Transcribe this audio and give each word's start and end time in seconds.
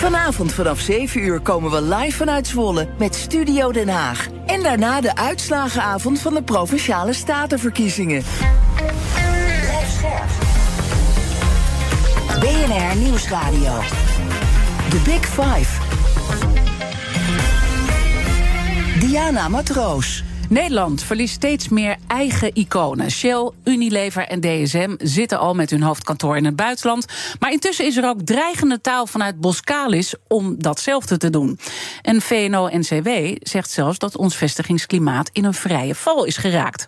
Vanavond 0.00 0.52
vanaf 0.52 0.80
7 0.80 1.20
uur 1.22 1.40
komen 1.40 1.70
we 1.70 1.82
live 1.82 2.16
vanuit 2.16 2.46
Zwolle 2.46 2.88
met 2.98 3.14
Studio 3.14 3.72
Den 3.72 3.88
Haag. 3.88 4.26
En 4.46 4.62
daarna 4.62 5.00
de 5.00 5.16
uitslagenavond 5.16 6.20
van 6.20 6.34
de 6.34 6.42
Provinciale 6.42 7.12
Statenverkiezingen. 7.12 8.22
BNR 12.40 12.96
Nieuwsradio. 12.96 13.78
The 14.88 15.00
Big 15.04 15.26
Five. 15.26 15.80
Diana 18.98 19.48
Matroos. 19.48 20.24
Nederland 20.50 21.02
verliest 21.02 21.34
steeds 21.34 21.68
meer 21.68 21.96
eigen 22.06 22.50
iconen. 22.54 23.10
Shell, 23.10 23.50
Unilever 23.64 24.26
en 24.26 24.40
DSM 24.40 24.94
zitten 24.98 25.38
al 25.38 25.54
met 25.54 25.70
hun 25.70 25.82
hoofdkantoor 25.82 26.36
in 26.36 26.44
het 26.44 26.56
buitenland. 26.56 27.06
Maar 27.38 27.52
intussen 27.52 27.86
is 27.86 27.96
er 27.96 28.08
ook 28.08 28.20
dreigende 28.20 28.80
taal 28.80 29.06
vanuit 29.06 29.40
Boskalis 29.40 30.14
om 30.28 30.54
datzelfde 30.58 31.16
te 31.16 31.30
doen. 31.30 31.58
En 32.02 32.20
VNO-NCW 32.20 33.08
zegt 33.38 33.70
zelfs 33.70 33.98
dat 33.98 34.16
ons 34.16 34.36
vestigingsklimaat 34.36 35.30
in 35.32 35.44
een 35.44 35.54
vrije 35.54 35.94
val 35.94 36.24
is 36.24 36.36
geraakt. 36.36 36.86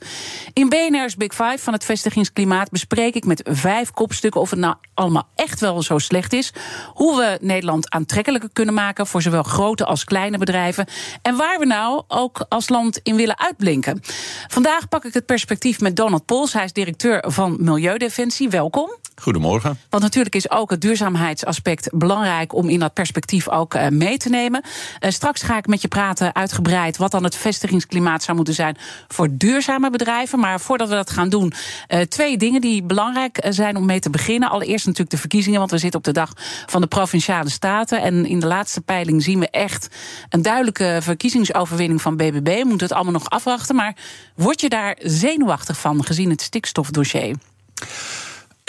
In 0.52 0.68
BNR's 0.68 1.16
Big 1.16 1.34
Five 1.34 1.58
van 1.58 1.72
het 1.72 1.84
vestigingsklimaat 1.84 2.70
bespreek 2.70 3.14
ik 3.14 3.24
met 3.24 3.48
vijf 3.50 3.90
kopstukken 3.90 4.40
of 4.40 4.50
het 4.50 4.58
nou 4.58 4.74
allemaal 4.94 5.28
echt 5.34 5.60
wel 5.60 5.82
zo 5.82 5.98
slecht 5.98 6.32
is. 6.32 6.52
Hoe 6.94 7.16
we 7.16 7.38
Nederland 7.40 7.90
aantrekkelijker 7.90 8.50
kunnen 8.52 8.74
maken 8.74 9.06
voor 9.06 9.22
zowel 9.22 9.42
grote 9.42 9.84
als 9.84 10.04
kleine 10.04 10.38
bedrijven. 10.38 10.86
En 11.22 11.36
waar 11.36 11.58
we 11.58 11.66
nou 11.66 12.02
ook 12.08 12.46
als 12.48 12.68
land 12.68 13.00
in 13.02 13.16
willen 13.16 13.38
uit 13.38 13.50
uitblinken. 13.52 14.00
Vandaag 14.48 14.88
pak 14.88 15.04
ik 15.04 15.14
het 15.14 15.26
perspectief 15.26 15.80
met 15.80 15.96
Donald 15.96 16.24
Pols. 16.24 16.52
Hij 16.52 16.64
is 16.64 16.72
directeur 16.72 17.24
van 17.26 17.56
Milieudefensie. 17.60 18.48
Welkom. 18.48 18.96
Goedemorgen. 19.14 19.78
Want 19.90 20.02
natuurlijk 20.02 20.34
is 20.34 20.50
ook 20.50 20.70
het 20.70 20.80
duurzaamheidsaspect 20.80 21.88
belangrijk 21.92 22.54
om 22.54 22.68
in 22.68 22.78
dat 22.78 22.92
perspectief 22.92 23.48
ook 23.48 23.74
uh, 23.74 23.88
mee 23.88 24.16
te 24.16 24.28
nemen. 24.28 24.62
Uh, 25.00 25.10
straks 25.10 25.42
ga 25.42 25.56
ik 25.56 25.66
met 25.66 25.82
je 25.82 25.88
praten 25.88 26.34
uitgebreid 26.34 26.96
wat 26.96 27.10
dan 27.10 27.24
het 27.24 27.36
vestigingsklimaat 27.36 28.22
zou 28.22 28.36
moeten 28.36 28.54
zijn 28.54 28.76
voor 29.08 29.28
duurzame 29.30 29.90
bedrijven. 29.90 30.38
Maar 30.38 30.60
voordat 30.60 30.88
we 30.88 30.94
dat 30.94 31.10
gaan 31.10 31.28
doen, 31.28 31.52
uh, 31.88 32.00
twee 32.00 32.36
dingen 32.36 32.60
die 32.60 32.82
belangrijk 32.82 33.46
zijn 33.48 33.76
om 33.76 33.84
mee 33.84 34.00
te 34.00 34.10
beginnen. 34.10 34.50
Allereerst 34.50 34.84
natuurlijk 34.84 35.10
de 35.10 35.20
verkiezingen, 35.20 35.58
want 35.58 35.70
we 35.70 35.78
zitten 35.78 35.98
op 35.98 36.04
de 36.04 36.12
dag 36.12 36.32
van 36.66 36.80
de 36.80 36.86
provinciale 36.86 37.50
staten. 37.50 38.02
En 38.02 38.26
in 38.26 38.40
de 38.40 38.46
laatste 38.46 38.80
peiling 38.80 39.22
zien 39.22 39.38
we 39.38 39.50
echt 39.50 39.88
een 40.28 40.42
duidelijke 40.42 40.98
verkiezingsoverwinning 41.02 42.02
van 42.02 42.16
BBB. 42.16 42.58
We 42.58 42.68
moeten 42.68 42.86
het 42.86 42.96
allemaal 42.96 43.12
nog 43.12 43.30
afwachten. 43.30 43.74
Maar 43.76 43.96
word 44.34 44.60
je 44.60 44.68
daar 44.68 44.96
zenuwachtig 45.02 45.78
van 45.78 46.04
gezien 46.04 46.30
het 46.30 46.42
stikstofdossier? 46.42 47.36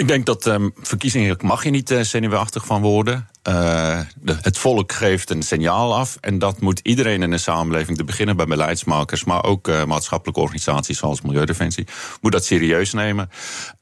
Ik 0.04 0.10
denk 0.10 0.26
dat 0.26 0.46
um, 0.46 0.74
verkiezingen 0.82 1.38
mag 1.42 1.64
je 1.64 1.70
niet 1.70 1.92
uh, 1.92 2.02
zenuwachtig 2.02 2.66
van 2.66 2.82
worden. 2.82 3.28
De, 3.42 4.06
het 4.42 4.58
volk 4.58 4.92
geeft 4.92 5.30
een 5.30 5.42
signaal 5.42 5.96
af. 5.96 6.18
En 6.22 6.40
dat 6.40 6.62
moet 6.62 6.80
iedereen 6.80 7.24
in 7.24 7.32
de 7.32 7.38
samenleving, 7.38 7.98
te 7.98 8.04
beginnen 8.04 8.36
bij 8.36 8.46
beleidsmakers, 8.46 9.24
maar 9.24 9.44
ook 9.44 9.68
uh, 9.68 9.84
maatschappelijke 9.84 10.42
organisaties 10.42 10.98
zoals 10.98 11.22
Milieudefensie, 11.22 11.88
moet 12.22 12.32
dat 12.32 12.46
serieus 12.46 12.94
nemen. 12.94 13.30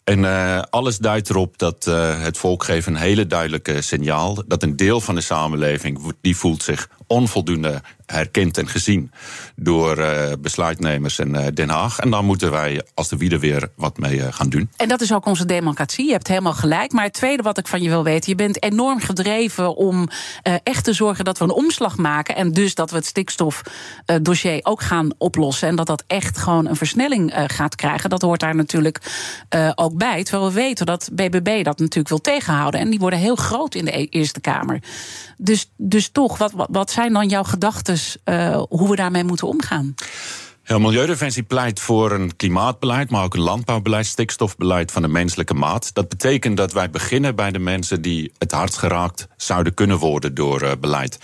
En 0.04 0.20
uh, 0.20 0.62
alles 0.70 0.98
duidt 0.98 1.30
erop 1.30 1.58
dat 1.58 1.86
het 1.86 2.38
volk 2.38 2.64
geeft 2.64 2.88
een 2.88 2.96
hele 2.96 3.28
duidelijke 3.28 3.82
signaal. 3.82 4.44
Dat 4.48 4.64
een 4.64 4.76
deel 4.76 5.02
van 5.02 5.16
de 5.16 5.22
samenleving 5.22 6.14
die 6.22 6.38
voelt 6.38 6.64
zich 6.64 6.90
onvoldoende 7.08 7.82
herkend 8.06 8.58
en 8.58 8.68
gezien 8.68 9.12
door 9.56 9.98
uh, 9.98 10.32
besluitnemers 10.40 11.20
in 11.20 11.52
Den 11.54 11.70
Haag. 11.70 12.00
En 12.00 12.10
dan 12.10 12.26
moeten 12.26 12.52
wij 12.52 12.82
als 12.94 13.10
de 13.10 13.18
wieder 13.18 13.40
weer 13.40 13.70
wat 13.76 13.98
mee 13.98 14.32
gaan 14.32 14.50
doen. 14.50 14.70
En 14.76 14.88
dat 14.88 15.02
is 15.02 15.14
ook 15.14 15.26
onze 15.26 15.46
democratie. 15.46 16.06
Je 16.06 16.12
hebt 16.12 16.28
helemaal 16.28 16.54
gelijk. 16.54 16.92
Maar 16.92 17.04
het 17.04 17.14
tweede 17.14 17.44
wat 17.44 17.58
ik 17.58 17.68
van 17.68 17.82
je 17.82 17.90
wil 17.90 18.04
weten: 18.04 18.30
je 18.30 18.36
bent 18.36 18.64
enorm 18.64 19.00
gedreven 19.00 19.76
om 19.76 20.10
echt 20.64 20.84
te 20.84 20.94
zorgen 20.94 21.26
dat 21.26 21.38
we 21.38 21.44
een 21.44 21.52
omslag 21.52 21.98
maken. 21.98 22.36
En 22.36 22.52
dus 22.52 22.76
dat 22.76 22.90
we 22.90 22.96
het 22.96 23.06
stikstofdossier 23.06 24.60
ook 24.64 24.82
gaan 24.82 25.10
oplossen. 25.18 25.68
En 25.68 25.76
dat 25.76 25.88
dat 25.88 26.04
echt 26.08 26.38
gewoon 26.38 26.68
een 26.68 26.76
versnelling 26.76 27.34
gaat 27.48 27.76
krijgen. 27.76 28.10
Dat 28.10 28.22
hoort 28.22 28.40
daar 28.40 28.56
natuurlijk 28.56 29.00
ook 29.76 29.91
bij. 29.98 30.24
Terwijl 30.24 30.48
we 30.48 30.54
weten 30.54 30.86
dat 30.86 31.10
BBB 31.14 31.64
dat 31.64 31.80
natuurlijk 31.80 32.10
wil 32.10 32.22
tegenhouden. 32.22 32.80
En 32.80 32.90
die 32.90 33.00
worden 33.00 33.20
heel 33.20 33.36
groot 33.36 33.76
in 33.76 33.86
de 33.86 33.98
e-, 33.98 34.08
Eerste 34.10 34.42
Kamer. 34.42 34.80
Dus, 35.38 35.72
dus 35.78 36.10
toch, 36.10 36.38
wat, 36.38 36.54
wat, 36.70 36.92
zijn 36.92 37.14
dan 37.14 37.28
jouw 37.28 37.44
gedachten 37.44 37.98
uh, 38.26 38.62
hoe 38.70 38.90
we 38.90 38.96
daarmee 38.96 39.24
moeten 39.24 39.48
omgaan? 39.48 39.96
Ja, 40.64 40.78
Milieudefensie 40.78 41.44
pleit 41.44 41.80
voor 41.80 42.12
een 42.12 42.36
klimaatbeleid, 42.36 43.10
maar 43.10 43.24
ook 43.24 43.34
een 43.34 43.42
landbouwbeleid, 43.42 44.06
stikstofbeleid 44.06 44.92
van 44.92 45.02
de 45.02 45.08
menselijke 45.08 45.54
maat. 45.54 45.94
Dat 45.94 46.10
betekent 46.10 46.58
dat 46.58 46.74
wij 46.74 46.90
beginnen 46.90 47.36
bij 47.36 47.52
de 47.52 47.60
mensen 47.60 48.02
die 48.02 48.32
het 48.38 48.52
hardst 48.52 48.78
geraakt 48.78 49.28
zouden 49.38 49.74
kunnen 49.74 49.98
worden 49.98 50.34
door 50.34 50.64
uh, 50.64 50.72
beleid. 50.80 51.18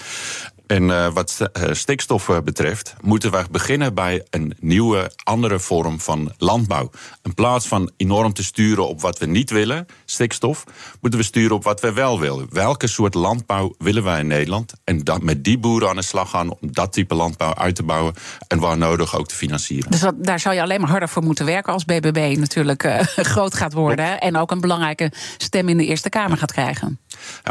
En 0.67 0.83
uh, 0.83 1.07
wat 1.13 1.37
uh, 1.39 1.73
stikstof 1.73 2.27
uh, 2.27 2.37
betreft, 2.43 2.95
moeten 3.01 3.31
we 3.31 3.45
beginnen 3.51 3.93
bij 3.93 4.23
een 4.29 4.55
nieuwe, 4.59 5.11
andere 5.23 5.59
vorm 5.59 5.99
van 5.99 6.33
landbouw. 6.37 6.89
In 7.23 7.33
plaats 7.33 7.67
van 7.67 7.91
enorm 7.97 8.33
te 8.33 8.43
sturen 8.43 8.87
op 8.87 9.01
wat 9.01 9.17
we 9.17 9.25
niet 9.25 9.49
willen, 9.49 9.85
stikstof, 10.05 10.63
moeten 11.01 11.19
we 11.19 11.25
sturen 11.25 11.55
op 11.55 11.63
wat 11.63 11.81
we 11.81 11.93
wel 11.93 12.19
willen. 12.19 12.47
Welke 12.49 12.87
soort 12.87 13.13
landbouw 13.13 13.75
willen 13.77 14.03
wij 14.03 14.19
in 14.19 14.27
Nederland? 14.27 14.73
En 14.83 15.03
dat 15.03 15.21
met 15.21 15.43
die 15.43 15.57
boeren 15.57 15.89
aan 15.89 15.95
de 15.95 16.01
slag 16.01 16.29
gaan 16.29 16.49
om 16.49 16.71
dat 16.71 16.93
type 16.93 17.15
landbouw 17.15 17.53
uit 17.53 17.75
te 17.75 17.83
bouwen 17.83 18.13
en 18.47 18.59
waar 18.59 18.77
nodig 18.77 19.17
ook 19.17 19.27
te 19.27 19.35
financieren. 19.35 19.91
Dus 19.91 19.99
dat, 19.99 20.23
daar 20.23 20.39
zou 20.39 20.55
je 20.55 20.61
alleen 20.61 20.79
maar 20.79 20.89
harder 20.89 21.09
voor 21.09 21.23
moeten 21.23 21.45
werken 21.45 21.73
als 21.73 21.85
BBB 21.85 22.35
natuurlijk 22.37 22.87
groot 23.33 23.53
gaat 23.53 23.73
worden 23.73 24.19
en 24.19 24.37
ook 24.37 24.51
een 24.51 24.61
belangrijke 24.61 25.11
stem 25.37 25.69
in 25.69 25.77
de 25.77 25.85
Eerste 25.85 26.09
Kamer 26.09 26.37
gaat 26.37 26.51
krijgen. 26.51 26.99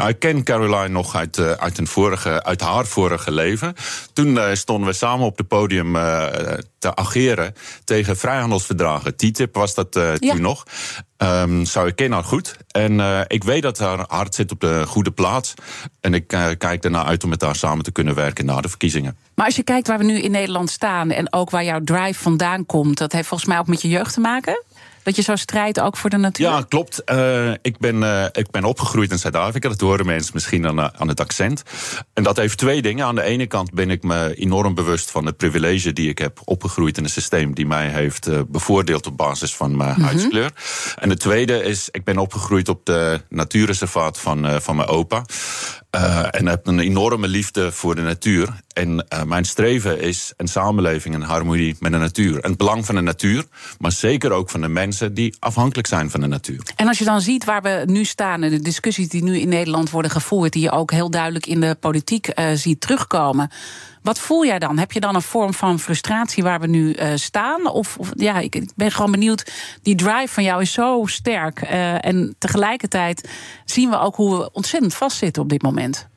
Ik 0.07 0.19
ken 0.19 0.43
Caroline 0.43 0.87
nog 0.87 1.15
uit, 1.15 1.39
uit, 1.39 1.77
een 1.77 1.87
vorige, 1.87 2.43
uit 2.43 2.61
haar 2.61 2.85
vorige 2.85 3.31
leven. 3.31 3.73
Toen 4.13 4.27
uh, 4.27 4.53
stonden 4.53 4.87
we 4.87 4.93
samen 4.93 5.25
op 5.25 5.37
het 5.37 5.47
podium 5.47 5.95
uh, 5.95 6.25
te 6.79 6.95
ageren 6.95 7.53
tegen 7.83 8.17
vrijhandelsverdragen. 8.17 9.15
TTIP 9.15 9.55
was 9.55 9.73
dat 9.73 9.95
uh, 9.95 10.15
ja. 10.15 10.33
toen 10.33 10.41
nog. 10.41 10.63
Um, 11.17 11.65
zou 11.65 11.87
ik 11.87 11.95
ken 11.95 12.11
haar 12.11 12.23
goed. 12.23 12.55
En 12.71 13.25
ik 13.27 13.43
weet 13.43 13.61
dat 13.61 13.77
haar 13.77 14.05
hart 14.07 14.35
zit 14.35 14.51
op 14.51 14.59
de 14.59 14.83
goede 14.87 15.11
plaats. 15.11 15.53
En 16.01 16.13
ik 16.13 16.27
kijk 16.57 16.83
ernaar 16.83 17.05
uit 17.05 17.23
om 17.23 17.29
met 17.29 17.41
haar 17.41 17.55
samen 17.55 17.83
te 17.83 17.91
kunnen 17.91 18.15
werken 18.15 18.45
na 18.45 18.61
de 18.61 18.69
verkiezingen. 18.69 19.17
Maar 19.35 19.45
als 19.45 19.55
je 19.55 19.63
kijkt 19.63 19.87
waar 19.87 19.97
we 19.97 20.03
nu 20.03 20.19
in 20.19 20.31
Nederland 20.31 20.69
staan 20.69 21.11
en 21.11 21.33
ook 21.33 21.49
waar 21.49 21.63
jouw 21.63 21.83
drive 21.83 22.21
vandaan 22.21 22.65
komt, 22.65 22.97
dat 22.97 23.11
heeft 23.11 23.27
volgens 23.27 23.49
mij 23.49 23.59
ook 23.59 23.67
met 23.67 23.81
je 23.81 23.87
jeugd 23.87 24.13
te 24.13 24.19
maken? 24.19 24.63
Dat 25.07 25.15
je 25.15 25.21
zo 25.21 25.35
strijdt 25.35 25.79
ook 25.79 25.97
voor 25.97 26.09
de 26.09 26.17
natuur? 26.17 26.47
Ja, 26.47 26.61
klopt. 26.61 27.01
Uh, 27.05 27.51
ik, 27.61 27.77
ben, 27.77 27.95
uh, 27.95 28.25
ik 28.31 28.51
ben 28.51 28.63
opgegroeid 28.63 29.11
in 29.11 29.19
Zuid-Afrika. 29.19 29.69
Dat 29.69 29.79
horen 29.79 30.05
mensen 30.05 30.31
misschien 30.33 30.67
aan, 30.67 30.99
aan 30.99 31.07
het 31.07 31.19
accent. 31.19 31.63
En 32.13 32.23
dat 32.23 32.37
heeft 32.37 32.57
twee 32.57 32.81
dingen. 32.81 33.05
Aan 33.05 33.15
de 33.15 33.21
ene 33.21 33.47
kant 33.47 33.73
ben 33.73 33.89
ik 33.89 34.03
me 34.03 34.35
enorm 34.35 34.73
bewust 34.73 35.11
van 35.11 35.25
het 35.25 35.37
privilege 35.37 35.93
die 35.93 36.09
ik 36.09 36.17
heb 36.17 36.39
opgegroeid 36.43 36.97
in 36.97 37.03
een 37.03 37.09
systeem 37.09 37.53
die 37.53 37.67
mij 37.67 37.87
heeft 37.87 38.27
uh, 38.27 38.39
bevoordeeld 38.47 39.07
op 39.07 39.17
basis 39.17 39.55
van 39.55 39.77
mijn 39.77 39.89
mm 39.89 39.95
-hmm. 39.95 40.03
huidskleur. 40.03 40.51
En 40.99 41.09
de 41.09 41.17
tweede 41.17 41.63
is, 41.63 41.89
ik 41.91 42.03
ben 42.03 42.17
opgegroeid 42.17 42.69
op 42.69 42.85
de 42.85 43.21
natuurreservaat 43.29 44.19
van, 44.19 44.61
van 44.61 44.75
mijn 44.75 44.87
opa. 44.87 45.25
Uh, 45.97 46.27
en 46.31 46.47
heb 46.47 46.67
een 46.67 46.79
enorme 46.79 47.27
liefde 47.27 47.71
voor 47.71 47.95
de 47.95 48.01
natuur. 48.01 48.49
En 48.73 49.05
uh, 49.13 49.23
mijn 49.23 49.45
streven 49.45 50.01
is 50.01 50.33
een 50.37 50.47
samenleving 50.47 51.15
in 51.15 51.21
harmonie 51.21 51.75
met 51.79 51.91
de 51.91 51.97
natuur. 51.97 52.39
En 52.39 52.49
het 52.49 52.57
belang 52.57 52.85
van 52.85 52.95
de 52.95 53.01
natuur, 53.01 53.45
maar 53.79 53.91
zeker 53.91 54.31
ook 54.31 54.49
van 54.49 54.61
de 54.61 54.67
mensen 54.67 55.13
die 55.13 55.35
afhankelijk 55.39 55.87
zijn 55.87 56.09
van 56.09 56.19
de 56.19 56.27
natuur. 56.27 56.61
En 56.75 56.87
als 56.87 56.97
je 56.97 57.05
dan 57.05 57.21
ziet 57.21 57.45
waar 57.45 57.61
we 57.61 57.83
nu 57.85 58.03
staan 58.03 58.43
en 58.43 58.49
de 58.49 58.61
discussies 58.61 59.09
die 59.09 59.23
nu 59.23 59.39
in 59.39 59.49
Nederland 59.49 59.89
worden 59.89 60.11
gevoerd, 60.11 60.53
die 60.53 60.61
je 60.61 60.71
ook 60.71 60.91
heel 60.91 61.09
duidelijk 61.09 61.45
in 61.45 61.61
de 61.61 61.77
politiek 61.79 62.39
uh, 62.39 62.45
ziet 62.53 62.81
terugkomen. 62.81 63.51
Wat 64.07 64.19
voel 64.19 64.45
jij 64.45 64.59
dan? 64.59 64.77
Heb 64.77 64.91
je 64.91 64.99
dan 64.99 65.15
een 65.15 65.21
vorm 65.21 65.53
van 65.53 65.79
frustratie 65.79 66.43
waar 66.43 66.59
we 66.59 66.67
nu 66.67 66.95
uh, 66.95 67.11
staan? 67.15 67.67
Of, 67.67 67.97
of, 67.97 68.11
ja, 68.13 68.39
ik, 68.39 68.55
ik, 68.55 68.71
ben 68.75 68.91
gewoon 68.91 69.11
benieuwd. 69.11 69.51
Die 69.81 69.95
drive 69.95 70.33
van 70.33 70.43
jou 70.43 70.61
is 70.61 70.71
zo 70.71 71.03
sterk. 71.05 71.61
Uh, 71.61 72.05
en 72.05 72.35
tegelijkertijd 72.37 73.29
zien 73.65 73.89
we 73.89 73.99
ook 73.99 74.15
hoe 74.15 74.37
we 74.37 74.51
ontzettend 74.51 74.93
vastzitten 74.93 75.41
op 75.41 75.49
dit 75.49 75.61
moment. 75.61 76.07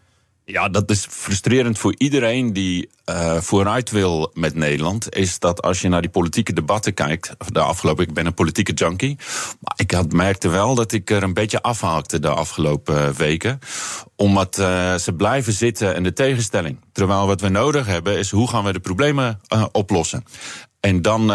Ja, 0.50 0.69
dat 0.69 0.91
is 0.91 1.06
frustrerend 1.11 1.79
voor 1.79 1.94
iedereen 1.97 2.52
die 2.52 2.91
uh, 3.11 3.37
vooruit 3.37 3.91
wil 3.91 4.31
met 4.35 4.55
Nederland. 4.55 5.14
Is 5.14 5.38
dat 5.38 5.62
als 5.62 5.81
je 5.81 5.88
naar 5.88 6.00
die 6.00 6.11
politieke 6.11 6.52
debatten 6.52 6.94
kijkt. 6.94 7.35
De 7.47 7.61
afgelopen, 7.61 8.05
ik 8.08 8.14
ben 8.14 8.26
een 8.26 8.35
politieke 8.35 8.73
junkie. 8.73 9.19
Maar 9.61 9.75
ik 9.76 9.91
had, 9.91 10.12
merkte 10.12 10.49
wel 10.49 10.75
dat 10.75 10.93
ik 10.93 11.11
er 11.11 11.23
een 11.23 11.35
beetje 11.35 11.62
afhaakte 11.62 12.19
de 12.19 12.29
afgelopen 12.29 13.14
weken. 13.14 13.58
Omdat 14.17 14.58
uh, 14.58 14.94
ze 14.94 15.12
blijven 15.12 15.52
zitten 15.52 15.94
in 15.94 16.02
de 16.02 16.12
tegenstelling. 16.12 16.79
Terwijl 16.93 17.26
wat 17.26 17.41
we 17.41 17.49
nodig 17.49 17.87
hebben 17.87 18.19
is 18.19 18.31
hoe 18.31 18.49
gaan 18.49 18.64
we 18.64 18.73
de 18.73 18.81
problemen 18.81 19.41
oplossen. 19.73 20.25
En 20.81 21.03
dan, 21.03 21.32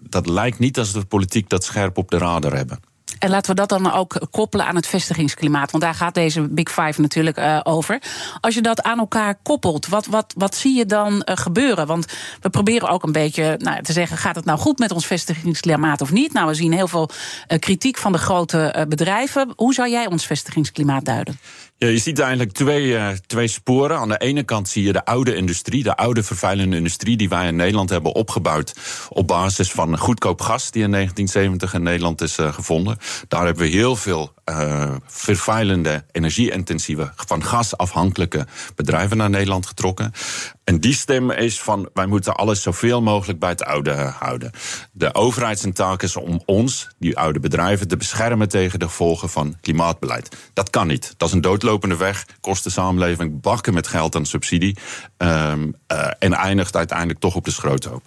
dat 0.00 0.26
lijkt 0.26 0.58
niet 0.58 0.78
als 0.78 0.92
de 0.92 1.04
politiek 1.04 1.48
dat 1.48 1.64
scherp 1.64 1.98
op 1.98 2.10
de 2.10 2.18
radar 2.18 2.52
hebben. 2.52 2.93
En 3.18 3.30
laten 3.30 3.50
we 3.50 3.56
dat 3.56 3.68
dan 3.68 3.92
ook 3.92 4.20
koppelen 4.30 4.66
aan 4.66 4.76
het 4.76 4.86
vestigingsklimaat. 4.86 5.70
Want 5.70 5.82
daar 5.82 5.94
gaat 5.94 6.14
deze 6.14 6.48
Big 6.48 6.68
Five 6.68 7.00
natuurlijk 7.00 7.38
uh, 7.38 7.60
over. 7.62 8.02
Als 8.40 8.54
je 8.54 8.62
dat 8.62 8.82
aan 8.82 8.98
elkaar 8.98 9.38
koppelt, 9.42 9.86
wat, 9.86 10.06
wat, 10.06 10.34
wat 10.36 10.54
zie 10.54 10.76
je 10.76 10.86
dan 10.86 11.12
uh, 11.14 11.36
gebeuren? 11.36 11.86
Want 11.86 12.06
we 12.40 12.50
proberen 12.50 12.88
ook 12.88 13.02
een 13.02 13.12
beetje 13.12 13.54
nou, 13.58 13.82
te 13.82 13.92
zeggen: 13.92 14.16
gaat 14.16 14.36
het 14.36 14.44
nou 14.44 14.58
goed 14.58 14.78
met 14.78 14.92
ons 14.92 15.06
vestigingsklimaat 15.06 16.00
of 16.00 16.12
niet? 16.12 16.32
Nou, 16.32 16.46
we 16.46 16.54
zien 16.54 16.72
heel 16.72 16.88
veel 16.88 17.10
uh, 17.48 17.58
kritiek 17.58 17.96
van 17.96 18.12
de 18.12 18.18
grote 18.18 18.86
bedrijven. 18.88 19.52
Hoe 19.56 19.74
zou 19.74 19.90
jij 19.90 20.06
ons 20.06 20.26
vestigingsklimaat 20.26 21.04
duiden? 21.04 21.38
Ja, 21.84 21.90
je 21.90 21.98
ziet 21.98 22.18
eigenlijk 22.18 22.52
twee, 22.52 22.86
uh, 22.86 23.08
twee 23.26 23.48
sporen. 23.48 23.98
Aan 23.98 24.08
de 24.08 24.18
ene 24.18 24.42
kant 24.42 24.68
zie 24.68 24.84
je 24.84 24.92
de 24.92 25.04
oude 25.04 25.34
industrie, 25.34 25.82
de 25.82 25.96
oude 25.96 26.22
vervuilende 26.22 26.76
industrie 26.76 27.16
die 27.16 27.28
wij 27.28 27.46
in 27.46 27.56
Nederland 27.56 27.90
hebben 27.90 28.14
opgebouwd 28.14 28.74
op 29.08 29.26
basis 29.26 29.70
van 29.70 29.98
goedkoop 29.98 30.40
gas 30.40 30.70
die 30.70 30.82
in 30.82 30.90
1970 30.90 31.74
in 31.74 31.82
Nederland 31.82 32.20
is 32.20 32.38
uh, 32.38 32.52
gevonden. 32.52 32.96
Daar 33.28 33.44
hebben 33.44 33.62
we 33.62 33.70
heel 33.70 33.96
veel 33.96 34.32
uh, 34.50 34.94
vervuilende, 35.06 36.04
energie-intensieve, 36.12 37.12
van 37.16 37.44
gas 37.44 37.76
afhankelijke 37.76 38.46
bedrijven 38.74 39.16
naar 39.16 39.30
Nederland 39.30 39.66
getrokken. 39.66 40.12
En 40.64 40.80
die 40.80 40.94
stem 40.94 41.30
is 41.30 41.60
van 41.60 41.88
wij 41.94 42.06
moeten 42.06 42.34
alles 42.34 42.62
zoveel 42.62 43.02
mogelijk 43.02 43.38
bij 43.38 43.48
het 43.48 43.64
oude 43.64 43.92
houden. 43.92 44.50
De 44.92 45.14
overheidstaak 45.14 46.02
is 46.02 46.16
om 46.16 46.42
ons, 46.44 46.88
die 46.98 47.18
oude 47.18 47.40
bedrijven, 47.40 47.88
te 47.88 47.96
beschermen 47.96 48.48
tegen 48.48 48.78
de 48.78 48.84
gevolgen 48.84 49.28
van 49.28 49.56
klimaatbeleid. 49.60 50.36
Dat 50.52 50.70
kan 50.70 50.86
niet. 50.86 51.14
Dat 51.16 51.28
is 51.28 51.34
een 51.34 51.40
doodlopende 51.40 51.96
weg, 51.96 52.26
kost 52.40 52.64
de 52.64 52.70
samenleving 52.70 53.40
bakken 53.40 53.74
met 53.74 53.86
geld 53.86 54.16
aan 54.16 54.26
subsidie 54.26 54.76
um, 55.18 55.74
uh, 55.92 56.06
en 56.18 56.32
eindigt 56.32 56.76
uiteindelijk 56.76 57.18
toch 57.18 57.34
op 57.34 57.44
de 57.44 57.50
schroothoop. 57.50 58.02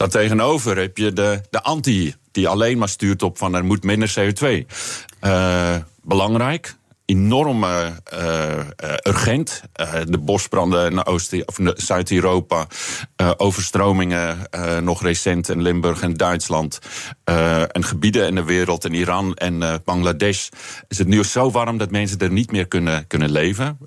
Daartegenover 0.00 0.76
heb 0.76 0.98
je 0.98 1.12
de, 1.12 1.40
de 1.50 1.62
anti, 1.62 2.14
die 2.30 2.48
alleen 2.48 2.78
maar 2.78 2.88
stuurt 2.88 3.22
op 3.22 3.38
van 3.38 3.54
er 3.54 3.64
moet 3.64 3.84
minder 3.84 4.14
CO2. 4.18 4.66
Uh, 5.22 5.76
belangrijk, 6.02 6.74
enorm 7.04 7.64
uh, 7.64 7.86
urgent. 9.06 9.62
Uh, 9.80 9.92
de 10.06 10.18
bosbranden 10.18 10.90
in 10.90 11.06
Oost- 11.06 11.46
of 11.46 11.58
Zuid-Europa, 11.74 12.66
overstromingen 13.36 14.38
nog 14.82 15.02
recent 15.02 15.48
in 15.48 15.62
Limburg 15.62 16.02
en 16.02 16.14
Duitsland. 16.14 16.78
en 17.72 17.84
gebieden 17.84 18.26
in 18.26 18.34
de 18.34 18.44
wereld, 18.44 18.84
in 18.84 18.94
Iran 18.94 19.34
en 19.34 19.82
Bangladesh, 19.84 20.48
is 20.88 20.98
het 20.98 21.08
nu 21.08 21.24
zo 21.24 21.50
warm 21.50 21.78
dat 21.78 21.90
mensen 21.90 22.18
er 22.18 22.32
niet 22.32 22.52
meer 22.52 22.66
kunnen, 22.66 23.06
kunnen 23.06 23.30
leven. 23.30 23.78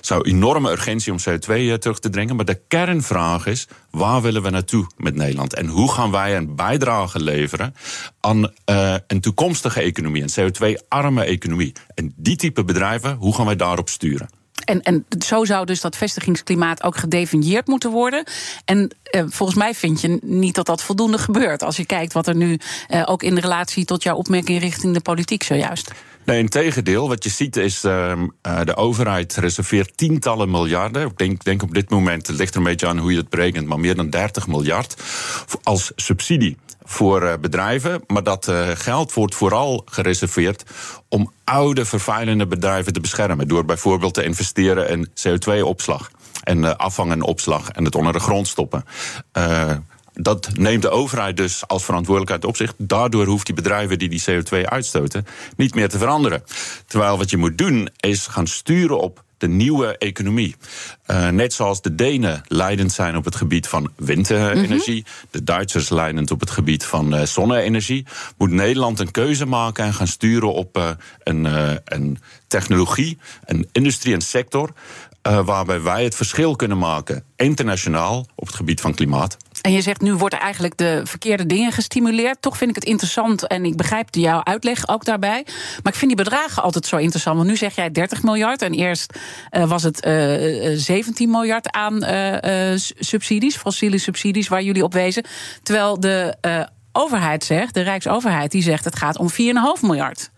zou 0.00 0.28
enorme 0.28 0.70
urgentie 0.70 1.12
om 1.12 1.18
CO2 1.18 1.78
terug 1.78 1.98
te 1.98 2.10
dringen. 2.10 2.36
Maar 2.36 2.44
de 2.44 2.60
kernvraag 2.68 3.46
is: 3.46 3.66
waar 3.96 4.22
willen 4.22 4.42
we 4.42 4.50
naartoe 4.50 4.86
met 4.96 5.14
Nederland? 5.14 5.54
En 5.54 5.66
hoe 5.66 5.92
gaan 5.92 6.10
wij 6.10 6.36
een 6.36 6.56
bijdrage 6.56 7.22
leveren 7.22 7.74
aan 8.20 8.52
een 9.06 9.20
toekomstige 9.20 9.80
economie, 9.80 10.22
een 10.22 10.52
CO2-arme 10.52 11.24
economie? 11.24 11.72
En 11.94 12.12
die 12.16 12.36
type 12.36 12.64
bedrijven, 12.64 13.14
hoe 13.14 13.34
gaan 13.34 13.46
wij 13.46 13.56
daarop 13.56 13.88
sturen? 13.88 14.28
En, 14.66 14.82
en 14.82 15.06
zo 15.24 15.44
zou 15.44 15.66
dus 15.66 15.80
dat 15.80 15.96
vestigingsklimaat 15.96 16.82
ook 16.82 16.96
gedefinieerd 16.96 17.66
moeten 17.66 17.90
worden. 17.90 18.24
En 18.64 18.90
eh, 19.02 19.24
volgens 19.28 19.58
mij 19.58 19.74
vind 19.74 20.00
je 20.00 20.18
niet 20.22 20.54
dat 20.54 20.66
dat 20.66 20.82
voldoende 20.82 21.18
gebeurt. 21.18 21.62
Als 21.62 21.76
je 21.76 21.86
kijkt 21.86 22.12
wat 22.12 22.26
er 22.26 22.36
nu 22.36 22.58
eh, 22.88 23.02
ook 23.06 23.22
in 23.22 23.38
relatie 23.38 23.84
tot 23.84 24.02
jouw 24.02 24.16
opmerking 24.16 24.60
richting 24.60 24.94
de 24.94 25.00
politiek 25.00 25.42
zojuist. 25.42 25.90
Nee, 26.26 26.38
in 26.38 26.48
tegendeel. 26.48 27.08
Wat 27.08 27.24
je 27.24 27.30
ziet 27.30 27.56
is 27.56 27.84
uh, 27.84 28.12
de 28.64 28.76
overheid 28.76 29.36
reserveert 29.36 29.96
tientallen 29.96 30.50
miljarden. 30.50 31.06
Ik 31.06 31.18
denk, 31.18 31.44
denk 31.44 31.62
op 31.62 31.74
dit 31.74 31.90
moment, 31.90 32.26
het 32.26 32.36
ligt 32.36 32.52
er 32.52 32.58
een 32.58 32.66
beetje 32.66 32.86
aan 32.86 32.98
hoe 32.98 33.10
je 33.10 33.16
het 33.16 33.28
berekent, 33.28 33.66
maar 33.66 33.80
meer 33.80 33.94
dan 33.94 34.10
30 34.10 34.46
miljard 34.46 34.96
als 35.62 35.92
subsidie 35.96 36.56
voor 36.82 37.22
uh, 37.22 37.32
bedrijven. 37.40 38.02
Maar 38.06 38.22
dat 38.22 38.48
uh, 38.48 38.68
geld 38.74 39.14
wordt 39.14 39.34
vooral 39.34 39.82
gereserveerd 39.84 40.64
om 41.08 41.32
oude 41.44 41.84
vervuilende 41.84 42.46
bedrijven 42.46 42.92
te 42.92 43.00
beschermen. 43.00 43.48
Door 43.48 43.64
bijvoorbeeld 43.64 44.14
te 44.14 44.24
investeren 44.24 44.88
in 44.88 45.08
CO2-opslag 45.08 46.10
en 46.42 46.58
uh, 46.58 46.74
afvang 46.74 47.12
en 47.12 47.22
opslag 47.22 47.68
en 47.68 47.84
het 47.84 47.94
onder 47.94 48.12
de 48.12 48.20
grond 48.20 48.48
stoppen 48.48 48.84
dat 50.20 50.50
neemt 50.54 50.82
de 50.82 50.90
overheid 50.90 51.36
dus 51.36 51.66
als 51.66 51.84
verantwoordelijkheid 51.84 52.44
op 52.44 52.56
zich. 52.56 52.74
Daardoor 52.78 53.26
hoeft 53.26 53.46
die 53.46 53.54
bedrijven 53.54 53.98
die 53.98 54.08
die 54.08 54.22
CO2 54.30 54.64
uitstoten 54.64 55.26
niet 55.56 55.74
meer 55.74 55.88
te 55.88 55.98
veranderen. 55.98 56.42
Terwijl 56.86 57.18
wat 57.18 57.30
je 57.30 57.36
moet 57.36 57.58
doen 57.58 57.88
is 58.00 58.26
gaan 58.26 58.46
sturen 58.46 59.00
op 59.00 59.24
de 59.38 59.48
nieuwe 59.48 59.98
economie. 59.98 60.56
Uh, 61.06 61.28
net 61.28 61.52
zoals 61.52 61.82
de 61.82 61.94
Denen 61.94 62.42
leidend 62.48 62.92
zijn 62.92 63.16
op 63.16 63.24
het 63.24 63.36
gebied 63.36 63.68
van 63.68 63.92
windenergie, 63.96 65.04
mm-hmm. 65.06 65.28
de 65.30 65.44
Duitsers 65.44 65.88
leidend 65.88 66.30
op 66.30 66.40
het 66.40 66.50
gebied 66.50 66.84
van 66.84 67.14
uh, 67.14 67.22
zonne-energie, 67.22 68.06
moet 68.36 68.50
Nederland 68.50 69.00
een 69.00 69.10
keuze 69.10 69.46
maken 69.46 69.84
en 69.84 69.94
gaan 69.94 70.06
sturen 70.06 70.52
op 70.52 70.78
uh, 70.78 70.90
een, 71.22 71.44
een 71.84 72.18
technologie, 72.46 73.18
een 73.44 73.68
industrie 73.72 74.14
en 74.14 74.20
sector. 74.20 74.72
waarbij 75.22 75.82
wij 75.82 76.04
het 76.04 76.14
verschil 76.14 76.56
kunnen 76.56 76.78
maken 76.78 77.24
internationaal 77.36 78.26
op 78.34 78.46
het 78.46 78.56
gebied 78.56 78.80
van 78.80 78.94
klimaat. 78.94 79.36
En 79.66 79.72
je 79.72 79.80
zegt 79.80 80.00
nu 80.00 80.14
worden 80.14 80.40
eigenlijk 80.40 80.76
de 80.76 81.00
verkeerde 81.04 81.46
dingen 81.46 81.72
gestimuleerd. 81.72 82.42
Toch 82.42 82.56
vind 82.56 82.70
ik 82.70 82.76
het 82.76 82.84
interessant 82.84 83.46
en 83.46 83.64
ik 83.64 83.76
begrijp 83.76 84.08
jouw 84.10 84.44
uitleg 84.44 84.88
ook 84.88 85.04
daarbij. 85.04 85.46
Maar 85.82 85.92
ik 85.92 85.98
vind 85.98 86.16
die 86.16 86.24
bedragen 86.24 86.62
altijd 86.62 86.86
zo 86.86 86.96
interessant. 86.96 87.36
Want 87.36 87.48
nu 87.48 87.56
zeg 87.56 87.74
jij 87.74 87.90
30 87.90 88.22
miljard 88.22 88.62
en 88.62 88.72
eerst 88.72 89.18
uh, 89.50 89.68
was 89.68 89.82
het 89.82 90.06
uh, 90.06 90.72
eh, 90.72 90.78
17 90.78 91.26
eh, 91.26 91.32
miljard 91.32 91.70
aan 91.70 92.04
subsidies, 92.98 93.56
fossiele 93.56 93.98
subsidies 93.98 94.48
waar 94.48 94.62
jullie 94.62 94.84
op 94.84 94.92
wezen. 94.92 95.24
Terwijl 95.62 96.00
de 96.00 96.36
overheid 96.92 97.44
zegt, 97.44 97.74
de 97.74 97.80
Rijksoverheid, 97.80 98.50
die 98.50 98.62
zegt 98.62 98.84
het 98.84 98.96
gaat 98.96 99.18
om 99.18 99.30
4,5 99.30 99.36
miljard. 99.80 100.30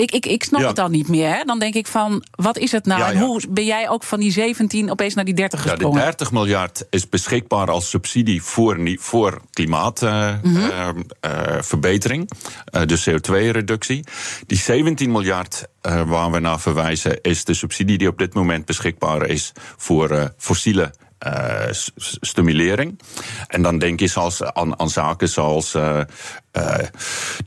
Ik, 0.00 0.12
ik, 0.12 0.26
ik 0.26 0.44
snap 0.44 0.62
het 0.62 0.76
dan 0.76 0.90
niet 0.90 1.08
meer. 1.08 1.28
Hè? 1.28 1.44
Dan 1.44 1.58
denk 1.58 1.74
ik 1.74 1.86
van, 1.86 2.24
wat 2.30 2.58
is 2.58 2.72
het 2.72 2.86
nou? 2.86 3.02
En 3.02 3.18
hoe 3.18 3.42
ben 3.50 3.64
jij 3.64 3.88
ook 3.88 4.02
van 4.02 4.20
die 4.20 4.32
17 4.32 4.90
opeens 4.90 5.14
naar 5.14 5.24
die 5.24 5.34
30 5.34 5.62
gesprongen? 5.62 5.98
Ja, 5.98 6.04
de 6.04 6.16
30 6.16 6.32
miljard 6.32 6.86
is 6.90 7.08
beschikbaar 7.08 7.70
als 7.70 7.90
subsidie 7.90 8.42
voor, 8.42 8.78
voor 8.98 9.40
klimaatverbetering. 9.50 12.30
Uh, 12.74 12.80
uh, 12.80 12.86
dus 12.86 13.10
CO2-reductie. 13.10 14.04
Die 14.46 14.58
17 14.58 15.10
miljard 15.10 15.66
waar 16.06 16.30
we 16.30 16.38
naar 16.38 16.60
verwijzen... 16.60 17.20
is 17.22 17.44
de 17.44 17.54
subsidie 17.54 17.98
die 17.98 18.08
op 18.08 18.18
dit 18.18 18.34
moment 18.34 18.64
beschikbaar 18.64 19.26
is... 19.26 19.52
voor 19.76 20.32
fossiele 20.38 20.92
uh, 21.26 21.66
stimulering. 22.20 23.00
En 23.46 23.62
dan 23.62 23.78
denk 23.78 24.00
je 24.00 24.06
zoals, 24.06 24.42
aan, 24.42 24.78
aan 24.78 24.90
zaken 24.90 25.28
zoals 25.28 25.74
uh, 25.74 26.00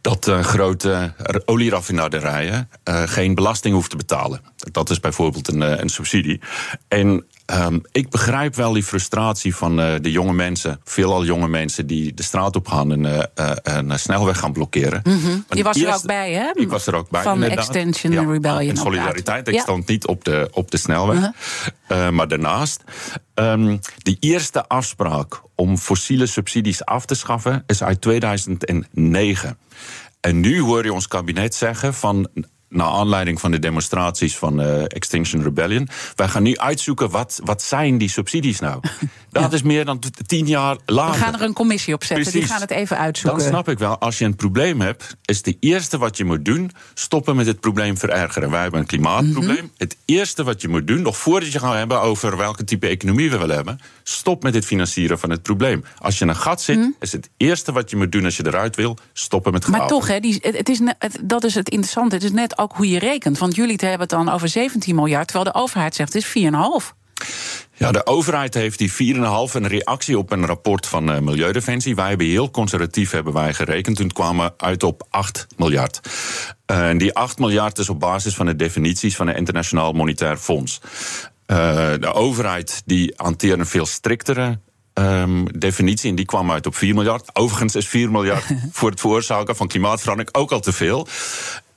dat 0.02 0.32
grote 0.42 1.14
olieraffinaderijen 1.46 2.70
geen 3.06 3.36
belasting 3.36 3.74
hoeven 3.74 3.92
te 3.92 3.98
betalen. 3.98 4.42
Dat 4.72 4.90
is 4.90 5.00
bijvoorbeeld 5.00 5.48
een, 5.48 5.62
een 5.82 5.90
subsidie. 5.90 6.42
En 6.88 7.26
Um, 7.46 7.82
ik 7.92 8.10
begrijp 8.10 8.56
wel 8.56 8.74
die 8.74 8.84
frustratie 8.84 9.56
van 9.56 9.80
uh, 9.80 9.94
de 10.02 10.12
jonge 10.12 10.34
mensen, 10.34 10.80
veelal 10.84 11.26
jonge 11.26 11.48
mensen 11.48 11.88
die 11.88 12.14
de 12.14 12.24
straat 12.24 12.56
op 12.56 12.68
gaan 12.68 12.92
en 12.92 13.04
uh, 13.04 13.14
uh, 13.14 13.52
een 13.64 14.00
snelweg 14.00 14.40
gaan 14.40 14.52
blokkeren. 14.52 15.02
Mm 15.04 15.20
-hmm. 15.20 15.46
Je 15.50 15.64
was 15.64 15.82
er 15.82 15.94
ook 15.94 16.06
bij, 16.06 16.32
hè? 16.32 16.52
Ik 16.54 16.70
was 16.70 16.88
er 16.88 16.96
ook 16.96 17.10
bij. 17.10 17.24
Van 17.24 17.34
inderdaad. 17.34 17.58
Extension 17.58 18.12
ja, 18.12 18.32
Rebellion. 18.32 18.70
En 18.70 18.78
solidariteit. 18.78 19.48
Ik 19.48 19.54
ja. 19.54 19.62
stond 19.62 19.88
niet 19.88 20.08
op 20.08 20.24
de, 20.24 20.50
op 20.52 20.72
de 20.72 20.78
snelweg. 20.78 21.30
-huh. 21.88 22.10
maar 22.10 22.28
daarnaast, 22.28 22.84
um, 23.36 23.80
de 23.98 24.18
eerste 24.20 24.68
afspraak 24.68 25.42
om 25.56 25.78
fossiele 25.78 26.26
subsidies 26.26 26.86
af 26.86 27.06
te 27.06 27.16
schaffen 27.16 27.64
is 27.68 27.84
uit 27.84 28.02
2009. 28.02 29.58
En 30.20 30.40
nu 30.40 30.62
hoor 30.62 30.84
je 30.84 30.94
ons 30.94 31.08
kabinet 31.08 31.56
zeggen 31.56 31.94
van 31.94 32.30
naar 32.74 32.88
aanleiding 32.88 33.40
van 33.40 33.52
de 33.52 33.60
demonstraties 33.60 34.38
van 34.38 34.62
uh, 34.62 34.84
Extinction 34.84 35.44
Rebellion. 35.44 35.88
Wij 36.16 36.28
gaan 36.28 36.44
nu 36.44 36.58
uitzoeken 36.58 37.10
wat, 37.10 37.40
wat 37.44 37.62
zijn 37.62 37.98
die 37.98 38.10
subsidies 38.10 38.60
nou. 38.60 38.82
Dat 39.30 39.54
is 39.54 39.62
meer 39.62 39.86
dan 39.86 40.00
tien 40.26 40.48
jaar 40.48 40.78
later. 40.86 41.20
We 41.20 41.26
gaan 41.26 41.34
er 41.34 41.42
een 41.42 41.54
commissie 41.54 41.94
op 41.94 42.04
zetten, 42.04 42.26
Precies. 42.26 42.42
die 42.42 42.50
gaan 42.52 42.62
het 42.62 42.72
even 42.72 42.98
uitzoeken. 42.98 43.40
Dan 43.40 43.50
snap 43.50 43.70
ik 43.70 43.80
wel, 43.80 43.98
als 43.98 44.18
je 44.18 44.26
een 44.26 44.36
probleem 44.36 44.82
hebt, 44.82 45.16
is 45.26 45.38
het 45.38 45.58
eerste 45.60 45.98
wat 45.98 46.18
je 46.18 46.26
moet 46.26 46.46
doen, 46.46 46.72
stoppen 46.94 47.36
met 47.36 47.46
het 47.46 47.60
probleem 47.60 47.98
verergeren. 47.98 48.50
Wij 48.50 48.62
hebben 48.62 48.80
een 48.80 48.86
klimaatprobleem. 48.86 49.56
Mhm. 49.56 49.68
Het 49.78 49.98
eerste 50.06 50.44
wat 50.44 50.62
je 50.62 50.68
moet 50.68 50.88
doen, 50.88 51.02
nog 51.02 51.18
voordat 51.18 51.52
je 51.52 51.60
gaat 51.60 51.74
hebben 51.74 52.02
over 52.02 52.38
welke 52.38 52.64
type 52.64 52.88
economie 52.88 53.32
we 53.32 53.38
willen 53.38 53.56
hebben, 53.56 53.80
stop 54.04 54.44
met 54.44 54.54
het 54.54 54.66
financieren 54.66 55.20
van 55.20 55.30
het 55.30 55.42
probleem. 55.42 55.84
Als 55.98 56.20
je 56.20 56.26
een 56.26 56.36
gat 56.36 56.62
zit, 56.62 56.78
mhm. 56.78 56.90
is 57.00 57.12
het 57.12 57.30
eerste 57.38 57.72
wat 57.72 57.90
je 57.90 57.96
moet 57.96 58.12
doen 58.12 58.26
als 58.26 58.38
je 58.38 58.46
eruit 58.46 58.76
wil, 58.76 58.98
stoppen 59.14 59.52
met 59.52 59.68
Maar 59.68 59.88
toch, 59.88 60.08
hè, 60.08 60.20
die, 60.20 60.38
het, 60.42 60.70
is 60.70 60.82
dat 61.22 61.44
is 61.44 61.56
het 61.56 61.70
interessante. 61.70 62.16
Het 62.16 62.24
is 62.24 62.32
net 62.32 62.56
ook 62.64 62.76
hoe 62.76 62.90
je 62.90 63.00
rekent. 63.00 63.38
Want 63.38 63.56
jullie 63.56 63.78
hebben 63.80 64.00
het 64.00 64.10
dan 64.10 64.30
over 64.30 64.50
17 64.50 64.96
miljard, 64.96 65.28
terwijl 65.28 65.52
de 65.54 65.60
overheid 65.60 65.96
zegt 65.96 66.14
het 66.14 66.24
is 66.24 66.52
4,5. 66.52 67.02
Ja, 67.74 67.92
de 67.92 68.06
overheid 68.06 68.54
heeft 68.54 68.78
die 68.78 69.16
4,5 69.16 69.54
een 69.54 69.68
reactie 69.68 70.18
op 70.18 70.32
een 70.32 70.46
rapport 70.46 70.88
van 70.88 71.10
uh, 71.10 71.20
Milieudefensie. 71.20 71.96
Wij 71.96 72.10
hebben 72.10 72.28
heel 72.28 72.52
conservatief 72.52 73.12
hebben 73.12 73.34
wij 73.34 73.54
gerekend. 73.54 73.98
Toen 73.98 74.12
kwamen 74.12 74.46
we 74.46 74.66
uit 74.66 74.84
op 74.84 75.08
8 75.10 75.48
miljard. 75.58 76.00
Uh, 76.72 76.90
en 76.90 76.98
die 76.98 77.14
8 77.14 77.40
miljard 77.40 77.78
is 77.78 77.90
op 77.90 78.00
basis 78.00 78.36
van 78.36 78.46
de 78.46 78.56
definities 78.56 79.16
van 79.16 79.28
het 79.28 79.38
Internationaal 79.38 79.94
Monetair 79.94 80.38
Fonds. 80.38 80.82
Uh, 81.48 81.58
de 82.00 82.14
overheid 82.14 82.82
die 82.86 83.14
hanteert 83.16 83.60
een 83.60 83.66
veel 83.66 83.86
striktere 83.86 84.60
Um, 84.94 85.60
definitie. 85.60 86.10
En 86.10 86.16
die 86.16 86.26
kwam 86.26 86.52
uit 86.52 86.66
op 86.66 86.76
4 86.76 86.94
miljard. 86.94 87.30
Overigens 87.36 87.76
is 87.76 87.88
4 87.88 88.12
miljard 88.12 88.46
voor 88.72 88.90
het 88.90 89.00
veroorzaken 89.00 89.56
van 89.56 89.68
klimaatverandering 89.68 90.36
ook 90.36 90.52
al 90.52 90.60
te 90.60 90.74
veel. 90.74 91.08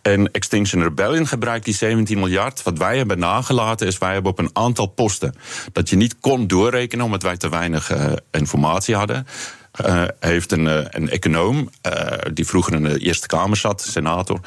En 0.07 0.33
Extinction 0.33 0.83
Rebellion 0.83 1.27
gebruikt 1.27 1.65
die 1.65 1.75
17 1.75 2.19
miljard. 2.19 2.63
Wat 2.63 2.79
wij 2.79 2.97
hebben 2.97 3.19
nagelaten 3.19 3.87
is, 3.87 3.99
wij 3.99 4.13
hebben 4.13 4.31
op 4.31 4.39
een 4.39 4.51
aantal 4.53 4.87
posten... 4.87 5.35
dat 5.73 5.89
je 5.89 5.97
niet 5.97 6.21
kon 6.21 6.47
doorrekenen 6.47 7.05
omdat 7.05 7.23
wij 7.23 7.37
te 7.37 7.49
weinig 7.49 7.93
uh, 7.93 8.13
informatie 8.31 8.95
hadden... 8.95 9.27
Uh, 9.85 10.05
heeft 10.21 10.53
een, 10.53 10.65
uh, 10.65 10.85
een 10.89 11.11
econoom, 11.11 11.71
uh, 11.87 11.93
die 12.33 12.47
vroeger 12.47 12.75
in 12.75 12.83
de 12.83 12.99
Eerste 12.99 13.27
Kamer 13.27 13.57
zat, 13.57 13.83
senator, 13.83 14.41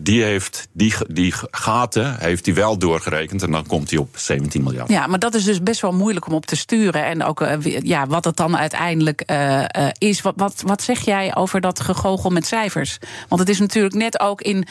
die 0.00 0.22
heeft 0.22 0.68
die, 0.72 0.94
die 1.08 1.34
gaten 1.50 2.16
heeft 2.18 2.46
hij 2.46 2.54
wel 2.54 2.78
doorgerekend 2.78 3.42
en 3.42 3.50
dan 3.50 3.66
komt 3.66 3.90
hij 3.90 3.98
op 3.98 4.16
17 4.16 4.62
miljard. 4.62 4.88
Ja, 4.88 5.06
maar 5.06 5.18
dat 5.18 5.34
is 5.34 5.44
dus 5.44 5.62
best 5.62 5.80
wel 5.80 5.92
moeilijk 5.92 6.26
om 6.26 6.32
op 6.32 6.46
te 6.46 6.56
sturen 6.56 7.04
en 7.04 7.24
ook 7.24 7.46
ja, 7.82 8.06
wat 8.06 8.24
het 8.24 8.36
dan 8.36 8.56
uiteindelijk 8.56 9.24
is. 9.98 10.20
Wat, 10.20 10.34
wat, 10.36 10.62
wat 10.66 10.82
zeg 10.82 11.04
jij 11.04 11.34
over 11.36 11.60
dat 11.60 11.80
gegogel 11.80 12.30
met 12.30 12.46
cijfers? 12.46 12.98
Want 13.28 13.40
het 13.40 13.50
is 13.50 13.58
natuurlijk 13.58 13.94
net 13.94 14.20
ook 14.20 14.40
in 14.40 14.66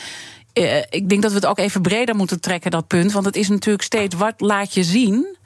ik 0.90 1.10
denk 1.10 1.22
dat 1.22 1.32
we 1.32 1.38
het 1.38 1.46
ook 1.46 1.60
even 1.60 1.82
breder 1.82 2.16
moeten 2.16 2.42
trekken, 2.42 2.72
dat 2.72 2.88
punt. 2.88 3.12
Want 3.12 3.26
het 3.26 3.36
is 3.36 3.50
natuurlijk 3.50 3.84
steeds 3.84 4.16
wat 4.16 4.34
laat 4.38 4.74
je 4.74 4.84
zien. 4.84 5.37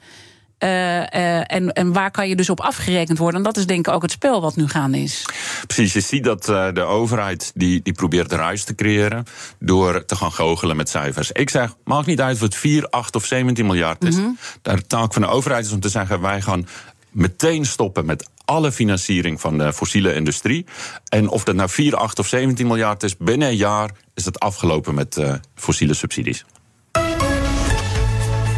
Uh, 0.62 0.68
uh, 0.68 1.52
en, 1.52 1.72
en 1.72 1.92
waar 1.92 2.10
kan 2.10 2.28
je 2.28 2.36
dus 2.36 2.50
op 2.50 2.60
afgerekend 2.60 3.18
worden? 3.18 3.36
En 3.36 3.44
dat 3.44 3.56
is 3.56 3.66
denk 3.66 3.86
ik 3.86 3.94
ook 3.94 4.02
het 4.02 4.10
spel 4.10 4.40
wat 4.40 4.56
nu 4.56 4.68
gaande 4.68 4.98
is. 4.98 5.24
Precies, 5.66 5.92
je 5.92 6.00
ziet 6.00 6.24
dat 6.24 6.48
uh, 6.48 6.72
de 6.72 6.80
overheid 6.80 7.52
die, 7.54 7.82
die 7.82 7.92
probeert 7.92 8.32
ruis 8.32 8.64
te 8.64 8.74
creëren... 8.74 9.24
door 9.58 10.04
te 10.04 10.16
gaan 10.16 10.32
goochelen 10.32 10.76
met 10.76 10.88
cijfers. 10.88 11.32
Ik 11.32 11.50
zeg, 11.50 11.74
maakt 11.84 12.06
niet 12.06 12.20
uit 12.20 12.34
of 12.34 12.40
het 12.40 12.54
4, 12.54 12.88
8 12.88 13.16
of 13.16 13.24
17 13.24 13.66
miljard 13.66 14.04
is. 14.04 14.16
Mm 14.16 14.22
-hmm. 14.22 14.38
De 14.62 14.86
taak 14.86 15.12
van 15.12 15.22
de 15.22 15.28
overheid 15.28 15.66
is 15.66 15.72
om 15.72 15.80
te 15.80 15.88
zeggen... 15.88 16.20
wij 16.20 16.40
gaan 16.40 16.66
meteen 17.10 17.64
stoppen 17.64 18.04
met 18.04 18.28
alle 18.44 18.72
financiering 18.72 19.40
van 19.40 19.58
de 19.58 19.72
fossiele 19.72 20.14
industrie. 20.14 20.66
En 21.08 21.28
of 21.28 21.44
dat 21.44 21.54
nou 21.54 21.68
4, 21.68 21.96
8 21.96 22.18
of 22.18 22.26
17 22.26 22.66
miljard 22.66 23.02
is, 23.02 23.16
binnen 23.16 23.48
een 23.48 23.56
jaar 23.56 23.90
is 24.14 24.24
het 24.24 24.40
afgelopen 24.40 24.94
met 24.94 25.20
fossiele 25.54 25.94
subsidies. 25.94 26.44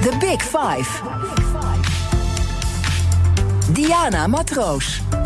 The 0.00 0.16
Big 0.18 0.42
Five. 0.42 1.53
Diana 3.74 4.28
Matroos. 4.28 5.23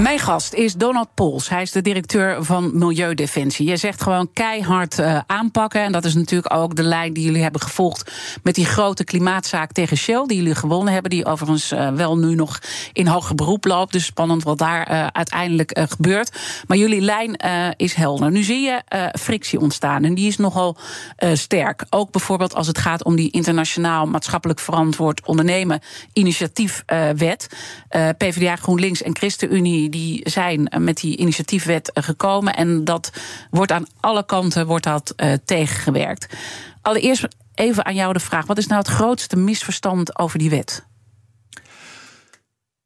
Mijn 0.00 0.18
gast 0.18 0.54
is 0.54 0.74
Donald 0.74 1.08
Pols. 1.14 1.48
Hij 1.48 1.62
is 1.62 1.72
de 1.72 1.80
directeur 1.80 2.44
van 2.44 2.78
Milieudefensie. 2.78 3.68
Je 3.68 3.76
zegt 3.76 4.02
gewoon 4.02 4.32
keihard 4.32 4.98
uh, 4.98 5.20
aanpakken. 5.26 5.82
En 5.82 5.92
dat 5.92 6.04
is 6.04 6.14
natuurlijk 6.14 6.54
ook 6.54 6.76
de 6.76 6.82
lijn 6.82 7.12
die 7.12 7.24
jullie 7.24 7.42
hebben 7.42 7.60
gevolgd 7.60 8.12
met 8.42 8.54
die 8.54 8.64
grote 8.64 9.04
klimaatzaak 9.04 9.72
tegen 9.72 9.96
Shell, 9.96 10.26
die 10.26 10.36
jullie 10.36 10.54
gewonnen 10.54 10.92
hebben. 10.92 11.10
Die 11.10 11.24
overigens 11.24 11.72
uh, 11.72 11.92
wel 11.92 12.18
nu 12.18 12.34
nog 12.34 12.58
in 12.92 13.06
hoger 13.06 13.34
beroep 13.34 13.64
loopt. 13.64 13.92
Dus 13.92 14.04
spannend 14.04 14.42
wat 14.42 14.58
daar 14.58 14.90
uh, 14.90 15.06
uiteindelijk 15.06 15.80
gebeurt. 15.90 16.38
Maar 16.66 16.76
jullie 16.76 17.00
lijn 17.00 17.36
is 17.76 17.94
helder. 17.94 18.30
Nu 18.30 18.42
zie 18.42 18.60
je 18.60 18.82
frictie 19.18 19.60
ontstaan. 19.60 20.04
En 20.04 20.14
die 20.14 20.26
is 20.26 20.36
nogal 20.36 20.76
sterk. 21.32 21.84
Ook 21.90 22.10
bijvoorbeeld 22.10 22.54
als 22.54 22.66
het 22.66 22.78
gaat 22.78 23.04
om 23.04 23.16
die 23.16 23.30
internationaal 23.30 24.06
maatschappelijk 24.06 24.60
verantwoord 24.60 25.26
ondernemen 25.26 25.80
initiatiefwet. 26.12 27.46
PvdA, 28.16 28.56
GroenLinks 28.56 29.02
en 29.02 29.16
ChristenUnie 29.16 29.89
die 29.90 30.30
zijn 30.30 30.72
met 30.78 30.96
die 30.96 31.16
initiatiefwet 31.16 31.90
gekomen. 31.94 32.54
En 32.54 32.84
dat 32.84 33.10
wordt 33.50 33.72
aan 33.72 33.86
alle 34.00 34.24
kanten 34.24 34.66
wordt 34.66 34.84
dat, 34.84 35.12
uh, 35.16 35.32
tegengewerkt. 35.44 36.26
Allereerst 36.82 37.28
even 37.54 37.84
aan 37.84 37.94
jou 37.94 38.12
de 38.12 38.20
vraag: 38.20 38.46
wat 38.46 38.58
is 38.58 38.66
nou 38.66 38.80
het 38.80 38.90
grootste 38.90 39.36
misverstand 39.36 40.18
over 40.18 40.38
die 40.38 40.50
wet? 40.50 40.88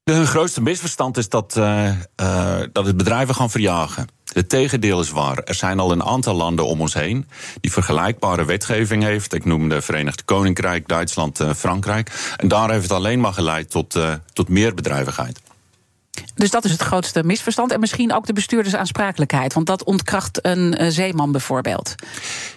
De 0.02 0.26
grootste 0.26 0.62
misverstand 0.62 1.16
is 1.16 1.28
dat, 1.28 1.54
uh, 1.58 1.88
uh, 2.20 2.61
dat 2.73 2.87
het 2.87 2.96
bedrijven 2.96 3.34
gaan 3.34 3.50
verjagen. 3.50 4.08
Het 4.32 4.49
tegendeel 4.49 5.00
is 5.00 5.11
waar. 5.11 5.38
Er 5.38 5.54
zijn 5.54 5.80
al 5.80 5.92
een 5.92 6.02
aantal 6.02 6.34
landen 6.34 6.66
om 6.66 6.80
ons 6.80 6.94
heen 6.94 7.28
die 7.61 7.73
vergelijkbare 7.73 8.44
wetgeving 8.44 9.02
heeft. 9.02 9.34
Ik 9.34 9.44
noem 9.44 9.68
de 9.68 9.82
Verenigd 9.82 10.25
Koninkrijk, 10.25 10.88
Duitsland, 10.88 11.40
Frankrijk. 11.56 12.34
En 12.37 12.49
daar 12.49 12.70
heeft 12.70 12.82
het 12.82 12.92
alleen 12.92 13.20
maar 13.20 13.32
geleid 13.32 13.70
tot, 13.70 13.99
tot 14.32 14.49
meer 14.49 14.75
bedrijvigheid. 14.75 15.40
Dus 16.35 16.50
dat 16.50 16.64
is 16.64 16.71
het 16.71 16.83
grootste 16.83 17.25
misverstand. 17.25 17.73
En 17.73 17.80
misschien 17.80 18.12
ook 18.12 18.26
de 18.26 18.33
bestuurdersaansprakelijkheid. 18.33 19.52
Want 19.54 19.66
dat 19.66 19.85
ontkracht 19.85 20.38
een 20.47 20.83
uh, 20.83 20.88
zeeman 20.90 21.33
bijvoorbeeld. 21.33 21.94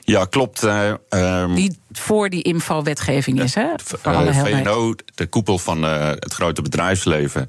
Ja, 0.01 0.25
klopt. 0.25 0.63
Uh, 0.63 0.93
um, 1.09 1.55
die 1.55 1.79
voor 1.99 2.29
die 2.29 2.41
infowetgeving 2.41 3.41
is, 3.41 3.53
hè? 3.53 3.67
Voor 3.83 3.99
alle 4.15 4.33
VNO, 4.33 4.93
de 5.15 5.27
koepel 5.27 5.59
van 5.59 5.83
het 5.83 6.33
grote 6.33 6.61
bedrijfsleven... 6.61 7.47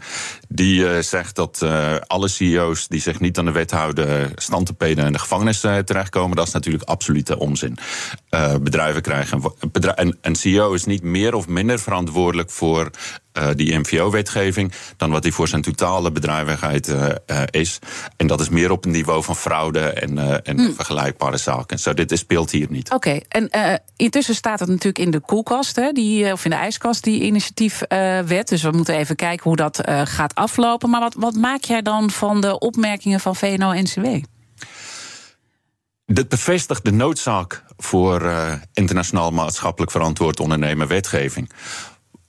die 0.48 1.02
zegt 1.02 1.36
dat 1.36 1.66
alle 2.06 2.28
CEO's 2.28 2.88
die 2.88 3.00
zich 3.00 3.20
niet 3.20 3.38
aan 3.38 3.44
de 3.44 3.52
wet 3.52 3.70
houden... 3.70 4.32
standtepeden 4.34 5.06
in 5.06 5.12
de 5.12 5.18
gevangenis 5.18 5.60
terechtkomen. 5.60 6.36
Dat 6.36 6.46
is 6.46 6.52
natuurlijk 6.52 6.84
absolute 6.84 7.38
onzin. 7.38 7.78
bedrijven 8.60 9.02
krijgen... 9.02 9.42
En 9.94 10.18
een 10.20 10.36
CEO 10.36 10.72
is 10.72 10.84
niet 10.84 11.02
meer 11.02 11.34
of 11.34 11.48
minder 11.48 11.78
verantwoordelijk 11.78 12.50
voor... 12.50 12.90
Die 13.54 13.78
MVO-wetgeving 13.78 14.72
dan 14.96 15.10
wat 15.10 15.22
die 15.22 15.32
voor 15.32 15.48
zijn 15.48 15.62
totale 15.62 16.12
bedrijvigheid 16.12 16.88
uh, 16.88 17.06
uh, 17.26 17.42
is. 17.50 17.78
En 18.16 18.26
dat 18.26 18.40
is 18.40 18.48
meer 18.48 18.70
op 18.70 18.84
een 18.84 18.90
niveau 18.90 19.22
van 19.22 19.36
fraude 19.36 19.80
en, 19.80 20.44
en 20.44 20.58
hmm. 20.58 20.74
vergelijkbare 20.74 21.36
zaken. 21.36 21.78
Zo, 21.78 21.94
dit 21.94 22.18
speelt 22.18 22.50
hier 22.50 22.66
niet. 22.70 22.90
Oké, 22.92 23.08
okay. 23.08 23.24
en 23.28 23.82
intussen 23.96 24.34
staat 24.38 24.60
het 24.60 24.68
natuurlijk 24.68 24.98
in 24.98 25.10
de 25.10 25.20
koelkast, 25.20 25.76
hè, 25.76 25.92
die, 25.92 26.32
of 26.32 26.44
in 26.44 26.50
de 26.50 26.56
ijskast, 26.56 27.04
die 27.04 27.22
initiatiefwet. 27.22 28.48
dus 28.48 28.62
we 28.62 28.70
moeten 28.70 28.94
even 28.94 29.16
kijken 29.16 29.44
hoe 29.44 29.56
dat 29.56 29.80
gaat 30.04 30.34
aflopen. 30.34 30.90
Maar 30.90 31.00
wat, 31.00 31.14
wat 31.14 31.34
maak 31.34 31.64
jij 31.64 31.82
dan 31.82 32.10
van 32.10 32.40
de 32.40 32.58
opmerkingen 32.58 33.20
van 33.20 33.36
VNO-NCW? 33.36 34.06
Dit 36.04 36.28
bevestigt 36.28 36.84
de 36.84 36.92
noodzaak 36.92 37.64
voor 37.76 38.32
internationaal 38.72 39.30
maatschappelijk 39.30 39.90
verantwoord 39.92 40.40
ondernemen 40.40 40.86
wetgeving. 40.86 41.50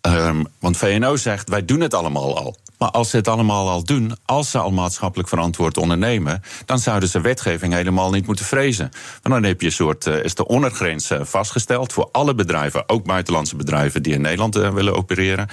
Um, 0.02 0.48
want 0.60 0.78
VNO 0.78 1.16
zegt, 1.16 1.50
wij 1.50 1.66
doen 1.66 1.80
het 1.80 1.94
allemaal 1.94 2.38
al. 2.38 2.58
Maar 2.80 2.92
als 2.92 3.10
ze 3.10 3.16
het 3.16 3.28
allemaal 3.28 3.70
al 3.70 3.84
doen, 3.84 4.18
als 4.26 4.52
ze 4.52 4.58
al 4.58 4.72
maatschappelijk 4.72 5.30
verantwoord 5.30 5.78
ondernemen, 5.78 6.42
dan 6.66 6.80
zouden 6.80 7.10
ze 7.10 7.22
wetgeving 7.22 7.74
helemaal 7.74 8.12
niet 8.12 8.26
moeten 8.26 8.46
vrezen. 8.46 8.92
Want 9.22 9.36
dan 9.36 9.44
heb 9.44 9.60
je 9.60 9.66
een 9.66 9.74
soort, 9.74 10.06
uh, 10.06 10.24
is 10.24 10.36
de 10.36 10.48
ondergrens 10.48 11.12
uh, 11.12 11.20
vastgesteld 11.24 11.94
voor 11.94 12.10
alle 12.12 12.36
bedrijven, 12.36 12.90
ook 12.90 13.06
buitenlandse 13.06 13.56
bedrijven 13.56 14.04
die 14.04 14.14
in 14.14 14.22
Nederland 14.22 14.58
uh, 14.58 14.70
willen 14.70 14.96
opereren. 14.96 15.48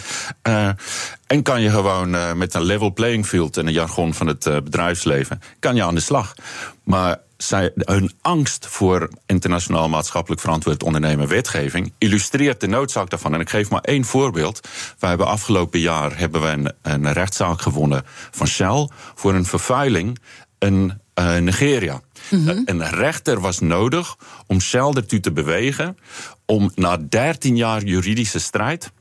en 1.26 1.42
kan 1.42 1.60
je 1.60 1.70
gewoon 1.70 2.38
met 2.38 2.54
een 2.54 2.62
level 2.62 2.92
playing 2.92 3.26
field 3.26 3.56
in 3.56 3.66
een 3.66 3.72
jargon 3.72 4.14
van 4.14 4.26
het 4.26 4.44
bedrijfsleven, 4.64 5.40
kan 5.58 5.74
je 5.74 5.82
aan 5.82 5.94
de 5.94 6.00
slag. 6.00 6.34
Maar 6.82 7.18
zij, 7.36 7.70
hun 7.74 8.12
angst 8.20 8.66
voor 8.66 9.08
internationaal 9.26 9.88
maatschappelijk 9.88 10.40
verantwoord 10.40 10.82
ondernemen 10.82 11.28
wetgeving 11.28 11.92
illustreert 11.98 12.60
de 12.60 12.66
noodzaak 12.66 13.10
daarvan. 13.10 13.34
En 13.34 13.40
ik 13.40 13.50
geef 13.50 13.70
maar 13.70 13.80
één 13.80 14.04
voorbeeld. 14.04 14.68
Wij 14.98 15.08
hebben 15.08 15.26
afgelopen 15.26 15.80
jaar 15.80 16.18
hebben 16.18 16.40
we 16.40 16.48
een, 16.48 16.72
een 16.82 17.12
rechtszaak 17.12 17.60
gewonnen 17.60 18.02
van 18.30 18.46
Shell 18.46 18.88
voor 19.14 19.34
een 19.34 19.44
vervuiling 19.44 20.18
in 20.58 21.00
uh, 21.18 21.36
Nigeria. 21.36 22.00
Mm 22.30 22.46
-hmm. 22.46 22.62
Een 22.64 22.88
rechter 22.90 23.40
was 23.40 23.60
nodig 23.60 24.16
om 24.46 24.60
Shell 24.60 24.90
ertoe 24.94 25.20
te 25.20 25.32
bewegen 25.32 25.98
om 26.46 26.70
na 26.74 26.96
13 26.96 27.56
jaar 27.56 27.82
juridische 27.82 28.38
strijd 28.38 28.92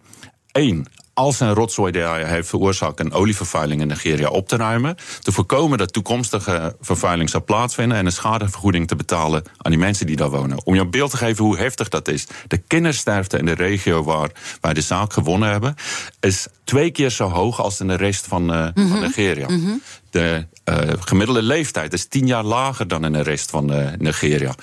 één 0.52 0.86
als 1.16 1.40
een 1.40 1.54
rotzooi 1.54 1.92
die 1.92 2.02
hij 2.02 2.26
heeft 2.26 2.50
veroorzaakt 2.50 3.00
een 3.00 3.14
olievervuiling 3.14 3.82
in 3.82 3.88
Nigeria 3.88 4.28
op 4.28 4.48
te 4.48 4.56
ruimen. 4.56 4.96
Te 5.22 5.32
voorkomen 5.32 5.78
dat 5.78 5.94
toekomstige 5.94 6.76
vervuiling 6.82 7.30
zou 7.30 7.44
plaatsvinden. 7.44 7.98
En 7.98 8.06
een 8.06 8.12
schadevergoeding 8.12 8.88
te 8.88 8.96
betalen 8.96 9.44
aan 9.58 9.72
die 9.72 9.80
mensen 9.80 10.06
die 10.06 10.16
daar 10.16 10.30
wonen. 10.30 10.66
Om 10.66 10.74
je 10.74 10.82
een 10.82 10.90
beeld 10.90 11.12
te 11.12 11.18
geven 11.18 11.44
hoe 11.44 11.58
heftig 11.58 11.90
dat 11.90 12.08
is. 12.08 12.28
De 12.48 12.58
kindersterfte 12.58 13.38
in 13.38 13.46
de 13.46 13.54
regio 13.54 14.04
waar 14.04 14.30
wij 14.62 14.74
de 14.74 14.82
zaak 14.82 15.14
gewonnen 15.14 15.50
hebben. 15.50 15.76
is 16.20 16.48
twee 16.64 16.92
keer 16.92 17.10
zo 17.10 17.30
hoog 17.30 17.62
als 17.62 17.80
in 17.80 17.88
de 17.88 17.96
rest 17.96 18.28
van, 18.28 18.54
uh, 18.54 18.60
mm 18.60 18.72
-hmm. 18.74 18.88
van 18.88 19.00
Nigeria. 19.00 19.48
Mm 19.50 19.66
-hmm. 19.66 19.82
De 20.10 20.48
uh, 20.70 20.78
gemiddelde 21.00 21.42
leeftijd 21.42 21.94
is 21.94 22.06
tien 22.06 22.28
jaar 22.28 22.44
lager 22.44 22.88
dan 22.88 23.06
in 23.06 23.12
de 23.12 23.22
rest 23.22 23.50
van 23.50 23.74
uh, 23.74 23.88
Nigeria. 23.98 24.56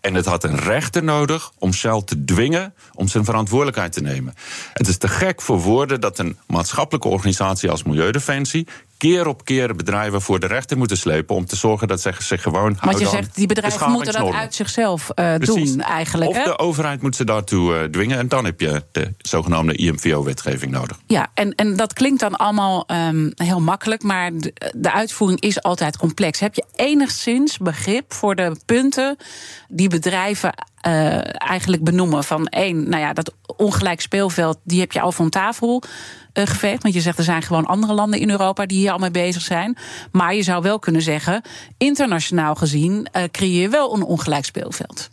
En 0.00 0.14
het 0.14 0.24
had 0.24 0.44
een 0.44 0.58
rechter 0.58 1.04
nodig 1.04 1.52
om 1.58 1.72
Shell 1.72 2.02
te 2.04 2.24
dwingen 2.24 2.74
om 2.94 3.08
zijn 3.08 3.24
verantwoordelijkheid 3.24 3.92
te 3.92 4.00
nemen. 4.00 4.34
Het 4.72 4.88
is 4.88 4.96
te 4.96 5.08
gek 5.08 5.42
voor 5.42 5.60
woorden 5.60 6.00
dat 6.00 6.18
een 6.18 6.36
maatschappelijke 6.46 7.08
organisatie 7.08 7.70
als 7.70 7.82
Milieudefensie 7.82 8.66
keer 8.98 9.26
op 9.26 9.44
keer 9.44 9.74
bedrijven 9.74 10.22
voor 10.22 10.40
de 10.40 10.46
rechter 10.46 10.78
moeten 10.78 10.96
slepen 10.96 11.36
om 11.36 11.46
te 11.46 11.56
zorgen 11.56 11.88
dat 11.88 12.00
ze 12.00 12.12
zich 12.18 12.42
gewoon. 12.42 12.78
Want 12.80 12.98
je 12.98 13.06
zegt, 13.06 13.34
die 13.34 13.46
bedrijven 13.46 13.90
moeten 13.90 14.12
dat 14.12 14.32
uit 14.32 14.54
zichzelf 14.54 15.10
uh, 15.14 15.34
doen, 15.38 15.80
eigenlijk. 15.80 16.30
Of 16.30 16.42
de 16.42 16.58
overheid 16.58 17.02
moet 17.02 17.16
ze 17.16 17.24
daartoe 17.24 17.74
uh, 17.74 17.82
dwingen. 17.84 18.18
En 18.18 18.28
dan 18.28 18.44
heb 18.44 18.60
je 18.60 18.82
de 18.92 19.12
zogenaamde 19.18 19.76
IMVO-wetgeving 19.76 20.72
nodig. 20.72 20.98
Ja, 21.06 21.26
en, 21.34 21.54
en 21.54 21.76
dat 21.76 21.92
klinkt 21.92 22.20
dan 22.20 22.36
allemaal 22.36 22.86
um, 22.86 23.32
heel 23.34 23.60
makkelijk, 23.60 24.02
maar 24.02 24.30
de, 24.32 24.52
de, 24.76 24.92
uitvoering 24.92 25.40
is 25.40 25.62
altijd 25.62 25.96
complex. 25.96 26.40
Heb 26.40 26.54
je 26.54 26.64
enigszins 26.74 27.58
begrip 27.58 28.12
voor 28.12 28.34
de 28.34 28.56
punten 28.66 29.16
die 29.68 29.88
bedrijven 29.88 30.54
uh, 30.86 31.48
eigenlijk 31.48 31.84
benoemen? 31.84 32.24
Van 32.24 32.46
één, 32.46 32.88
nou 32.88 33.02
ja, 33.02 33.12
dat 33.12 33.32
ongelijk 33.56 34.00
speelveld, 34.00 34.58
die 34.64 34.80
heb 34.80 34.92
je 34.92 35.00
al 35.00 35.12
van 35.12 35.30
tafel 35.30 35.82
geveegd. 36.46 36.82
Want 36.82 36.94
je 36.94 37.00
zegt 37.00 37.18
er 37.18 37.24
zijn 37.24 37.42
gewoon 37.42 37.66
andere 37.66 37.92
landen 37.92 38.20
in 38.20 38.30
Europa 38.30 38.66
die 38.66 38.78
hier 38.78 38.92
al 38.92 38.98
mee 38.98 39.10
bezig 39.10 39.42
zijn. 39.42 39.76
Maar 40.12 40.34
je 40.34 40.42
zou 40.42 40.62
wel 40.62 40.78
kunnen 40.78 41.02
zeggen, 41.02 41.42
internationaal 41.78 42.54
gezien 42.54 43.08
uh, 43.16 43.22
creëer 43.30 43.58
je 43.58 43.68
wel 43.68 43.94
een 43.94 44.02
ongelijk 44.02 44.44
speelveld. 44.44 45.08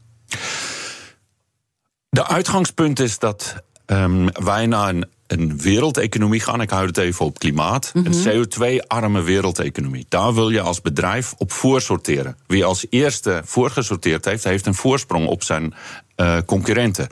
De 2.09 2.27
uitgangspunt 2.27 2.99
is 2.99 3.19
dat 3.19 3.63
um, 3.85 4.27
wij 4.31 4.65
naar 4.65 4.89
een, 4.89 5.05
een, 5.27 5.57
wereldeconomie 5.61 6.39
gaan. 6.39 6.61
Ik 6.61 6.69
hou 6.69 6.85
het 6.85 6.97
even 6.97 7.25
op 7.25 7.39
klimaat. 7.39 7.91
Mm 7.93 8.05
-hmm. 8.05 8.13
Een 8.13 8.47
CO2-arme 8.47 9.21
wereldeconomie. 9.21 10.05
Daar 10.09 10.33
wil 10.33 10.49
je 10.49 10.61
als 10.61 10.81
bedrijf 10.81 11.33
op 11.37 11.51
voorsorteren. 11.51 12.37
Wie 12.47 12.65
als 12.65 12.85
eerste 12.89 13.41
voorgesorteerd 13.45 14.25
heeft, 14.25 14.43
heeft 14.43 14.65
een 14.65 14.73
voorsprong 14.73 15.27
op 15.27 15.43
zijn 15.43 15.73
uh, 16.17 16.37
concurrenten. 16.45 17.07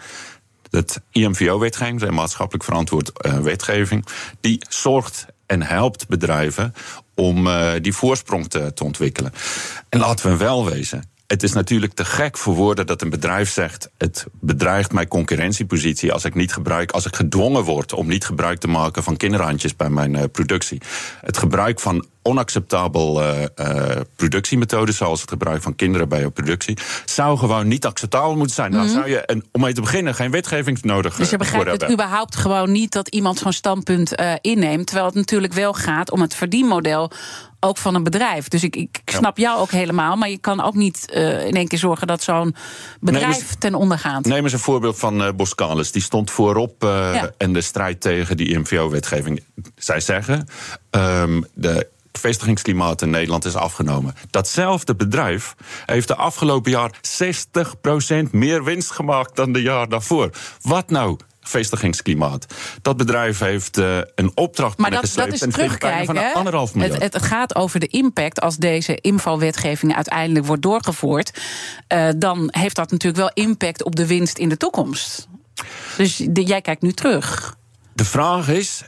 Het 0.76 1.02
IMVO-wetgeving, 1.12 2.00
de 2.00 2.12
maatschappelijk 2.12 2.64
verantwoord 2.64 3.12
uh, 3.26 3.40
wetgeving, 3.40 4.06
die 4.42 4.62
zorgt 4.70 5.26
en 5.46 5.62
helpt 5.62 6.08
bedrijven 6.08 6.74
om 7.16 7.48
uh, 7.48 7.72
die 7.82 7.94
voorsprong 7.94 8.48
te, 8.48 8.74
te 8.74 8.84
ontwikkelen. 8.84 9.34
En 9.90 10.00
laten 10.00 10.30
we 10.30 10.38
wel 10.38 10.66
wezen. 10.66 11.12
Het 11.34 11.44
is 11.44 11.54
natuurlijk 11.54 11.94
te 11.94 12.06
gek 12.06 12.38
voor 12.38 12.54
woorden 12.54 12.86
dat 12.86 13.02
een 13.02 13.10
bedrijf 13.10 13.50
zegt: 13.50 13.90
het 13.98 14.26
bedreigt 14.40 14.94
mijn 14.94 15.08
concurrentiepositie 15.08 16.14
als 16.14 16.26
ik 16.26 16.36
niet 16.36 16.54
gebruik, 16.54 16.92
als 16.92 17.06
ik 17.06 17.16
gedwongen 17.16 17.64
word 17.64 17.94
om 17.94 18.08
niet 18.08 18.26
gebruik 18.26 18.60
te 18.60 18.68
maken 18.68 19.04
van 19.04 19.18
kinderhandjes 19.18 19.76
bij 19.76 19.90
mijn 19.90 20.14
uh, 20.14 20.24
productie. 20.32 20.82
Het 21.22 21.38
gebruik 21.38 21.80
van 21.80 22.06
onacceptabel 22.22 23.22
uh, 23.22 23.42
uh, 23.56 23.86
productiemethoden, 24.16 24.94
zoals 24.94 25.22
het 25.22 25.30
gebruik 25.30 25.62
van 25.62 25.76
kinderen 25.76 26.10
bij 26.10 26.20
jouw 26.20 26.30
productie, 26.30 26.78
zou 27.06 27.38
gewoon 27.38 27.68
niet 27.68 27.86
acceptabel 27.86 28.36
moeten 28.36 28.56
zijn. 28.56 28.72
Mm 28.72 28.78
-hmm. 28.78 28.86
Dan 28.86 28.96
zou 28.96 29.10
je, 29.10 29.20
en 29.20 29.44
om 29.52 29.62
mee 29.62 29.74
te 29.74 29.82
beginnen, 29.82 30.16
geen 30.16 30.32
wetgeving 30.32 30.82
nodig 30.82 31.16
Dus 31.16 31.30
je 31.30 31.38
begrijpt 31.38 31.82
het 31.82 31.92
überhaupt 31.92 32.36
gewoon 32.36 32.72
niet 32.72 32.92
dat 32.92 33.08
iemand 33.08 33.38
zo'n 33.38 33.54
standpunt 33.54 34.20
uh, 34.20 34.34
inneemt, 34.42 34.86
terwijl 34.86 35.08
het 35.08 35.16
natuurlijk 35.16 35.54
wel 35.54 35.74
gaat 35.74 36.12
om 36.12 36.22
het 36.22 36.36
verdienmodel 36.36 37.12
ook 37.64 37.78
van 37.78 37.96
een 37.96 38.04
bedrijf. 38.04 38.48
Dus 38.48 38.64
ik, 38.64 38.76
ik 38.76 39.02
snap 39.06 39.38
ja. 39.38 39.44
jou 39.44 39.60
ook 39.60 39.72
helemaal, 39.72 40.16
maar 40.16 40.30
je 40.30 40.38
kan 40.38 40.62
ook 40.62 40.74
niet 40.74 41.12
uh, 41.14 41.46
in 41.46 41.54
één 41.54 41.68
keer 41.68 41.80
zorgen 41.80 42.08
dat 42.08 42.24
zo'n 42.24 42.56
bedrijf 43.00 43.38
eens, 43.38 43.56
ten 43.60 43.76
onder 43.76 44.00
gaat. 44.00 44.26
Neem 44.26 44.44
eens 44.44 44.54
een 44.54 44.60
voorbeeld 44.60 45.00
van 45.00 45.22
uh, 45.22 45.30
Boskalis. 45.36 45.92
Die 45.92 46.02
stond 46.02 46.32
voorop 46.32 46.84
uh, 46.84 46.90
ja. 46.90 47.32
in 47.38 47.54
de 47.54 47.62
strijd 47.62 48.02
tegen 48.02 48.38
die 48.38 48.48
IMVO-wetgeving. 48.48 49.44
Zij 49.76 50.00
zeggen, 50.00 50.48
um, 50.92 51.46
de 51.54 51.90
vestigingsklimaat 52.12 53.02
in 53.02 53.10
Nederland 53.10 53.46
is 53.46 53.56
afgenomen. 53.56 54.16
Datzelfde 54.30 54.96
bedrijf 54.96 55.56
heeft 55.86 56.08
de 56.08 56.16
afgelopen 56.16 56.72
jaar 56.72 56.92
60% 58.28 58.32
meer 58.32 58.64
winst 58.64 58.92
gemaakt 58.92 59.36
dan 59.36 59.52
de 59.52 59.62
jaar 59.62 59.90
daarvoor. 59.90 60.30
Wat 60.62 60.90
nou? 60.90 61.18
Vestigingsklimaat. 61.44 62.46
Dat 62.82 62.98
bedrijf 62.98 63.40
heeft 63.40 63.78
uh, 63.78 63.98
een 64.16 64.32
opdracht 64.36 64.78
maar 64.78 64.92
dat, 64.92 65.12
dat 65.16 65.34
is 65.34 65.42
en 65.42 65.50
terugkijken. 65.50 66.06
van 66.06 66.34
anderhalf 66.34 66.76
miljard. 66.76 67.02
Het, 67.02 67.14
het, 67.14 67.24
gaat 67.24 67.56
over 67.56 67.80
de 67.80 67.88
impact 67.88 68.42
als 68.42 68.58
deze 68.58 68.96
infowetgeving 69.02 69.96
uiteindelijk 69.96 70.46
wordt 70.46 70.62
doorgevoerd. 70.62 71.42
Uh, 71.94 72.10
dan 72.18 72.48
heeft 72.52 72.76
dat 72.76 72.92
natuurlijk 72.92 73.24
wel 73.36 73.46
impact 73.46 73.84
op 73.84 73.96
de 73.96 74.08
winst 74.08 74.38
in 74.38 74.50
de 74.50 74.58
toekomst. 74.58 75.28
Dus 75.98 76.16
de, 76.30 76.44
jij 76.44 76.62
kijkt 76.62 76.82
nu 76.82 76.92
terug. 76.92 77.56
De 77.94 78.06
vraag 78.06 78.50
is, 78.50 78.84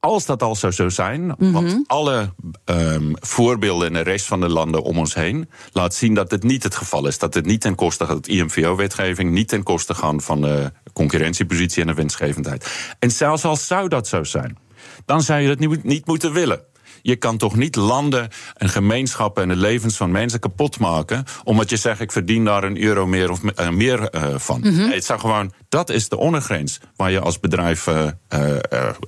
als 0.00 0.26
dat 0.26 0.42
al 0.42 0.56
zo 0.56 0.70
zou 0.70 0.90
zijn, 0.90 1.22
mm 1.22 1.34
-hmm. 1.38 1.52
want 1.52 1.84
alle 1.86 2.32
um, 2.64 3.14
voorbeelden 3.20 3.86
in 3.86 3.92
de 3.92 4.00
rest 4.00 4.26
van 4.26 4.40
de 4.40 4.48
landen 4.48 4.82
om 4.82 4.98
ons 4.98 5.14
heen 5.14 5.50
laat 5.72 5.94
zien 5.94 6.14
dat 6.14 6.30
het 6.30 6.42
niet 6.42 6.62
het 6.62 6.74
geval 6.74 7.06
is. 7.06 7.18
Dat 7.18 7.34
het 7.34 7.46
niet 7.46 7.60
ten 7.60 7.74
koste 7.74 8.06
gaat, 8.06 8.26
IMVO-wetgeving 8.26 9.30
niet 9.30 9.48
ten 9.48 9.62
koste 9.62 9.94
gaan 9.94 10.20
van 10.20 10.40
de 10.40 10.72
concurrentiepositie 10.94 11.80
en 11.80 11.86
de 11.86 11.94
winstgevendheid. 11.94 12.94
En 12.98 13.10
zelfs 13.10 13.44
al 13.44 13.56
zou 13.56 13.88
dat 13.88 14.08
zo 14.08 14.24
zijn, 14.24 14.58
dan 15.04 15.22
zou 15.22 15.40
je 15.40 15.56
dat 15.56 15.82
niet 15.82 16.06
moeten 16.06 16.32
willen. 16.32 16.60
Je 17.02 17.16
kan 17.16 17.36
toch 17.36 17.56
niet 17.56 17.76
landen 17.76 18.28
en 18.56 18.68
gemeenschappen 18.68 19.42
en 19.42 19.48
de 19.48 19.56
levens 19.56 19.96
van 19.96 20.10
mensen 20.10 20.40
kapot 20.40 20.78
maken. 20.78 21.24
omdat 21.44 21.70
je 21.70 21.76
zegt: 21.76 22.00
ik 22.00 22.12
verdien 22.12 22.44
daar 22.44 22.64
een 22.64 22.82
euro 22.82 23.06
meer 23.06 23.30
of 23.30 23.40
uh, 23.42 23.68
meer 23.68 24.14
uh, 24.14 24.24
van. 24.36 24.60
Mm 24.60 24.74
-hmm. 24.74 24.90
Het 24.90 25.04
zou 25.04 25.20
gewoon, 25.20 25.52
dat 25.68 25.90
is 25.90 26.08
de 26.08 26.16
ondergrens 26.16 26.80
waar 26.96 27.10
je 27.10 27.20
als 27.20 27.40
bedrijf 27.40 27.86
uh, 27.86 28.08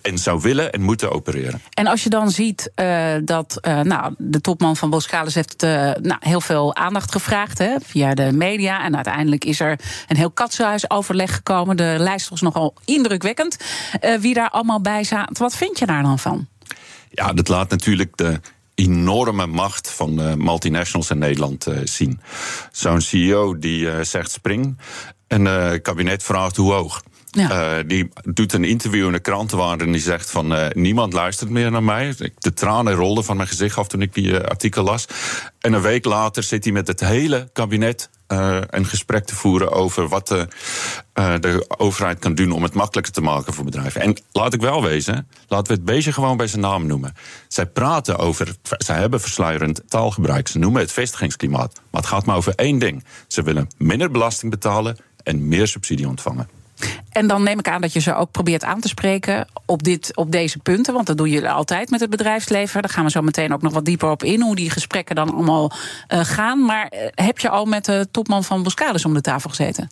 in 0.03 0.19
zou 0.19 0.41
willen 0.41 0.73
en 0.73 0.83
moeten 0.83 1.13
opereren. 1.13 1.63
En 1.71 1.87
als 1.87 2.03
je 2.03 2.11
dan 2.11 2.31
ziet 2.31 2.71
dat 3.25 3.59
nou, 3.83 4.15
de 4.19 4.41
topman 4.41 4.77
van 4.77 4.91
Boskalis 4.91 5.35
heeft 5.35 5.63
nou, 6.01 6.17
heel 6.21 6.41
veel 6.41 6.75
aandacht 6.75 7.13
gevraagd 7.13 7.59
hè, 7.59 7.77
via 7.83 8.15
de 8.15 8.33
media. 8.33 8.85
En 8.85 8.95
uiteindelijk 8.95 9.45
is 9.45 9.61
er 9.61 9.79
een 10.07 10.17
heel 10.17 10.31
katsenhuisoverleg 10.31 11.35
gekomen. 11.35 11.77
De 11.77 11.95
lijst 11.99 12.29
was 12.29 12.41
nogal 12.41 12.75
indrukwekkend. 12.85 13.57
wie 14.21 14.35
daar 14.35 14.51
allemaal 14.51 14.81
bij 14.81 15.05
zat. 15.05 15.39
Wat 15.39 15.57
vind 15.57 15.79
je 15.79 15.87
daar 15.87 16.03
dan 16.03 16.19
van? 16.19 16.47
Ja, 17.17 17.33
dat 17.33 17.49
laat 17.49 17.71
natuurlijk 17.71 18.17
de 18.17 18.41
enorme 18.75 19.47
macht 19.47 19.91
van 19.91 20.21
uh, 20.21 20.35
multinationals 20.35 21.11
in 21.11 21.19
Nederland 21.19 21.69
uh, 21.69 21.79
zien. 21.85 22.21
Zo'n 22.73 23.01
CEO 23.01 23.59
die 23.59 23.81
uh, 23.81 24.01
zegt 24.01 24.31
spring 24.31 24.79
en 25.27 25.45
het 25.45 25.83
kabinet 25.83 26.23
vraagt 26.23 26.57
hoe 26.57 26.73
hoog. 26.73 27.03
Ja. 27.31 27.83
die 27.83 28.09
doet 28.23 28.53
een 28.53 28.65
interview 28.65 29.07
in 29.07 29.13
de 29.13 29.19
kranten 29.19 29.81
en 29.81 29.93
die 29.93 30.01
zegt 30.01 30.31
van 30.31 30.71
niemand 30.73 31.13
luistert 31.13 31.51
meer 31.51 31.71
naar 31.71 31.83
mij. 31.83 32.15
De 32.39 32.53
tranen 32.53 32.95
rolden 32.95 33.25
van 33.25 33.37
mijn 33.37 33.49
gezicht 33.49 33.79
af 33.79 33.89
toen 33.89 34.03
ik 34.03 34.15
die 34.15 34.37
artikel 34.37 34.83
las. 34.83 35.07
En 35.61 35.73
een 35.73 35.81
week 35.81 36.05
later 36.05 36.43
zit 36.43 36.65
hij 36.65 36.73
met 36.73 36.87
het 36.87 37.01
hele 37.01 37.49
kabinet 37.53 38.11
uh, 38.29 38.61
een 38.67 38.87
gesprek 38.87 39.25
te 39.25 39.35
voeren 39.35 39.73
over 39.73 40.09
wat 40.09 40.29
de, 40.29 40.49
uh, 41.15 41.35
de 41.41 41.65
overheid 41.77 42.19
kan 42.19 42.35
doen 42.35 42.53
om 42.53 42.63
het 42.63 42.75
makkelijker 42.75 43.13
te 43.13 43.21
maken 43.21 43.53
voor 43.55 43.65
bedrijven. 43.65 44.01
En 44.01 44.17
laat 44.33 44.55
ik 44.55 44.61
wel 44.61 44.83
wezen, 44.83 45.29
laten 45.49 45.67
we 45.67 45.73
het 45.73 45.85
beestje 45.85 46.13
gewoon 46.13 46.37
bij 46.37 46.47
zijn 46.47 46.61
naam 46.61 46.87
noemen. 46.87 47.15
Zij 47.49 47.67
praten 47.67 48.19
over, 48.19 48.55
zij 48.63 48.99
hebben 48.99 49.21
versluierend 49.21 49.83
taalgebruik. 49.89 50.49
Ze 50.49 50.59
noemen 50.59 50.81
het 50.81 50.93
vestigingsklimaat. 50.93 51.81
Maar 51.91 52.01
het 52.01 52.11
gaat 52.11 52.27
maar 52.27 52.37
over 52.37 52.53
één 52.55 52.79
ding. 52.79 53.05
Ze 53.27 53.43
willen 53.43 53.69
minder 53.77 54.11
belasting 54.11 54.51
betalen 54.51 54.97
en 55.23 55.49
meer 55.49 55.67
subsidie 55.67 56.09
ontvangen. 56.09 56.49
En 57.11 57.27
dan 57.27 57.43
neem 57.43 57.59
ik 57.59 57.69
aan 57.69 57.81
dat 57.81 57.93
je 57.93 58.01
ze 58.01 58.15
ook 58.15 58.31
probeert 58.31 58.65
aan 58.65 58.81
te 58.81 58.89
spreken 58.89 59.47
op, 59.65 59.83
dit, 59.83 60.17
op 60.17 60.33
deze 60.33 60.59
punten. 60.59 60.95
Want 60.95 61.07
dat 61.07 61.17
doen 61.17 61.29
jullie 61.29 61.51
altijd 61.51 61.91
met 61.91 62.01
het 62.01 62.11
bedrijfsleven. 62.11 62.83
Daar 62.83 62.91
gaan 62.91 63.05
we 63.05 63.11
zo 63.11 63.23
meteen 63.23 63.53
ook 63.53 63.63
nog 63.63 63.73
wat 63.73 63.85
dieper 63.85 64.11
op 64.11 64.23
in. 64.23 64.43
Hoe 64.43 64.57
die 64.57 64.71
gesprekken 64.71 65.17
dan 65.17 65.35
allemaal 65.35 65.73
uh, 66.09 66.21
gaan. 66.23 66.65
Maar 66.65 66.93
uh, 66.93 67.01
heb 67.15 67.39
je 67.39 67.49
al 67.49 67.65
met 67.65 67.85
de 67.85 68.09
topman 68.11 68.45
van 68.45 68.63
Boskalis 68.63 69.05
om 69.05 69.15
de 69.15 69.21
tafel 69.21 69.51
gezeten? 69.51 69.91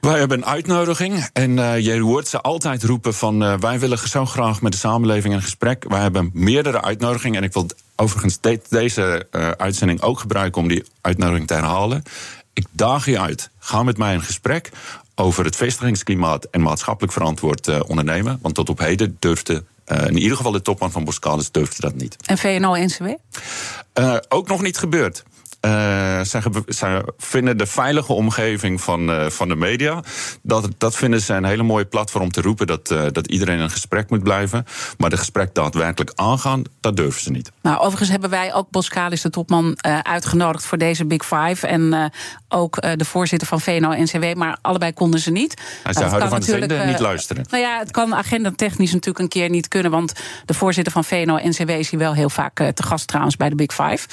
Wij 0.00 0.18
hebben 0.18 0.38
een 0.38 0.46
uitnodiging 0.46 1.28
en 1.32 1.50
uh, 1.50 1.78
je 1.78 2.00
hoort 2.00 2.28
ze 2.28 2.40
altijd 2.40 2.82
roepen 2.82 3.14
van 3.14 3.60
wij 3.60 3.78
willen 3.78 3.98
zo 3.98 4.26
graag 4.26 4.62
met 4.62 4.72
de 4.72 4.78
samenleving 4.78 5.34
een 5.34 5.42
gesprek. 5.42 5.84
Wij 5.88 6.00
hebben 6.00 6.30
meerdere 6.32 6.82
uitnodigingen 6.82 7.38
en 7.38 7.44
ik 7.44 7.52
wil 7.52 7.66
overigens 7.96 8.40
de, 8.40 8.60
deze 8.68 9.26
uitzending 9.56 10.00
ook 10.00 10.18
gebruiken 10.18 10.62
om 10.62 10.68
die 10.68 10.84
uitnodiging 11.00 11.46
te 11.46 11.54
herhalen. 11.54 12.02
Ik 12.52 12.66
daag 12.70 13.06
je 13.06 13.20
uit. 13.20 13.50
Ga 13.58 13.82
met 13.82 13.98
mij 13.98 14.14
in 14.14 14.22
gesprek 14.22 14.70
over 15.14 15.44
het 15.44 15.56
vestigingsklimaat 15.56 16.44
en 16.44 16.60
maatschappelijk 16.60 17.12
verantwoord 17.12 17.68
uh, 17.68 17.80
ondernemen. 17.86 18.38
Want 18.42 18.54
tot 18.54 18.68
op 18.68 18.78
heden 18.78 19.16
durfde 19.18 19.64
uh, 19.86 20.06
in 20.06 20.16
ieder 20.16 20.36
geval 20.36 20.52
de 20.52 20.62
topman 20.62 20.92
van 20.92 21.04
Boskalis 21.04 21.50
durfde 21.50 21.80
dat 21.80 21.94
niet. 21.94 22.16
En 22.26 22.38
VNO-NCW? 22.38 23.06
Uh, 23.98 24.16
ook 24.28 24.48
nog 24.48 24.62
niet 24.62 24.78
gebeurd. 24.78 25.22
Uh, 25.64 26.20
zij, 26.22 26.42
zij, 26.66 27.02
vinden 27.18 27.58
de 27.58 27.66
veilige 27.66 28.12
omgeving 28.12 28.80
van, 28.80 29.10
uh, 29.10 29.26
van 29.26 29.48
de 29.48 29.54
media. 29.54 30.02
Dat, 30.42 30.68
dat 30.78 30.96
vinden 30.96 31.20
ze 31.20 31.34
een 31.34 31.44
hele 31.44 31.62
mooie 31.62 31.84
platform 31.84 32.24
om 32.24 32.30
te 32.30 32.40
roepen 32.40 32.66
dat, 32.66 32.90
uh, 32.90 33.02
dat 33.12 33.26
iedereen 33.26 33.56
in 33.56 33.62
een 33.62 33.70
gesprek 33.70 34.10
moet 34.10 34.22
blijven. 34.22 34.64
Maar 34.98 35.10
de 35.10 35.16
gesprek 35.16 35.54
daadwerkelijk 35.54 36.12
aangaan, 36.14 36.62
dat 36.80 36.96
durven 36.96 37.22
ze 37.22 37.30
niet. 37.30 37.52
Nou, 37.62 37.78
overigens 37.78 38.10
hebben 38.10 38.30
wij 38.30 38.54
ook 38.54 38.70
Boskalis, 38.70 39.22
de 39.22 39.30
topman, 39.30 39.76
uitgenodigd 40.02 40.64
voor 40.64 40.78
deze 40.78 41.04
Big 41.04 41.26
Five. 41.26 41.66
En 41.66 42.12
ook 42.48 42.82
de 42.96 43.04
voorzitter 43.04 43.48
van 43.48 43.60
VNO-NCW, 43.60 44.34
maar 44.34 44.58
allebei 44.62 44.92
konden 44.92 45.20
ze 45.20 45.30
niet. 45.30 45.62
Hij 45.82 45.92
zou 45.92 46.06
houden 46.06 46.28
van 46.28 46.86
niet 46.86 46.98
luisteren. 46.98 47.44
Nou 47.50 47.62
ja, 47.62 47.78
het 47.78 47.90
kan 47.90 48.14
agendatechnisch 48.14 48.92
natuurlijk 48.92 49.18
een 49.18 49.40
keer 49.40 49.50
niet 49.50 49.68
kunnen. 49.68 49.90
Want 49.90 50.12
de 50.44 50.54
voorzitter 50.54 50.92
van 50.92 51.04
VNO-NCW 51.04 51.70
is 51.70 51.90
hier 51.90 52.00
wel 52.00 52.14
heel 52.14 52.30
vaak 52.30 52.54
te 52.54 52.82
gast 52.82 53.06
trouwens 53.06 53.36
bij 53.36 53.48
de 53.48 53.54
Big 53.54 53.74
Five. 53.74 54.08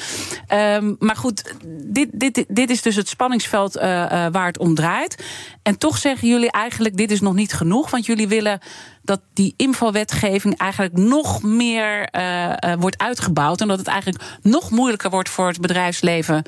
Um, 0.54 0.96
maar 1.00 1.16
goed, 1.16 1.41
dit, 1.84 2.10
dit, 2.12 2.34
dit, 2.34 2.46
dit 2.48 2.70
is 2.70 2.82
dus 2.82 2.96
het 2.96 3.10
spanningsveld 3.10 3.78
uh, 3.78 3.84
uh, 3.84 4.28
waar 4.32 4.48
het 4.48 4.58
om 4.58 4.76
draait. 4.76 5.24
En 5.64 5.78
toch 5.78 5.98
zeggen 5.98 6.28
jullie 6.28 6.52
eigenlijk: 6.52 6.98
dit 6.98 7.12
is 7.12 7.22
nog 7.22 7.34
niet 7.34 7.54
genoeg. 7.54 7.90
Want 7.90 8.06
jullie 8.06 8.28
willen 8.28 8.60
dat 9.04 9.22
die 9.34 9.54
infowetgeving 9.58 10.58
eigenlijk 10.58 10.98
nog 10.98 11.44
meer 11.44 12.10
uh, 12.16 12.54
wordt 12.80 12.98
uitgebouwd. 12.98 13.62
En 13.62 13.68
dat 13.68 13.78
het 13.78 13.88
eigenlijk 13.88 14.24
nog 14.42 14.72
moeilijker 14.72 15.10
wordt 15.10 15.30
voor 15.30 15.48
het 15.48 15.62
bedrijfsleven 15.62 16.44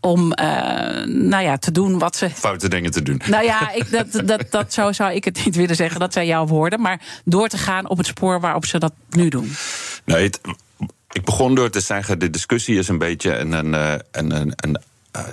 om 0.00 0.32
uh, 0.40 0.46
nou 1.04 1.42
ja, 1.42 1.56
te 1.56 1.72
doen 1.72 1.98
wat 1.98 2.16
ze. 2.16 2.30
Foute 2.30 2.68
dingen 2.68 2.90
te 2.90 3.02
doen. 3.02 3.20
Nou 3.26 3.44
ja, 3.44 3.72
ik, 3.72 3.90
dat, 3.90 4.28
dat, 4.28 4.44
dat 4.50 4.72
zo 4.72 4.92
zou 4.92 5.12
ik 5.12 5.24
het 5.24 5.44
niet 5.44 5.56
willen 5.56 5.76
zeggen. 5.76 6.00
Dat 6.00 6.12
zijn 6.12 6.26
jouw 6.26 6.46
woorden. 6.46 6.80
Maar 6.80 7.00
door 7.24 7.48
te 7.48 7.58
gaan 7.58 7.88
op 7.88 7.96
het 7.96 8.06
spoor 8.06 8.40
waarop 8.40 8.66
ze 8.66 8.78
dat 8.78 8.92
nu 9.10 9.28
doen. 9.28 9.52
Nee, 10.04 10.24
het, 10.24 10.40
ik 11.12 11.24
begon 11.24 11.54
door 11.54 11.70
te 11.70 11.80
zeggen: 11.80 12.18
de 12.18 12.30
discussie 12.30 12.78
is 12.78 12.88
een 12.88 12.98
beetje 12.98 13.36
een, 13.36 13.52
een, 13.52 13.72
een, 14.10 14.32
een, 14.32 14.54
een 14.56 14.78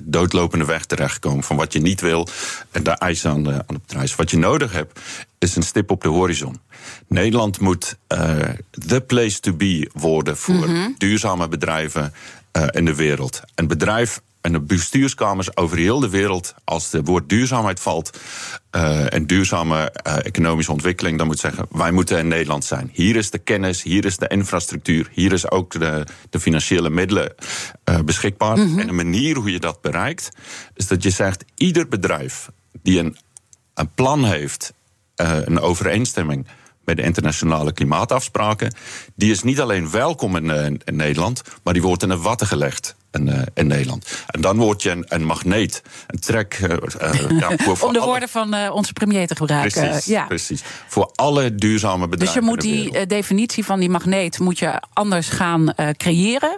doodlopende 0.04 0.66
weg 0.66 0.86
terechtkomen 0.86 1.44
van 1.44 1.56
wat 1.56 1.74
je 1.74 1.80
niet 1.80 2.02
wil 2.02 2.28
en 2.72 2.84
daar 2.84 2.98
eisen 2.98 3.32
aan 3.32 3.44
de, 3.44 3.64
aan 3.68 3.82
de. 3.86 4.14
Wat 4.16 4.32
je 4.32 4.38
nodig 4.38 4.72
hebt, 4.72 5.00
is 5.40 5.56
een 5.56 5.64
stip 5.64 5.92
op 5.92 6.02
de 6.02 6.10
horizon. 6.10 6.60
Nederland 7.08 7.60
moet 7.60 7.98
uh, 8.14 8.40
the 8.88 9.02
place 9.02 9.40
to 9.40 9.54
be 9.54 9.90
worden 9.94 10.38
voor 10.38 10.56
mm 10.56 10.64
-hmm. 10.64 10.96
duurzame 10.98 11.48
bedrijven 11.48 12.14
uh, 12.58 12.68
in 12.72 12.86
de 12.86 12.96
wereld. 12.96 13.42
Een 13.56 13.68
bedrijf 13.68 14.22
en 14.42 14.52
de 14.52 14.62
bestuurskamers 14.62 15.56
over 15.58 15.78
heel 15.78 16.00
de 16.00 16.10
wereld, 16.10 16.54
als 16.64 16.92
het 16.92 17.08
woord 17.08 17.30
duurzaamheid 17.30 17.80
valt 17.80 18.20
uh, 18.76 19.14
en 19.14 19.28
duurzame 19.28 19.94
uh, 20.08 20.26
economische 20.26 20.72
ontwikkeling, 20.72 21.18
dan 21.18 21.28
moet 21.28 21.40
zeggen: 21.40 21.66
wij 21.70 21.92
moeten 21.92 22.18
in 22.18 22.28
Nederland 22.28 22.66
zijn. 22.66 22.90
Hier 22.94 23.16
is 23.16 23.30
de 23.30 23.38
kennis, 23.38 23.84
hier 23.84 24.06
is 24.06 24.18
de 24.18 24.28
infrastructuur, 24.28 25.10
hier 25.12 25.34
is 25.34 25.52
ook 25.52 25.72
de, 25.72 26.06
de 26.30 26.40
financiële 26.40 26.90
middelen 26.90 27.34
uh, 27.90 28.00
beschikbaar. 28.00 28.58
Mm 28.58 28.68
-hmm. 28.68 28.80
En 28.80 28.88
de 28.88 28.94
manier 28.94 29.36
hoe 29.36 29.52
je 29.52 29.60
dat 29.60 29.82
bereikt, 29.82 30.30
is 30.74 30.88
dat 30.88 31.04
je 31.04 31.10
zegt: 31.10 31.46
ieder 31.56 31.88
bedrijf 31.88 32.50
die 32.82 33.00
een, 33.00 33.18
een 33.74 33.94
plan 33.94 34.26
heeft, 34.26 34.74
een 35.16 35.60
overeenstemming 35.60 36.48
bij 36.90 37.04
de 37.04 37.08
internationale 37.08 37.74
klimaatafspraken, 37.74 38.74
die 39.16 39.32
is 39.32 39.44
niet 39.44 39.60
alleen 39.60 39.92
welkom 39.92 40.36
in, 40.36 40.50
in, 40.50 40.82
in 40.84 40.96
Nederland, 40.96 41.42
maar 41.64 41.74
die 41.74 41.82
wordt 41.82 42.04
in 42.04 42.10
de 42.10 42.18
watten 42.18 42.48
gelegd 42.48 42.96
in, 43.12 43.28
uh, 43.28 43.42
in, 43.54 43.68
Nederland. 43.68 44.24
En 44.28 44.42
dan 44.42 44.58
word 44.58 44.84
je 44.84 44.90
een, 44.90 45.06
een 45.08 45.26
magneet, 45.26 45.82
een 46.08 46.20
trek. 46.20 46.60
Uh, 46.62 46.70
uh, 46.70 47.40
ja, 47.40 47.58
voor, 47.58 47.88
Om 47.88 47.94
de 47.94 48.00
alle... 48.00 48.10
woorden 48.10 48.30
van 48.30 48.72
onze 48.72 48.94
premier 48.94 49.28
te 49.28 49.36
gebruiken. 49.36 49.82
Precies, 49.82 50.06
ja. 50.06 50.26
precies. 50.26 50.62
Voor 50.88 51.12
alle 51.16 51.56
duurzame 51.56 52.08
bedrijven. 52.08 52.42
Dus 52.42 52.44
je 52.44 52.50
moet 52.50 52.62
die 52.62 53.06
definitie 53.06 53.66
van 53.66 53.80
die 53.80 53.90
magneet 53.90 54.40
moet 54.40 54.60
je 54.60 54.82
anders 54.94 55.30
gaan 55.30 55.74
creëren. 55.98 56.58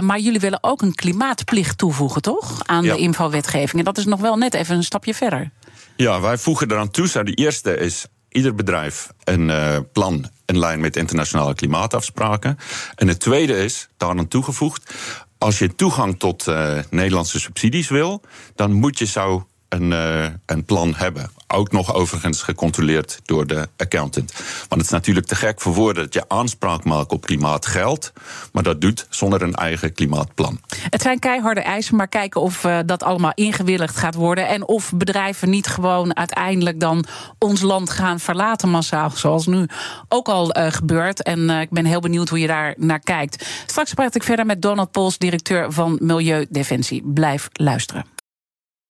maar 0.00 0.18
jullie 0.18 0.40
willen 0.40 0.58
ook 0.62 0.82
een 0.82 0.94
klimaatplicht 0.94 1.78
toevoegen, 1.78 2.22
toch? 2.22 2.62
Aan 2.66 2.84
ja. 2.84 2.94
de 2.94 3.00
infowetgeving. 3.00 3.78
En 3.78 3.84
dat 3.84 3.98
is 3.98 4.04
nog 4.04 4.20
wel 4.20 4.36
net 4.36 4.54
even 4.54 4.76
een 4.76 4.84
stapje 4.84 5.14
verder. 5.14 5.50
Ja, 5.96 6.20
wij 6.20 6.38
voegen 6.38 6.70
eraan 6.70 6.90
toe. 6.90 7.22
De 7.24 7.34
eerste 7.34 7.76
is 7.76 8.06
ieder 8.28 8.54
bedrijf 8.54 9.10
een 9.24 9.48
uh, 9.48 9.76
plan 9.92 10.30
in 10.46 10.58
lijn 10.58 10.80
met 10.80 10.96
internationale 10.96 11.54
klimaatafspraken. 11.54 12.58
En 12.94 13.08
het 13.08 13.20
tweede 13.20 13.64
is, 13.64 13.88
daaraan 13.96 14.28
toegevoegd, 14.28 14.94
als 15.38 15.58
je 15.58 15.74
toegang 15.74 16.18
tot 16.18 16.46
uh, 16.46 16.78
Nederlandse 16.90 17.40
subsidies 17.40 17.88
wil, 17.88 18.22
dan 18.54 18.72
moet 18.72 18.98
je 18.98 19.06
zo 19.06 19.47
een, 19.68 19.90
uh, 19.90 20.26
een 20.46 20.64
plan 20.64 20.94
hebben. 20.96 21.30
Ook 21.46 21.72
nog 21.72 21.94
overigens 21.94 22.42
gecontroleerd 22.42 23.20
door 23.24 23.46
de 23.46 23.68
accountant. 23.76 24.32
Want 24.58 24.80
het 24.80 24.80
is 24.80 24.90
natuurlijk 24.90 25.26
te 25.26 25.34
gek 25.34 25.60
voor 25.60 25.74
woorden 25.74 26.02
dat 26.02 26.14
je 26.14 26.28
aanspraak 26.28 26.84
maakt 26.84 27.12
op 27.12 27.26
klimaatgeld, 27.26 28.12
maar 28.52 28.62
dat 28.62 28.80
doet 28.80 29.06
zonder 29.10 29.42
een 29.42 29.54
eigen 29.54 29.92
klimaatplan. 29.92 30.60
Het 30.90 31.02
zijn 31.02 31.18
keiharde 31.18 31.60
eisen, 31.60 31.96
maar 31.96 32.08
kijken 32.08 32.40
of 32.40 32.64
uh, 32.64 32.78
dat 32.86 33.02
allemaal 33.02 33.32
ingewilligd 33.34 33.96
gaat 33.96 34.14
worden 34.14 34.48
en 34.48 34.66
of 34.66 34.92
bedrijven 34.94 35.50
niet 35.50 35.66
gewoon 35.66 36.16
uiteindelijk 36.16 36.80
dan 36.80 37.04
ons 37.38 37.60
land 37.60 37.90
gaan 37.90 38.20
verlaten 38.20 38.68
massaal, 38.68 39.10
zoals 39.10 39.46
nu 39.46 39.66
ook 40.08 40.28
al 40.28 40.56
uh, 40.56 40.66
gebeurt. 40.70 41.22
En 41.22 41.50
ik 41.50 41.70
ben 41.70 41.84
heel 41.84 42.00
benieuwd 42.00 42.28
hoe 42.28 42.40
je 42.40 42.46
daar 42.46 42.74
naar 42.76 43.00
kijkt. 43.00 43.46
Straks 43.66 43.94
praat 43.94 44.14
ik 44.14 44.22
verder 44.22 44.46
met 44.46 44.62
Donald 44.62 44.90
Pols, 44.90 45.18
directeur 45.18 45.72
van 45.72 45.98
Milieudefensie. 46.00 47.02
Blijf 47.04 47.48
luisteren. 47.52 48.17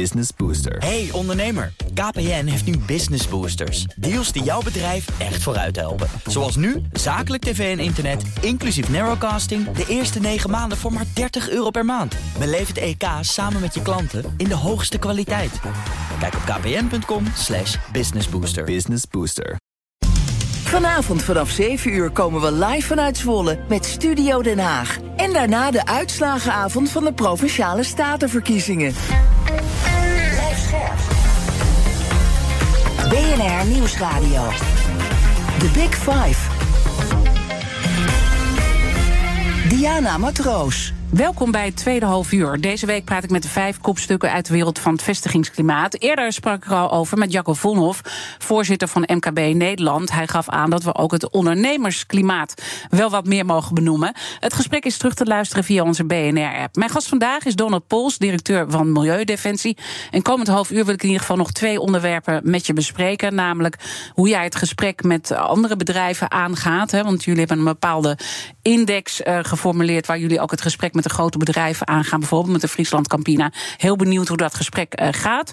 Business 0.00 0.30
Booster. 0.36 0.76
Hey 0.78 1.08
ondernemer, 1.12 1.72
KPN 1.94 2.44
heeft 2.44 2.64
nu 2.64 2.78
Business 2.78 3.28
Boosters. 3.28 3.84
Deals 3.96 4.32
die 4.32 4.42
jouw 4.42 4.62
bedrijf 4.62 5.06
echt 5.18 5.42
vooruit 5.42 5.76
helpen. 5.76 6.08
Zoals 6.26 6.56
nu, 6.56 6.82
zakelijk 6.92 7.42
tv 7.42 7.78
en 7.78 7.84
internet, 7.84 8.22
inclusief 8.40 8.88
narrowcasting... 8.88 9.70
de 9.70 9.84
eerste 9.88 10.20
9 10.20 10.50
maanden 10.50 10.78
voor 10.78 10.92
maar 10.92 11.04
30 11.14 11.50
euro 11.50 11.70
per 11.70 11.84
maand. 11.84 12.16
Beleef 12.38 12.68
het 12.68 12.78
EK 12.78 13.04
samen 13.20 13.60
met 13.60 13.74
je 13.74 13.82
klanten 13.82 14.34
in 14.36 14.48
de 14.48 14.54
hoogste 14.54 14.98
kwaliteit. 14.98 15.60
Kijk 16.20 16.34
op 16.34 16.42
kpn.com 16.44 17.24
slash 17.36 17.76
businessbooster. 17.92 18.64
Business 18.64 19.04
Booster. 19.10 19.56
Vanavond 20.64 21.22
vanaf 21.22 21.50
7 21.50 21.92
uur 21.92 22.10
komen 22.10 22.40
we 22.40 22.52
live 22.52 22.86
vanuit 22.86 23.16
Zwolle 23.16 23.58
met 23.68 23.84
Studio 23.84 24.42
Den 24.42 24.58
Haag. 24.58 24.98
En 25.16 25.32
daarna 25.32 25.70
de 25.70 25.86
uitslagenavond 25.86 26.90
van 26.90 27.04
de 27.04 27.12
Provinciale 27.12 27.82
Statenverkiezingen. 27.82 28.94
BNR 33.10 33.64
Nieuwsradio. 33.66 34.48
The 35.58 35.68
Big 35.72 35.94
Five. 35.94 36.38
Diana 39.84 40.18
Matroos. 40.18 40.92
Welkom 41.10 41.50
bij 41.50 41.64
het 41.64 41.76
tweede 41.76 42.06
half 42.06 42.32
uur. 42.32 42.60
Deze 42.60 42.86
week 42.86 43.04
praat 43.04 43.24
ik 43.24 43.30
met 43.30 43.42
de 43.42 43.48
vijf 43.48 43.80
kopstukken 43.80 44.32
uit 44.32 44.46
de 44.46 44.52
wereld 44.52 44.78
van 44.78 44.92
het 44.92 45.02
vestigingsklimaat. 45.02 45.94
Eerder 45.94 46.32
sprak 46.32 46.64
ik 46.64 46.70
er 46.70 46.76
al 46.76 46.92
over 46.92 47.18
met 47.18 47.32
Jacco 47.32 47.52
Vonhoff, 47.52 48.00
voorzitter 48.38 48.88
van 48.88 49.08
MKB 49.12 49.38
Nederland. 49.54 50.12
Hij 50.12 50.26
gaf 50.26 50.48
aan 50.48 50.70
dat 50.70 50.82
we 50.82 50.94
ook 50.94 51.12
het 51.12 51.30
ondernemersklimaat 51.30 52.62
wel 52.90 53.10
wat 53.10 53.26
meer 53.26 53.46
mogen 53.46 53.74
benoemen. 53.74 54.14
Het 54.40 54.54
gesprek 54.54 54.84
is 54.84 54.96
terug 54.96 55.14
te 55.14 55.24
luisteren 55.24 55.64
via 55.64 55.82
onze 55.82 56.04
BNR-app. 56.04 56.76
Mijn 56.76 56.90
gast 56.90 57.08
vandaag 57.08 57.44
is 57.44 57.54
Donald 57.54 57.86
Pols, 57.86 58.18
directeur 58.18 58.70
van 58.70 58.92
Milieudefensie. 58.92 59.76
En 60.10 60.22
komend 60.22 60.48
half 60.48 60.70
uur 60.70 60.84
wil 60.84 60.94
ik 60.94 61.02
in 61.02 61.08
ieder 61.08 61.20
geval 61.20 61.36
nog 61.36 61.52
twee 61.52 61.80
onderwerpen 61.80 62.40
met 62.44 62.66
je 62.66 62.72
bespreken. 62.72 63.34
Namelijk 63.34 63.76
hoe 64.12 64.28
jij 64.28 64.44
het 64.44 64.56
gesprek 64.56 65.02
met 65.02 65.32
andere 65.32 65.76
bedrijven 65.76 66.30
aangaat. 66.30 66.90
Hè, 66.90 67.02
want 67.02 67.24
jullie 67.24 67.40
hebben 67.40 67.58
een 67.58 67.64
bepaalde 67.64 68.18
index 68.62 69.20
uh, 69.20 69.38
geformuleerd 69.42 69.73
waar 70.06 70.18
jullie 70.18 70.40
ook 70.40 70.50
het 70.50 70.60
gesprek 70.60 70.94
met 70.94 71.04
de 71.04 71.10
grote 71.10 71.38
bedrijven 71.38 71.86
aangaan, 71.86 72.18
bijvoorbeeld 72.18 72.52
met 72.52 72.60
de 72.60 72.68
Friesland 72.68 73.08
Campina. 73.08 73.52
Heel 73.76 73.96
benieuwd 73.96 74.28
hoe 74.28 74.36
dat 74.36 74.54
gesprek 74.54 75.00
uh, 75.00 75.08
gaat. 75.10 75.52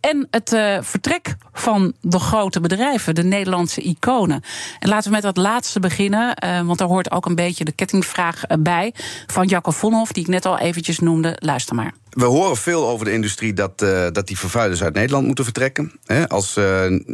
En 0.00 0.26
het 0.30 0.52
uh, 0.52 0.78
vertrek 0.80 1.34
van 1.52 1.92
de 2.00 2.18
grote 2.18 2.60
bedrijven, 2.60 3.14
de 3.14 3.24
Nederlandse 3.24 3.82
iconen. 3.82 4.42
En 4.78 4.88
laten 4.88 5.08
we 5.08 5.14
met 5.14 5.22
dat 5.22 5.36
laatste 5.36 5.80
beginnen, 5.80 6.36
uh, 6.44 6.60
want 6.60 6.78
daar 6.78 6.88
hoort 6.88 7.10
ook 7.10 7.26
een 7.26 7.34
beetje 7.34 7.64
de 7.64 7.72
kettingvraag 7.72 8.42
bij 8.58 8.94
van 9.26 9.46
Jacco 9.46 9.70
Vonhoff, 9.70 10.12
die 10.12 10.22
ik 10.22 10.28
net 10.28 10.46
al 10.46 10.58
eventjes 10.58 10.98
noemde. 10.98 11.36
Luister 11.38 11.74
maar. 11.74 11.92
We 12.10 12.24
horen 12.24 12.56
veel 12.56 12.88
over 12.88 13.04
de 13.04 13.12
industrie 13.12 13.52
dat, 13.52 13.78
dat 14.12 14.26
die 14.26 14.38
vervuilers 14.38 14.82
uit 14.82 14.94
Nederland 14.94 15.26
moeten 15.26 15.44
vertrekken. 15.44 15.92
Hè, 16.04 16.28
als, 16.28 16.58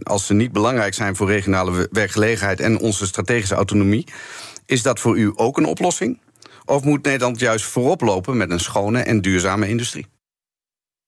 als 0.03 0.27
ze 0.27 0.35
niet 0.35 0.53
belangrijk 0.53 0.95
zijn 0.95 1.17
voor 1.17 1.27
regionale 1.27 1.89
werkgelegenheid 1.91 2.61
en 2.61 2.79
onze 2.79 3.07
strategische 3.07 3.55
autonomie. 3.55 4.07
Is 4.67 4.83
dat 4.83 5.01
voor 5.01 5.19
u 5.19 5.33
ook 5.35 5.57
een 5.57 5.67
oplossing? 5.67 6.19
Of 6.69 6.85
moet 6.85 7.05
Nederland 7.05 7.41
juist 7.41 7.65
voorop 7.65 8.01
lopen 8.01 8.37
met 8.37 8.51
een 8.51 8.61
schone 8.61 9.03
en 9.03 9.21
duurzame 9.21 9.69
industrie? 9.69 10.07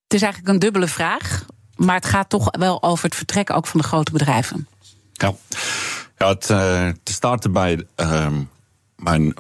Het 0.02 0.14
is 0.14 0.22
eigenlijk 0.22 0.54
een 0.54 0.58
dubbele 0.58 0.88
vraag. 0.88 1.44
Maar 1.76 1.94
het 1.94 2.06
gaat 2.06 2.28
toch 2.28 2.48
wel 2.50 2.82
over 2.82 3.04
het 3.04 3.14
vertrekken 3.14 3.54
ook 3.54 3.66
van 3.66 3.80
de 3.80 3.86
grote 3.86 4.12
bedrijven. 4.12 4.68
Ja, 5.12 5.34
ja 6.18 6.28
het, 6.28 6.48
uh, 6.48 6.88
te 7.02 7.12
starten 7.12 7.52
bij 7.52 7.86
uh, 7.96 8.26
mijn 8.96 9.34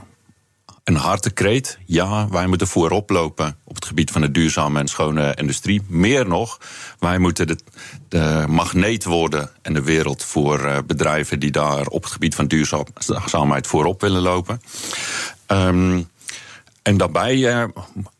een 0.84 0.96
harte 0.96 1.30
kreet. 1.30 1.78
Ja, 1.86 2.28
wij 2.28 2.46
moeten 2.46 2.66
voorop 2.66 3.10
lopen 3.10 3.56
op 3.64 3.74
het 3.74 3.84
gebied 3.84 4.10
van 4.10 4.20
de 4.20 4.30
duurzame 4.30 4.80
en 4.80 4.88
schone 4.88 5.34
industrie. 5.34 5.82
Meer 5.88 6.28
nog, 6.28 6.60
wij 6.98 7.18
moeten 7.18 7.46
de, 7.46 7.58
de 8.08 8.44
magneet 8.48 9.04
worden 9.04 9.50
in 9.62 9.74
de 9.74 9.82
wereld 9.82 10.24
voor 10.24 10.60
uh, 10.60 10.78
bedrijven 10.86 11.40
die 11.40 11.50
daar 11.50 11.86
op 11.86 12.02
het 12.02 12.12
gebied 12.12 12.34
van 12.34 12.46
duurzaamheid 12.46 13.66
voorop 13.66 14.00
willen 14.00 14.22
lopen. 14.22 14.62
Um, 15.52 16.08
en 16.82 16.96
daarbij, 16.96 17.36
uh, 17.36 17.64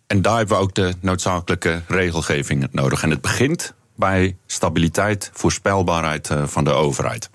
en 0.07 0.23
daar 0.23 0.37
hebben 0.37 0.57
we 0.57 0.63
ook 0.63 0.75
de 0.75 0.95
noodzakelijke 1.01 1.83
regelgeving 1.89 2.69
nodig. 2.71 3.03
En 3.03 3.11
het 3.11 3.21
begint 3.21 3.75
bij 3.97 4.37
stabiliteit, 4.47 5.31
voorspelbaarheid 5.33 6.31
uh, 6.31 6.47
van 6.47 6.65
de 6.65 6.71
overheid. 6.71 7.31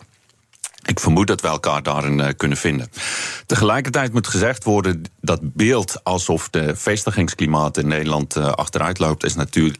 Ik 0.86 1.00
vermoed 1.00 1.28
dat 1.28 1.41
we 1.41 1.48
elkaar 1.48 1.84
daarin 1.84 2.19
uh, 2.19 2.28
kunnen 2.38 2.58
vinden. 2.58 2.89
Tegelijkertijd 3.45 4.13
moet 4.13 4.28
gezegd 4.28 4.63
worden 4.63 5.04
dat 5.21 5.39
beeld 5.41 6.04
alsof 6.04 6.50
de 6.50 6.76
vestigingsklimaat 6.76 7.78
in 7.78 7.88
Nederland 7.88 8.36
uh, 8.36 8.48
achteruit 8.48 9.00
loopt, 9.00 9.24
is 9.24 9.36
natuurlijk 9.36 9.78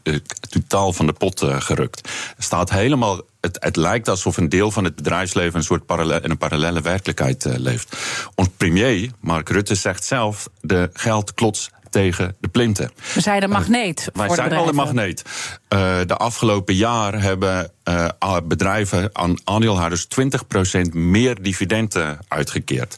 totaal 0.48 0.92
van 0.92 1.06
de 1.06 1.12
pot 1.12 1.44
gerukt. 1.58 2.08
Er 2.36 2.42
staat 2.42 2.70
helemaal. 2.70 3.20
Het, 3.40 3.56
het, 3.60 3.76
lijkt 3.76 4.08
alsof 4.08 4.36
een 4.36 4.48
deel 4.48 4.70
van 4.70 4.84
het 4.84 4.96
bedrijfsleven 4.96 5.58
een 5.58 5.64
soort 5.64 5.86
parallel, 5.86 6.22
in 6.22 6.30
een 6.30 6.38
parallele 6.38 6.80
werkelijkheid 6.80 7.44
leeft. 7.44 7.96
Ons 8.34 8.48
premier, 8.56 9.10
Mark 9.20 9.48
Rutte, 9.48 9.74
zegt 9.74 10.04
zelf: 10.04 10.48
de 10.60 10.90
geldklots 10.92 11.70
tegen 11.96 12.36
de 12.40 12.48
plinten. 12.48 12.90
We 13.14 13.20
zijn 13.20 13.42
een 13.42 13.50
magneet. 13.50 14.10
Uh, 14.12 14.26
wij 14.26 14.34
zijn 14.34 14.52
al 14.52 14.68
een 14.68 14.74
magneet. 14.74 15.22
Uh, 15.68 15.98
de 16.06 16.16
afgelopen 16.16 16.74
jaar 16.74 17.22
hebben 17.22 17.70
uh, 17.88 18.36
bedrijven 18.44 19.10
aan 19.12 19.36
aandeelhouders 19.44 20.06
20% 20.20 20.80
meer 20.92 21.42
dividenden 21.42 22.18
uitgekeerd. 22.28 22.96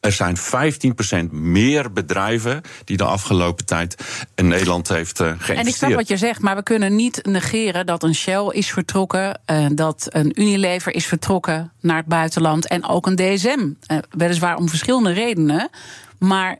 Er 0.00 0.12
zijn 0.12 0.36
15% 0.38 1.30
meer 1.30 1.92
bedrijven 1.92 2.60
die 2.84 2.96
de 2.96 3.04
afgelopen 3.04 3.66
tijd 3.66 3.96
in 4.34 4.48
Nederland 4.48 4.88
heeft 4.88 5.18
geïnvesteerd. 5.18 5.58
En 5.58 5.66
ik 5.66 5.74
snap 5.74 5.92
wat 5.92 6.08
je 6.08 6.16
zegt, 6.16 6.40
maar 6.40 6.56
we 6.56 6.62
kunnen 6.62 6.96
niet 6.96 7.24
negeren 7.24 7.86
dat 7.86 8.02
een 8.02 8.14
Shell 8.14 8.46
is 8.50 8.70
vertrokken, 8.70 9.40
dat 9.72 10.06
een 10.08 10.40
Unilever 10.40 10.94
is 10.94 11.06
vertrokken 11.06 11.72
naar 11.80 11.96
het 11.96 12.06
buitenland 12.06 12.66
en 12.66 12.88
ook 12.88 13.06
een 13.06 13.16
DSM. 13.16 13.68
Weliswaar 14.10 14.56
om 14.56 14.68
verschillende 14.68 15.12
redenen. 15.12 15.70
Maar 16.18 16.58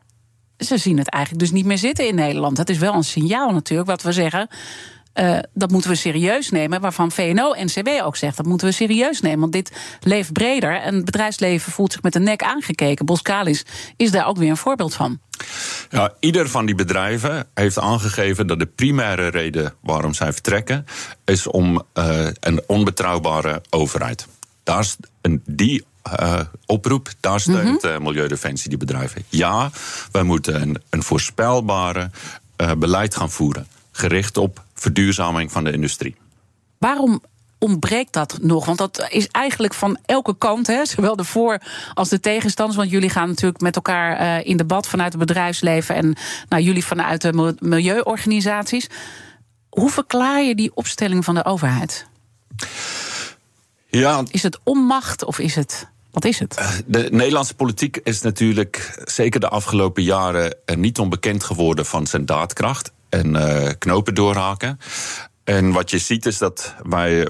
ze 0.61 0.79
zien 0.79 0.99
het 0.99 1.09
eigenlijk 1.09 1.45
dus 1.45 1.53
niet 1.53 1.65
meer 1.65 1.79
zitten 1.79 2.07
in 2.07 2.15
Nederland. 2.15 2.57
Dat 2.57 2.69
is 2.69 2.79
wel 2.79 2.95
een 2.95 3.05
signaal 3.05 3.53
natuurlijk, 3.53 3.89
wat 3.89 4.03
we 4.03 4.13
zeggen. 4.13 4.49
Uh, 5.15 5.39
dat 5.55 5.71
moeten 5.71 5.91
we 5.91 5.97
serieus 5.97 6.51
nemen. 6.51 6.81
Waarvan 6.81 7.11
VNO-NCW 7.11 7.89
ook 8.05 8.17
zegt 8.17 8.37
dat 8.37 8.47
moeten 8.47 8.67
we 8.67 8.73
serieus 8.73 9.21
nemen. 9.21 9.41
Want 9.41 9.53
dit 9.53 9.73
leeft 10.01 10.33
breder 10.33 10.81
en 10.81 10.95
het 10.95 11.05
bedrijfsleven 11.05 11.73
voelt 11.73 11.93
zich 11.93 12.03
met 12.03 12.13
de 12.13 12.19
nek 12.19 12.43
aangekeken. 12.43 13.07
Boskalis 13.07 13.65
is 13.97 14.11
daar 14.11 14.27
ook 14.27 14.37
weer 14.37 14.51
een 14.51 14.57
voorbeeld 14.57 14.95
van. 14.95 15.21
Ja, 15.91 16.15
ieder 16.21 16.49
van 16.49 16.67
die 16.67 16.75
bedrijven 16.75 17.47
heeft 17.55 17.79
aangegeven 17.79 18.47
dat 18.47 18.59
de 18.59 18.67
primaire 18.67 19.29
reden 19.29 19.75
waarom 19.83 20.15
zij 20.15 20.33
vertrekken 20.33 20.85
is 21.25 21.47
om 21.47 21.83
uh, 21.95 22.27
een 22.41 22.63
onbetrouwbare 22.67 23.63
overheid. 23.71 24.27
Daar 24.63 24.81
is 24.81 24.97
een, 25.21 25.43
die 25.47 25.85
uh, 26.21 26.41
oproep, 26.67 27.09
daar 27.21 27.41
steunt 27.41 27.85
uh, 27.85 27.99
Milieudefensie 27.99 28.69
die 28.69 28.79
bedrijven. 28.79 29.25
Ja, 29.29 29.71
wij 30.13 30.23
moeten 30.23 30.63
een, 30.63 30.83
een 30.91 31.03
voorspelbare 31.03 32.11
uh, 32.57 32.73
beleid 32.73 33.17
gaan 33.17 33.31
voeren, 33.31 33.67
gericht 33.93 34.37
op 34.37 34.63
verduurzaming 34.75 35.53
van 35.53 35.65
de 35.65 35.73
industrie. 35.73 36.17
Waarom 36.79 37.23
ontbreekt 37.59 38.13
dat 38.13 38.39
nog? 38.41 38.65
Want 38.67 38.79
dat 38.79 39.07
is 39.09 39.29
eigenlijk 39.29 39.75
van 39.75 39.99
elke 40.07 40.39
kant, 40.39 40.67
hè, 40.67 40.85
zowel 40.95 41.17
de 41.17 41.25
voor- 41.25 41.63
als 41.95 42.09
de 42.09 42.21
tegenstanders. 42.21 42.79
Want 42.79 42.91
jullie 42.91 43.11
gaan 43.11 43.29
natuurlijk 43.29 43.61
met 43.61 43.77
elkaar 43.77 44.45
in 44.45 44.57
debat 44.57 44.87
vanuit 44.87 45.13
het 45.13 45.21
bedrijfsleven 45.27 45.95
en 45.95 46.17
nou, 46.49 46.63
jullie 46.63 46.85
vanuit 46.85 47.21
de 47.21 47.57
milieuorganisaties. 47.59 48.89
Hoe 49.69 49.91
verklaar 49.91 50.43
je 50.43 50.55
die 50.55 50.75
opstelling 50.75 51.25
van 51.25 51.35
de 51.35 51.45
overheid? 51.45 52.07
Ja. 53.91 54.25
Is 54.31 54.43
het 54.43 54.59
onmacht 54.63 55.25
of 55.25 55.39
is 55.39 55.55
het. 55.55 55.89
Wat 56.11 56.25
is 56.25 56.39
het? 56.39 56.83
De 56.87 57.09
Nederlandse 57.11 57.55
politiek 57.55 57.97
is 57.97 58.21
natuurlijk 58.21 59.03
zeker 59.05 59.41
de 59.41 59.49
afgelopen 59.49 60.03
jaren 60.03 60.57
niet 60.75 60.99
onbekend 60.99 61.45
geworden 61.45 61.87
van 61.87 62.07
zijn 62.07 62.27
daadkracht 62.27 62.93
en 63.09 63.35
uh, 63.35 63.69
knopen 63.79 64.15
doorhaken. 64.15 64.79
En 65.45 65.73
wat 65.73 65.91
je 65.91 65.99
ziet 65.99 66.27
is 66.27 66.39
dat 66.39 66.75
wij 66.83 67.21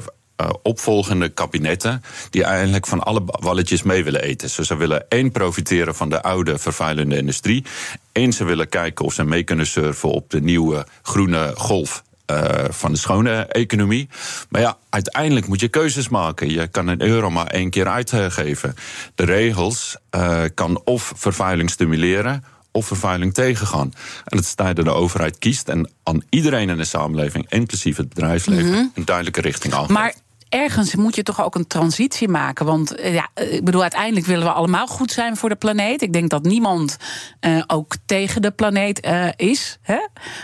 uh, 0.40 0.50
opvolgende 0.62 1.28
kabinetten 1.28 2.02
die 2.30 2.44
eigenlijk 2.44 2.86
van 2.86 3.02
alle 3.02 3.22
walletjes 3.24 3.82
mee 3.82 4.04
willen 4.04 4.22
eten. 4.22 4.50
Dus 4.56 4.66
ze 4.66 4.76
willen 4.76 5.08
één 5.08 5.32
profiteren 5.32 5.94
van 5.94 6.08
de 6.08 6.22
oude 6.22 6.58
vervuilende 6.58 7.16
industrie. 7.16 7.64
Eén, 8.12 8.32
ze 8.32 8.44
willen 8.44 8.68
kijken 8.68 9.04
of 9.04 9.12
ze 9.12 9.24
mee 9.24 9.42
kunnen 9.42 9.66
surfen 9.66 10.10
op 10.10 10.30
de 10.30 10.40
nieuwe 10.40 10.86
groene 11.02 11.52
golf 11.56 12.02
uh, 12.30 12.64
van 12.68 12.92
de 12.92 12.98
schone 12.98 13.46
economie. 13.46 14.08
Maar 14.48 14.60
ja, 14.60 14.76
uiteindelijk 14.90 15.46
moet 15.46 15.60
je 15.60 15.68
keuzes 15.68 16.08
maken. 16.08 16.50
Je 16.50 16.66
kan 16.66 16.88
een 16.88 17.02
euro 17.02 17.30
maar 17.30 17.46
één 17.46 17.70
keer 17.70 17.88
uitgeven. 17.88 18.74
De 19.14 19.24
regels 19.24 19.96
uh, 20.16 20.42
kan 20.54 20.80
of 20.84 21.12
vervuiling 21.16 21.70
stimuleren 21.70 22.44
of 22.72 22.86
vervuiling 22.86 23.34
tegengaan. 23.34 23.92
En 24.24 24.36
het 24.36 24.46
is 24.46 24.54
tijd 24.54 24.76
dat 24.76 24.84
de 24.84 24.92
overheid 24.92 25.38
kiest 25.38 25.68
en 25.68 25.90
aan 26.02 26.22
iedereen 26.28 26.68
in 26.68 26.76
de 26.76 26.84
samenleving, 26.84 27.46
inclusief 27.48 27.96
het 27.96 28.08
bedrijfsleven, 28.08 28.66
mm 28.66 28.72
-hmm. 28.72 28.90
een 28.94 29.04
duidelijke 29.04 29.40
richting 29.40 29.74
aangeeft. 29.74 29.92
Maar 29.92 30.14
ergens 30.50 30.94
moet 30.94 31.14
je 31.14 31.22
toch 31.22 31.42
ook 31.42 31.54
een 31.54 31.66
transitie 31.66 32.28
maken. 32.28 32.66
Want 32.66 32.94
ja, 33.02 33.28
ik 33.34 33.64
bedoel, 33.64 33.82
uiteindelijk 33.82 34.26
willen 34.26 34.44
we 34.44 34.52
allemaal 34.52 34.86
goed 34.86 35.12
zijn 35.12 35.36
voor 35.36 35.48
de 35.48 35.54
planeet. 35.54 36.02
Ik 36.02 36.12
denk 36.12 36.30
dat 36.30 36.42
niemand 36.42 36.96
uh, 37.40 37.62
ook 37.66 37.94
tegen 38.06 38.42
de 38.42 38.50
planeet 38.50 39.06
uh, 39.06 39.28
is. 39.36 39.78
Hè? 39.82 39.98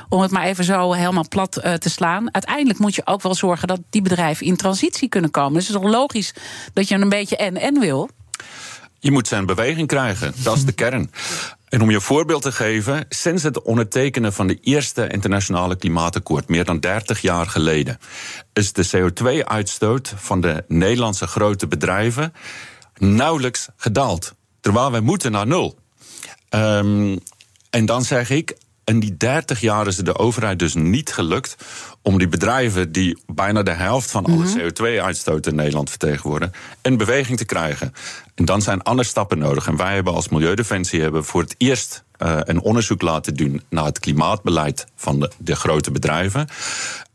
Om 0.08 0.20
het 0.20 0.30
maar 0.30 0.44
even 0.44 0.64
zo 0.64 0.92
helemaal 0.92 1.28
plat 1.28 1.64
uh, 1.64 1.74
te 1.74 1.90
slaan. 1.90 2.34
Uiteindelijk 2.34 2.78
moet 2.78 2.94
je 2.94 3.06
ook 3.06 3.22
wel 3.22 3.34
zorgen 3.34 3.68
dat 3.68 3.80
die 3.90 4.02
bedrijven 4.02 4.46
in 4.46 4.56
transitie 4.56 5.08
kunnen 5.08 5.30
komen. 5.30 5.52
Dus 5.52 5.66
het 5.66 5.76
is 5.76 5.82
toch 5.82 5.90
logisch 5.90 6.34
dat 6.72 6.88
je 6.88 6.94
een 6.94 7.08
beetje 7.08 7.36
en-en 7.36 7.80
wil. 7.80 8.08
Je 8.98 9.10
moet 9.10 9.28
ze 9.28 9.36
in 9.36 9.46
beweging 9.46 9.88
krijgen. 9.88 10.32
Dat 10.42 10.56
is 10.56 10.64
de 10.64 10.72
kern. 10.72 11.10
En 11.68 11.82
om 11.82 11.90
je 11.90 12.00
voorbeeld 12.00 12.42
te 12.42 12.52
geven, 12.52 13.06
sinds 13.08 13.42
het 13.42 13.62
ondertekenen 13.62 14.32
van 14.32 14.46
de 14.46 14.58
eerste 14.60 15.08
internationale 15.08 15.76
klimaatakkoord, 15.76 16.48
meer 16.48 16.64
dan 16.64 16.80
30 16.80 17.20
jaar 17.20 17.46
geleden, 17.46 17.98
is 18.52 18.72
de 18.72 18.88
CO2-uitstoot 18.96 20.12
van 20.16 20.40
de 20.40 20.64
Nederlandse 20.68 21.26
grote 21.26 21.66
bedrijven 21.66 22.32
nauwelijks 22.96 23.68
gedaald. 23.76 24.34
Terwijl 24.60 24.90
wij 24.90 25.00
moeten 25.00 25.32
naar 25.32 25.46
nul. 25.46 25.78
Um, 26.50 27.18
en 27.70 27.86
dan 27.86 28.04
zeg 28.04 28.30
ik, 28.30 28.56
in 28.86 29.00
die 29.00 29.16
30 29.16 29.60
jaar 29.60 29.86
is 29.86 29.96
het 29.96 30.06
de 30.06 30.18
overheid 30.18 30.58
dus 30.58 30.74
niet 30.74 31.12
gelukt 31.12 31.56
om 32.02 32.18
die 32.18 32.28
bedrijven 32.28 32.92
die 32.92 33.18
bijna 33.26 33.62
de 33.62 33.72
helft 33.72 34.10
van 34.10 34.24
alle 34.24 34.36
mm-hmm. 34.36 34.60
CO2-uitstoot 34.60 35.46
in 35.46 35.54
Nederland 35.54 35.90
vertegenwoordigen, 35.90 36.54
in 36.82 36.96
beweging 36.96 37.38
te 37.38 37.44
krijgen. 37.44 37.92
En 38.34 38.44
dan 38.44 38.62
zijn 38.62 38.82
andere 38.82 39.08
stappen 39.08 39.38
nodig. 39.38 39.66
En 39.66 39.76
wij 39.76 39.94
hebben 39.94 40.14
als 40.14 40.28
Milieudefensie 40.28 41.00
hebben 41.00 41.24
voor 41.24 41.40
het 41.40 41.54
eerst 41.58 42.04
uh, 42.18 42.38
een 42.42 42.60
onderzoek 42.60 43.02
laten 43.02 43.34
doen 43.34 43.62
naar 43.68 43.84
het 43.84 43.98
klimaatbeleid 43.98 44.86
van 44.96 45.20
de, 45.20 45.30
de 45.38 45.56
grote 45.56 45.90
bedrijven. 45.90 46.48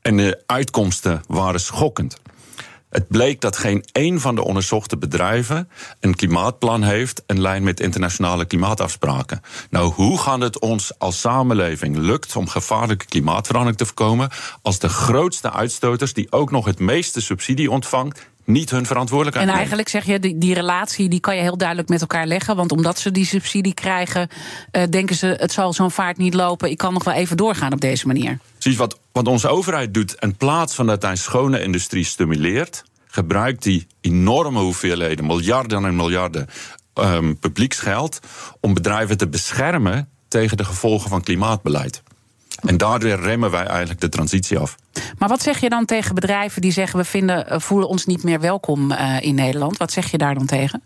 En 0.02 0.18
de 0.18 0.44
uitkomsten 0.46 1.24
waren 1.28 1.60
schokkend. 1.60 2.18
Het 2.92 3.08
bleek 3.08 3.42
dat 3.42 3.58
geen 3.58 3.86
één 3.92 4.20
van 4.20 4.36
de 4.36 4.44
onderzochte 4.44 4.98
bedrijven 4.98 5.70
een 6.00 6.16
klimaatplan 6.16 6.84
heeft 6.84 7.24
in 7.28 7.42
lijn 7.42 7.64
met 7.64 7.80
internationale 7.80 8.46
klimaatafspraken. 8.46 9.42
Nou, 9.70 9.94
hoe 9.94 10.20
gaat 10.20 10.42
het 10.42 10.60
ons 10.60 11.00
als 11.00 11.20
samenleving 11.20 11.98
lukt 11.98 12.36
om 12.36 12.48
gevaarlijke 12.48 13.06
klimaatverandering 13.06 13.78
te 13.78 13.86
voorkomen 13.86 14.30
als 14.62 14.80
de 14.80 14.90
grootste 14.90 15.52
uitstoters, 15.52 16.14
die 16.14 16.32
ook 16.32 16.52
nog 16.52 16.66
het 16.66 16.80
meeste 16.80 17.22
subsidie 17.22 17.72
ontvangt, 17.72 18.31
niet 18.52 18.70
hun 18.70 18.86
verantwoordelijkheid 18.86 19.50
En 19.50 19.56
eigenlijk 19.56 19.90
zeg 19.90 20.06
je, 20.06 20.20
die, 20.20 20.38
die 20.38 20.54
relatie 20.54 21.10
die 21.10 21.20
kan 21.20 21.36
je 21.36 21.42
heel 21.42 21.58
duidelijk 21.58 21.90
met 21.90 22.02
elkaar 22.02 22.28
leggen. 22.28 22.56
Want 22.56 22.72
omdat 22.72 23.00
ze 23.00 23.12
die 23.12 23.26
subsidie 23.26 23.74
krijgen, 23.74 24.28
uh, 24.72 24.84
denken 24.90 25.16
ze... 25.16 25.36
het 25.40 25.52
zal 25.52 25.74
zo'n 25.74 25.92
vaart 25.92 26.18
niet 26.18 26.34
lopen, 26.34 26.70
ik 26.70 26.78
kan 26.78 26.94
nog 26.94 27.04
wel 27.04 27.14
even 27.14 27.38
doorgaan 27.38 27.74
op 27.74 27.82
deze 27.82 28.08
manier. 28.08 28.38
Precies, 28.58 28.80
wat, 28.80 29.00
wat 29.12 29.28
onze 29.28 29.48
overheid 29.48 29.94
doet... 29.94 30.16
in 30.20 30.36
plaats 30.36 30.76
van 30.76 30.86
dat 30.86 31.02
hij 31.02 31.16
schone 31.16 31.64
industrie 31.64 32.04
stimuleert... 32.04 32.84
gebruikt 33.08 33.64
die 33.64 33.88
enorme 34.02 34.60
hoeveelheden, 34.60 35.26
miljarden 35.26 35.86
en 35.86 35.96
miljarden... 35.96 36.48
Um, 37.00 37.40
publieksgeld 37.40 38.20
om 38.60 38.74
bedrijven 38.74 39.18
te 39.18 39.28
beschermen 39.28 40.10
tegen 40.28 40.58
de 40.58 40.64
gevolgen 40.64 41.10
van 41.10 41.22
klimaatbeleid. 41.22 42.04
En 42.62 42.78
daardoor 42.78 43.20
remmen 43.20 43.52
wij 43.52 43.66
eigenlijk 43.66 44.00
de 44.02 44.10
transitie 44.10 44.58
af. 44.58 44.76
Maar 45.18 45.30
wat 45.30 45.42
zeg 45.42 45.60
je 45.60 45.70
dan 45.70 45.86
tegen 45.86 46.16
bedrijven 46.16 46.62
die 46.62 46.72
zeggen: 46.72 47.00
we 47.00 47.06
vinden, 47.06 47.62
voelen 47.62 47.88
ons 47.88 48.06
niet 48.06 48.24
meer 48.24 48.40
welkom 48.40 48.92
uh, 48.92 49.22
in 49.22 49.36
Nederland? 49.36 49.78
Wat 49.78 49.92
zeg 49.92 50.12
je 50.12 50.18
daar 50.18 50.36
dan 50.36 50.46
tegen? 50.46 50.84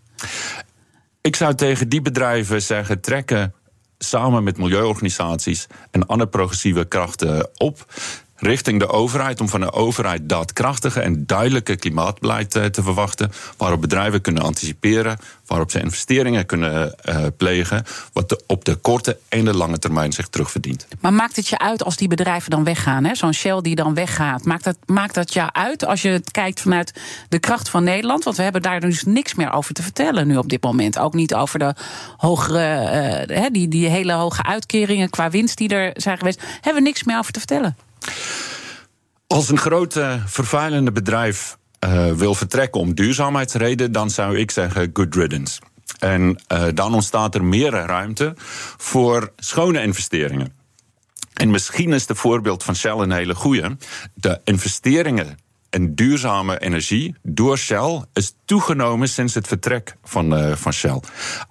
Ik 1.20 1.36
zou 1.36 1.54
tegen 1.54 1.88
die 1.88 2.02
bedrijven 2.02 2.62
zeggen: 2.62 3.00
trekken 3.00 3.54
samen 3.98 4.44
met 4.44 4.58
milieuorganisaties 4.58 5.66
en 5.90 6.06
andere 6.06 6.30
progressieve 6.30 6.84
krachten 6.84 7.48
op 7.56 7.86
richting 8.36 8.78
de 8.78 8.88
overheid 8.88 9.40
om 9.40 9.48
van 9.48 9.60
de 9.60 9.72
overheid 9.72 10.28
daadkrachtige 10.28 11.00
en 11.00 11.26
duidelijke 11.26 11.76
klimaatbeleid 11.76 12.50
te 12.50 12.82
verwachten, 12.82 13.32
waarop 13.56 13.80
bedrijven 13.80 14.20
kunnen 14.20 14.42
anticiperen, 14.42 15.18
waarop 15.46 15.70
ze 15.70 15.80
investeringen 15.80 16.46
kunnen 16.46 16.94
uh, 17.08 17.24
plegen, 17.36 17.84
wat 18.12 18.44
op 18.46 18.64
de 18.64 18.74
korte 18.74 19.18
en 19.28 19.44
de 19.44 19.54
lange 19.54 19.78
termijn 19.78 20.12
zich 20.12 20.28
terugverdient. 20.28 20.86
Maar 21.00 21.12
maakt 21.12 21.36
het 21.36 21.48
je 21.48 21.58
uit 21.58 21.84
als 21.84 21.96
die 21.96 22.08
bedrijven 22.08 22.50
dan 22.50 22.64
weggaan? 22.64 23.16
Zo'n 23.16 23.32
Shell 23.32 23.60
die 23.60 23.74
dan 23.74 23.94
weggaat, 23.94 24.44
maakt 24.44 24.64
dat, 24.64 24.76
maakt 24.86 25.14
dat 25.14 25.32
je 25.32 25.52
uit 25.52 25.86
als 25.86 26.02
je 26.02 26.22
kijkt 26.30 26.60
vanuit 26.60 26.92
de 27.28 27.38
kracht 27.38 27.68
van 27.68 27.84
Nederland? 27.84 28.24
Want 28.24 28.36
we 28.36 28.42
hebben 28.42 28.62
daar 28.62 28.80
dus 28.80 29.04
niks 29.04 29.34
meer 29.34 29.52
over 29.52 29.74
te 29.74 29.82
vertellen 29.82 30.26
nu 30.26 30.36
op 30.36 30.48
dit 30.48 30.62
moment. 30.62 30.98
Ook 30.98 31.14
niet 31.14 31.34
over 31.34 31.58
de 31.58 31.74
hogere, 32.16 33.26
uh, 33.28 33.46
die, 33.52 33.68
die 33.68 33.88
hele 33.88 34.12
hoge 34.12 34.42
uitkeringen 34.42 35.10
qua 35.10 35.30
winst 35.30 35.58
die 35.58 35.68
er 35.68 35.90
zijn 35.94 36.18
geweest. 36.18 36.42
Hebben 36.60 36.82
we 36.82 36.88
niks 36.88 37.04
meer 37.04 37.18
over 37.18 37.32
te 37.32 37.38
vertellen. 37.38 37.76
Als 39.26 39.48
een 39.48 39.58
groot 39.58 40.00
vervuilende 40.26 40.92
bedrijf 40.92 41.56
uh, 41.84 42.12
wil 42.12 42.34
vertrekken 42.34 42.80
om 42.80 42.94
duurzaamheidsreden, 42.94 43.92
dan 43.92 44.10
zou 44.10 44.38
ik 44.38 44.50
zeggen 44.50 44.90
good 44.92 45.14
riddance. 45.14 45.60
En 45.98 46.40
uh, 46.52 46.64
dan 46.74 46.94
ontstaat 46.94 47.34
er 47.34 47.44
meer 47.44 47.70
ruimte 47.70 48.34
voor 48.76 49.32
schone 49.36 49.82
investeringen. 49.82 50.52
En 51.34 51.50
misschien 51.50 51.92
is 51.92 52.08
het 52.08 52.18
voorbeeld 52.18 52.62
van 52.62 52.76
Shell 52.76 52.98
een 52.98 53.12
hele 53.12 53.34
goede. 53.34 53.76
De 54.14 54.40
investeringen 54.44 55.38
en 55.76 55.94
duurzame 55.94 56.58
energie 56.58 57.14
door 57.22 57.58
Shell 57.58 58.02
is 58.12 58.34
toegenomen 58.44 59.08
sinds 59.08 59.34
het 59.34 59.46
vertrek 59.46 59.96
van, 60.04 60.38
uh, 60.38 60.52
van 60.54 60.72
Shell. 60.72 61.00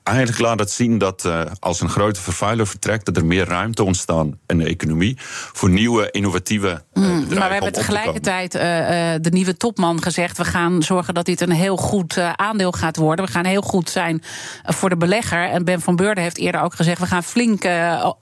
Eigenlijk 0.04 0.40
laat 0.40 0.60
het 0.60 0.72
zien 0.72 0.98
dat 0.98 1.26
uh, 1.26 1.42
als 1.60 1.82
een 1.82 1.90
grote 1.90 2.22
vervuiler 2.22 2.68
vertrekt, 2.68 3.06
dat 3.06 3.18
er 3.18 3.26
meer 3.26 3.46
ruimte 3.46 3.84
ontstaat 3.84 4.28
in 4.48 4.58
de 4.58 4.66
economie 4.66 5.16
voor 5.54 5.70
nieuwe, 5.70 6.12
innovatieve 6.12 6.84
uh, 6.94 7.04
mm, 7.04 7.28
Maar 7.28 7.48
we 7.48 7.54
hebben 7.54 7.74
tegelijkertijd 7.74 8.52
de 8.52 9.30
nieuwe 9.32 9.58
topman 9.58 10.02
gezegd: 10.02 10.38
we 10.38 10.46
gaan 10.46 10.84
zorgen 10.84 11.14
dat 11.14 11.26
dit 11.26 11.42
een 11.42 11.52
heel 11.52 11.78
goed 11.78 12.18
aandeel 12.36 12.72
gaat 12.72 12.98
worden. 12.98 13.26
We 13.26 13.32
gaan 13.32 13.46
heel 13.46 13.62
goed 13.62 13.90
zijn 13.90 14.24
voor 14.64 14.90
de 14.90 14.98
belegger. 14.98 15.50
En 15.50 15.66
Ben 15.66 15.82
van 15.82 15.96
Beurden 15.96 16.24
heeft 16.24 16.38
eerder 16.38 16.62
ook 16.62 16.74
gezegd: 16.74 17.00
we 17.00 17.06
gaan 17.06 17.24
flink 17.24 17.66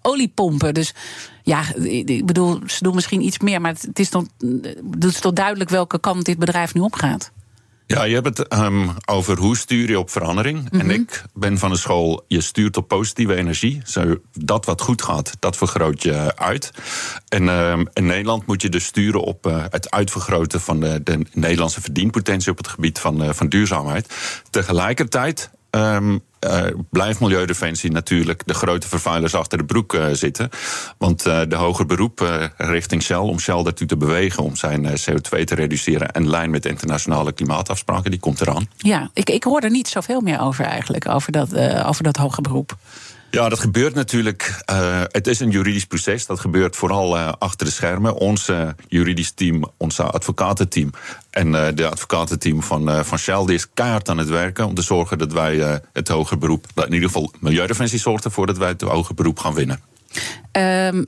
olie 0.01 0.31
pompen. 0.35 0.73
Dus 0.73 0.93
ja, 1.43 1.75
ik 1.75 2.25
bedoel, 2.25 2.59
ze 2.65 2.83
doen 2.83 2.95
misschien 2.95 3.21
iets 3.21 3.39
meer, 3.39 3.61
maar 3.61 3.75
het 3.81 3.99
is 3.99 4.09
toch, 4.09 4.25
het 4.91 5.03
is 5.03 5.19
toch 5.19 5.33
duidelijk 5.33 5.69
welke 5.69 5.99
kant 5.99 6.25
dit 6.25 6.37
bedrijf 6.37 6.73
nu 6.73 6.81
opgaat. 6.81 7.31
Ja, 7.85 8.03
je 8.03 8.13
hebt 8.13 8.37
het 8.37 8.53
um, 8.53 8.89
over 9.05 9.37
hoe 9.37 9.57
stuur 9.57 9.89
je 9.89 9.99
op 9.99 10.09
verandering. 10.09 10.59
Mm 10.59 10.67
-hmm. 10.69 10.79
En 10.79 10.89
ik 10.89 11.23
ben 11.33 11.57
van 11.57 11.69
de 11.69 11.77
school, 11.77 12.25
je 12.27 12.41
stuurt 12.41 12.77
op 12.77 12.87
positieve 12.87 13.35
energie. 13.35 13.81
Zo, 13.85 14.15
dat 14.33 14.65
wat 14.65 14.81
goed 14.81 15.01
gaat, 15.01 15.31
dat 15.39 15.57
vergroot 15.57 16.03
je 16.03 16.35
uit. 16.35 16.71
En 17.27 17.47
um, 17.47 17.87
in 17.93 18.05
Nederland 18.05 18.45
moet 18.45 18.61
je 18.61 18.69
dus 18.69 18.85
sturen 18.85 19.21
op 19.21 19.47
uh, 19.47 19.63
het 19.69 19.91
uitvergroten 19.91 20.61
van 20.61 20.79
de, 20.79 21.03
de, 21.03 21.25
Nederlandse 21.33 21.81
verdienpotentie 21.81 22.51
op 22.51 22.57
het 22.57 22.67
gebied 22.67 22.99
van, 22.99 23.23
uh, 23.23 23.29
van 23.29 23.49
duurzaamheid. 23.49 24.13
Tegelijkertijd 24.49 25.49
Um, 25.75 26.21
uh, 26.47 26.63
blijft 26.89 27.19
Milieudefensie 27.19 27.91
natuurlijk 27.91 28.41
de 28.45 28.53
grote 28.53 28.87
vervuilers 28.87 29.35
achter 29.35 29.57
de 29.57 29.65
broek 29.65 29.93
uh, 29.93 30.05
zitten. 30.11 30.49
Want 30.97 31.27
uh, 31.27 31.41
de 31.47 31.55
hoger 31.55 31.85
beroep 31.85 32.49
richting 32.57 33.03
Shell, 33.03 33.17
om 33.17 33.39
Shell 33.39 33.63
daartoe 33.63 33.87
te 33.87 33.97
bewegen 33.97 34.43
om 34.43 34.55
zijn 34.55 34.87
CO2 34.87 35.43
te 35.43 35.55
reduceren 35.55 36.11
en 36.11 36.29
lijn 36.29 36.49
met 36.49 36.65
internationale 36.65 37.31
klimaatafspraken, 37.31 38.11
die 38.11 38.19
komt 38.19 38.41
eraan. 38.41 38.67
Ja, 38.77 39.09
ik, 39.13 39.29
ik 39.29 39.43
hoor 39.43 39.61
er 39.61 39.69
niet 39.69 39.87
zoveel 39.87 40.21
meer 40.21 40.39
over 40.39 40.65
eigenlijk, 40.65 41.09
over 41.09 41.31
dat, 41.31 41.57
over 41.85 42.03
dat 42.03 42.17
hoger 42.17 42.41
beroep. 42.41 42.75
Ja, 43.33 43.49
dat 43.49 43.59
gebeurt 43.59 43.93
natuurlijk. 43.93 44.63
Uh, 44.71 45.01
het 45.07 45.27
is 45.27 45.39
een 45.39 45.49
juridisch 45.49 45.85
proces. 45.85 46.25
Dat 46.25 46.39
gebeurt 46.39 46.75
vooral 46.75 47.17
uh, 47.17 47.31
achter 47.39 47.65
de 47.65 47.71
schermen. 47.71 48.15
Ons 48.15 48.49
uh, 48.49 48.69
juridisch 48.87 49.31
team, 49.31 49.71
ons 49.77 49.99
advocatenteam 49.99 50.89
en 51.33 51.51
de 51.75 51.89
advocatenteam 51.89 52.63
van, 52.63 53.05
van 53.05 53.17
Shell 53.17 53.43
is 53.45 53.69
keihard 53.73 54.09
aan 54.09 54.17
het 54.17 54.29
werken 54.29 54.65
om 54.65 54.73
te 54.73 54.81
zorgen 54.81 55.17
dat 55.17 55.31
wij 55.31 55.81
het 55.93 56.07
hoger 56.07 56.37
beroep, 56.37 56.65
in 56.75 56.93
ieder 56.93 57.09
geval 57.09 57.31
Milieudefensie 57.39 57.99
zorgt 57.99 58.25
ervoor 58.25 58.47
dat 58.47 58.57
wij 58.57 58.67
het 58.67 58.81
hoger 58.81 59.15
beroep 59.15 59.39
gaan 59.39 59.53
winnen. 59.53 59.79
Um 60.51 61.05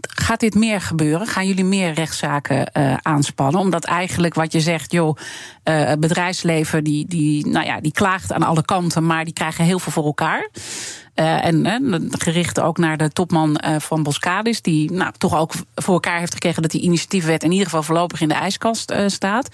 gaat 0.00 0.40
dit 0.40 0.54
meer 0.54 0.80
gebeuren? 0.80 1.26
Gaan 1.26 1.46
jullie 1.46 1.64
meer 1.64 1.92
rechtszaken 1.92 2.70
uh, 2.72 2.96
aanspannen? 3.02 3.60
Omdat 3.60 3.84
eigenlijk 3.84 4.34
wat 4.34 4.52
je 4.52 4.60
zegt, 4.60 4.92
joh, 4.92 5.16
het 5.62 6.00
bedrijfsleven 6.00 6.84
die, 6.84 7.06
die, 7.06 7.46
nou 7.46 7.66
ja, 7.66 7.80
die 7.80 7.92
klaagt 7.92 8.32
aan 8.32 8.42
alle 8.42 8.64
kanten, 8.64 9.06
maar 9.06 9.24
die 9.24 9.32
krijgen 9.32 9.64
heel 9.64 9.78
veel 9.78 9.92
voor 9.92 10.04
elkaar. 10.04 10.48
Uh, 11.14 11.44
en 11.44 12.10
gericht 12.18 12.60
ook 12.60 12.78
naar 12.78 12.96
de 12.96 13.10
topman 13.10 13.60
van 13.78 14.02
Boskalis, 14.02 14.62
die 14.62 14.92
nou, 14.92 15.12
toch 15.18 15.36
ook 15.36 15.52
voor 15.74 15.94
elkaar 15.94 16.18
heeft 16.18 16.32
gekregen 16.32 16.62
dat 16.62 16.70
die 16.70 16.82
initiatiefwet 16.82 17.42
in 17.42 17.50
ieder 17.50 17.66
geval 17.66 17.82
voorlopig 17.82 18.20
in 18.20 18.28
de 18.28 18.34
ijskast 18.34 18.92
staat. 19.06 19.48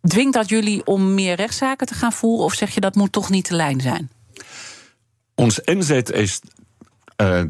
Dwingt 0.00 0.34
dat 0.34 0.48
jullie 0.48 0.86
om 0.86 1.14
meer 1.14 1.36
rechtszaken 1.36 1.86
te 1.86 1.94
gaan 1.94 2.12
voeren, 2.12 2.44
of 2.44 2.54
zeg 2.54 2.70
je 2.70 2.80
dat 2.80 2.94
moet 2.94 3.12
toch 3.12 3.30
niet 3.30 3.48
de 3.48 3.54
lijn 3.54 3.80
zijn? 3.80 4.10
Ons 5.34 5.58
inzet 5.58 6.10
is 6.10 6.40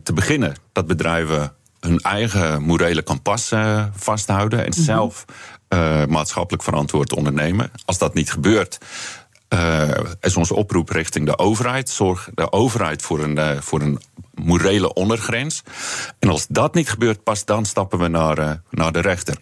te 0.02 0.12
beginnen 0.14 0.54
dat 0.72 0.87
bedrijven 0.87 1.56
hun 1.87 1.99
eigen 1.99 2.62
morele 2.62 3.03
kompas 3.03 3.53
uh, 3.53 3.85
vasthouden 3.96 4.59
en 4.59 4.66
mm 4.66 4.72
-hmm. 4.72 4.85
zelf 4.85 5.25
uh, 5.68 6.05
maatschappelijk 6.05 6.62
verantwoord 6.62 7.12
ondernemen. 7.12 7.70
Als 7.85 7.99
dat 7.99 8.14
niet 8.14 8.31
gebeurt, 8.31 8.79
uh, 9.55 9.88
is 10.20 10.37
onze 10.37 10.55
oproep 10.55 10.88
richting 10.88 11.27
de 11.27 11.38
overheid. 11.38 11.88
Zorg 11.88 12.31
de 12.35 12.53
overheid 12.53 13.03
voor 13.03 13.22
een, 13.22 13.62
voor 13.62 13.81
een 13.81 14.01
morele 14.35 14.92
ondergrens. 14.92 15.62
En 16.18 16.29
als 16.29 16.46
dat 16.49 16.75
niet 16.75 16.90
gebeurt, 16.90 17.22
pas 17.22 17.44
dan 17.44 17.64
stappen 17.64 17.99
we 17.99 18.09
naar, 18.09 18.62
naar 18.70 18.92
de 18.92 19.01
rechter. 19.01 19.37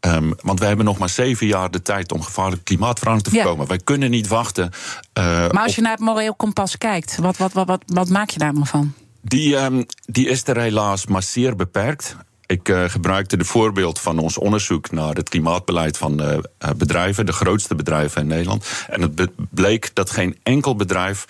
Um, 0.00 0.34
want 0.42 0.58
wij 0.58 0.68
hebben 0.68 0.86
nog 0.86 0.98
maar 0.98 1.08
zeven 1.08 1.46
jaar 1.46 1.70
de 1.70 1.82
tijd 1.82 2.12
om 2.12 2.22
gevaarlijke 2.22 2.64
klimaatverandering 2.64 3.34
te 3.34 3.40
voorkomen. 3.40 3.62
Ja. 3.62 3.68
Wij 3.68 3.80
kunnen 3.84 4.10
niet 4.10 4.28
wachten. 4.28 4.70
maar 5.14 5.62
als 5.62 5.74
je 5.74 5.80
naar 5.80 5.92
het 5.92 6.00
moreel 6.00 6.34
kompas 6.34 6.78
kijkt, 6.78 7.16
wat, 7.16 7.36
wat, 7.36 7.52
wat, 7.52 7.66
wat, 7.66 7.82
wat 7.86 8.08
maak 8.08 8.30
je 8.30 8.38
daar 8.38 8.54
dan 8.54 8.66
van? 8.66 8.94
Die, 9.28 9.56
um, 9.56 9.86
die 10.04 10.28
is 10.28 10.46
er 10.46 10.60
helaas 10.60 11.06
maar 11.06 11.22
zeer 11.22 11.56
beperkt. 11.56 12.16
Ik 12.46 12.68
uh, 12.68 12.84
gebruikte 12.84 13.36
de 13.36 13.44
voorbeeld 13.44 14.00
van 14.00 14.18
ons 14.18 14.38
onderzoek 14.38 14.90
naar 14.90 15.14
het 15.14 15.28
klimaatbeleid 15.28 15.96
van 15.96 16.22
uh, 16.22 16.38
bedrijven, 16.76 17.26
de 17.26 17.32
grootste 17.32 17.74
bedrijven 17.74 18.20
in 18.20 18.26
Nederland. 18.26 18.66
En 18.88 19.00
het 19.00 19.30
bleek 19.50 19.90
dat 19.94 20.10
geen 20.10 20.38
enkel 20.42 20.76
bedrijf 20.76 21.24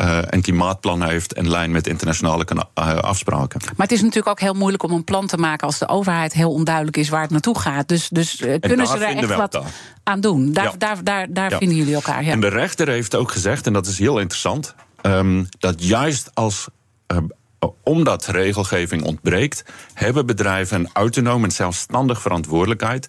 uh, 0.00 0.18
een 0.22 0.42
klimaatplan 0.42 1.02
heeft 1.02 1.32
in 1.34 1.50
lijn 1.50 1.70
met 1.70 1.86
internationale 1.86 2.44
afspraken. 3.00 3.60
Maar 3.60 3.86
het 3.86 3.92
is 3.92 4.00
natuurlijk 4.00 4.28
ook 4.28 4.40
heel 4.40 4.54
moeilijk 4.54 4.82
om 4.82 4.92
een 4.92 5.04
plan 5.04 5.26
te 5.26 5.36
maken 5.36 5.66
als 5.66 5.78
de 5.78 5.88
overheid 5.88 6.32
heel 6.32 6.52
onduidelijk 6.52 6.96
is 6.96 7.08
waar 7.08 7.22
het 7.22 7.30
naartoe 7.30 7.58
gaat. 7.58 7.88
Dus, 7.88 8.08
dus 8.08 8.36
kunnen 8.36 8.86
ze 8.86 8.98
er 8.98 9.16
echt 9.16 9.34
wat 9.34 9.62
aan 10.02 10.20
doen? 10.20 10.52
Daar, 10.52 10.64
ja. 10.64 10.74
daar, 10.78 11.04
daar, 11.04 11.32
daar 11.32 11.50
ja. 11.50 11.58
vinden 11.58 11.76
jullie 11.76 11.94
elkaar. 11.94 12.24
Ja. 12.24 12.32
En 12.32 12.40
de 12.40 12.48
rechter 12.48 12.88
heeft 12.88 13.14
ook 13.14 13.30
gezegd, 13.30 13.66
en 13.66 13.72
dat 13.72 13.86
is 13.86 13.98
heel 13.98 14.18
interessant, 14.18 14.74
um, 15.02 15.48
dat 15.58 15.84
juist 15.84 16.30
als 16.34 16.68
omdat 17.82 18.26
regelgeving 18.26 19.02
ontbreekt, 19.02 19.64
hebben 19.94 20.26
bedrijven 20.26 20.80
een 20.80 20.90
autonoom 20.92 21.44
en 21.44 21.50
zelfstandig 21.50 22.20
verantwoordelijkheid 22.20 23.08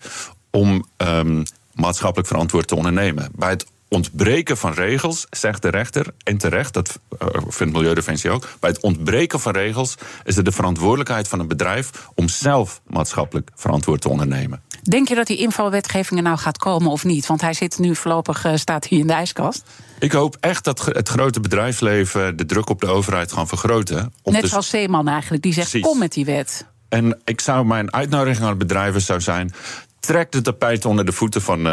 om 0.52 0.86
um, 0.98 1.44
maatschappelijk 1.74 2.28
verantwoord 2.28 2.68
te 2.68 2.76
ondernemen. 2.76 3.32
Bij 3.36 3.50
het 3.50 3.66
ontbreken 3.88 4.58
van 4.58 4.74
regels, 4.74 5.28
zegt 5.30 5.62
de 5.62 5.70
rechter, 5.70 6.13
en 6.24 6.38
terecht, 6.38 6.74
dat 6.74 7.00
uh, 7.20 7.28
vindt 7.48 7.74
Milieudefensie 7.74 8.30
ook. 8.30 8.50
Bij 8.60 8.70
het 8.70 8.82
ontbreken 8.82 9.39
van 9.39 9.52
regels 9.52 9.96
is 10.24 10.36
het 10.36 10.46
de 10.46 10.52
verantwoordelijkheid 10.52 11.28
van 11.28 11.39
een 11.39 11.48
bedrijf 11.48 12.10
om 12.16 12.28
zelf 12.28 12.82
maatschappelijk 12.88 13.52
verantwoord 13.56 14.02
te 14.02 14.10
ondernemen. 14.10 14.62
Denk 14.84 15.08
je 15.08 15.15
dat 15.15 15.28
die 15.28 15.38
invalwetgeving 15.38 16.19
er 16.19 16.26
nou 16.26 16.38
gaat 16.38 16.58
komen 16.58 16.91
of 16.91 17.04
niet? 17.04 17.26
Want 17.26 17.41
hij 17.41 17.54
zit 17.54 17.80
nu 17.80 17.96
voorlopig, 17.96 18.46
uh, 18.46 18.56
staat 18.56 18.86
hier 18.86 19.00
in 19.00 19.08
de 19.08 19.13
ijskast. 19.13 19.63
Ik 20.00 20.12
hoop 20.12 20.38
echt 20.39 20.63
dat 20.63 20.86
het 20.86 21.10
grote 21.10 21.39
bedrijfsleven 21.39 22.38
de 22.38 22.46
druk 22.46 22.69
op 22.69 22.82
de 22.82 22.88
overheid 22.88 23.32
gaan 23.32 23.48
vergroten. 23.48 24.13
Net 24.24 24.41
dus... 24.41 24.50
zoals 24.50 24.69
Zeeman 24.69 25.08
eigenlijk, 25.08 25.43
die 25.43 25.54
zegt 25.54 25.69
Precies. 25.69 25.88
kom 25.88 26.00
met 26.00 26.13
die 26.13 26.26
wet. 26.26 26.65
En 26.89 27.19
ik 27.24 27.41
zou 27.41 27.65
mijn 27.65 27.93
uitnodiging 27.93 28.48
aan 28.48 28.58
bedrijven 28.58 29.02
zou 29.02 29.22
zijn 29.22 29.54
trek 30.00 30.32
de 30.32 30.41
tapijt 30.41 30.86
onder 30.86 31.06
de 31.06 31.12
voeten 31.12 31.41
van 31.41 31.60
uh, 31.60 31.65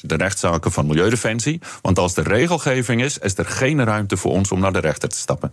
de 0.00 0.16
rechtszaken 0.16 0.72
van 0.72 0.86
Milieudefensie. 0.86 1.60
Want 1.80 1.98
als 1.98 2.16
er 2.16 2.28
regelgeving 2.28 3.02
is, 3.02 3.18
is 3.18 3.38
er 3.38 3.46
geen 3.46 3.84
ruimte 3.84 4.16
voor 4.16 4.30
ons 4.30 4.52
om 4.52 4.60
naar 4.60 4.72
de 4.72 4.78
rechter 4.78 5.08
te 5.08 5.16
stappen. 5.16 5.52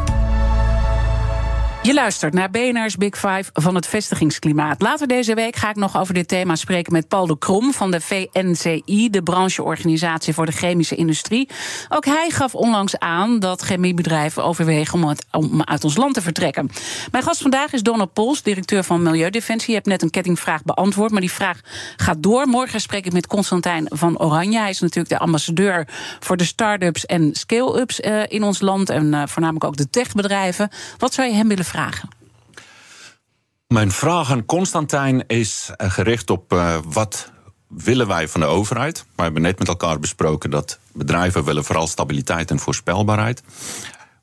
Je 1.83 1.93
luistert 1.93 2.33
naar 2.33 2.49
BNR's 2.49 2.97
Big 2.97 3.15
Five 3.15 3.43
van 3.53 3.75
het 3.75 3.87
vestigingsklimaat. 3.87 4.81
Later 4.81 5.07
deze 5.07 5.33
week 5.33 5.55
ga 5.55 5.69
ik 5.69 5.75
nog 5.75 5.97
over 5.97 6.13
dit 6.13 6.27
thema 6.27 6.55
spreken 6.55 6.93
met 6.93 7.07
Paul 7.07 7.27
de 7.27 7.37
Krom 7.37 7.73
van 7.73 7.91
de 7.91 8.01
VNCI, 8.01 9.09
de 9.09 9.23
brancheorganisatie 9.23 10.33
voor 10.33 10.45
de 10.45 10.51
chemische 10.51 10.95
industrie. 10.95 11.49
Ook 11.89 12.05
hij 12.05 12.29
gaf 12.29 12.55
onlangs 12.55 12.99
aan 12.99 13.39
dat 13.39 13.61
chemiebedrijven 13.61 14.43
overwegen 14.43 15.15
om, 15.31 15.61
uit 15.63 15.83
ons 15.83 15.97
land 15.97 16.13
te 16.13 16.21
vertrekken. 16.21 16.69
Mijn 17.11 17.23
gast 17.23 17.41
vandaag 17.41 17.73
is 17.73 17.81
Donald 17.81 18.13
Pols, 18.13 18.43
directeur 18.43 18.83
van 18.83 19.03
Milieudefensie. 19.03 19.69
Je 19.69 19.75
hebt 19.75 19.87
net 19.87 20.01
een 20.01 20.09
kettingvraag 20.09 20.63
beantwoord, 20.63 21.11
maar 21.11 21.21
die 21.21 21.31
vraag 21.31 21.59
gaat 21.95 22.23
door. 22.23 22.47
Morgen 22.47 22.81
spreek 22.81 23.05
ik 23.05 23.13
met 23.13 23.27
Constantijn 23.27 23.85
van 23.89 24.19
Oranje. 24.19 24.59
Hij 24.59 24.69
is 24.69 24.79
natuurlijk 24.79 25.09
de 25.09 25.19
ambassadeur 25.19 25.87
voor 26.19 26.37
de 26.37 26.43
start-ups 26.43 27.05
en 27.05 27.29
scale-ups 27.33 27.99
uh, 27.99 28.21
in 28.27 28.43
ons 28.43 28.61
land 28.61 28.89
en 28.89 29.13
uh, 29.13 29.23
voornamelijk 29.25 29.65
ook 29.65 29.77
de 29.77 29.89
techbedrijven. 29.89 30.69
Wat 30.97 31.13
zou 31.13 31.27
je 31.27 31.35
hem 31.35 31.47
willen 31.47 31.69
vragen? 31.71 32.09
Mijn 33.67 33.91
vraag 33.91 34.31
aan 34.31 34.45
Constantijn 34.45 35.23
is 35.27 35.71
eh, 35.75 35.91
gericht 35.91 36.29
op 36.29 36.53
uh, 36.53 36.77
wat 36.85 37.31
willen 37.67 38.07
wij 38.07 38.27
van 38.27 38.41
de 38.41 38.47
overheid. 38.47 39.05
We 39.15 39.23
hebben 39.23 39.41
net 39.41 39.59
met 39.59 39.67
elkaar 39.67 39.99
besproken 39.99 40.49
dat 40.49 40.79
bedrijven 40.91 41.43
willen 41.43 41.63
vooral 41.63 41.87
stabiliteit 41.87 42.51
en 42.51 42.59
voorspelbaarheid. 42.59 43.43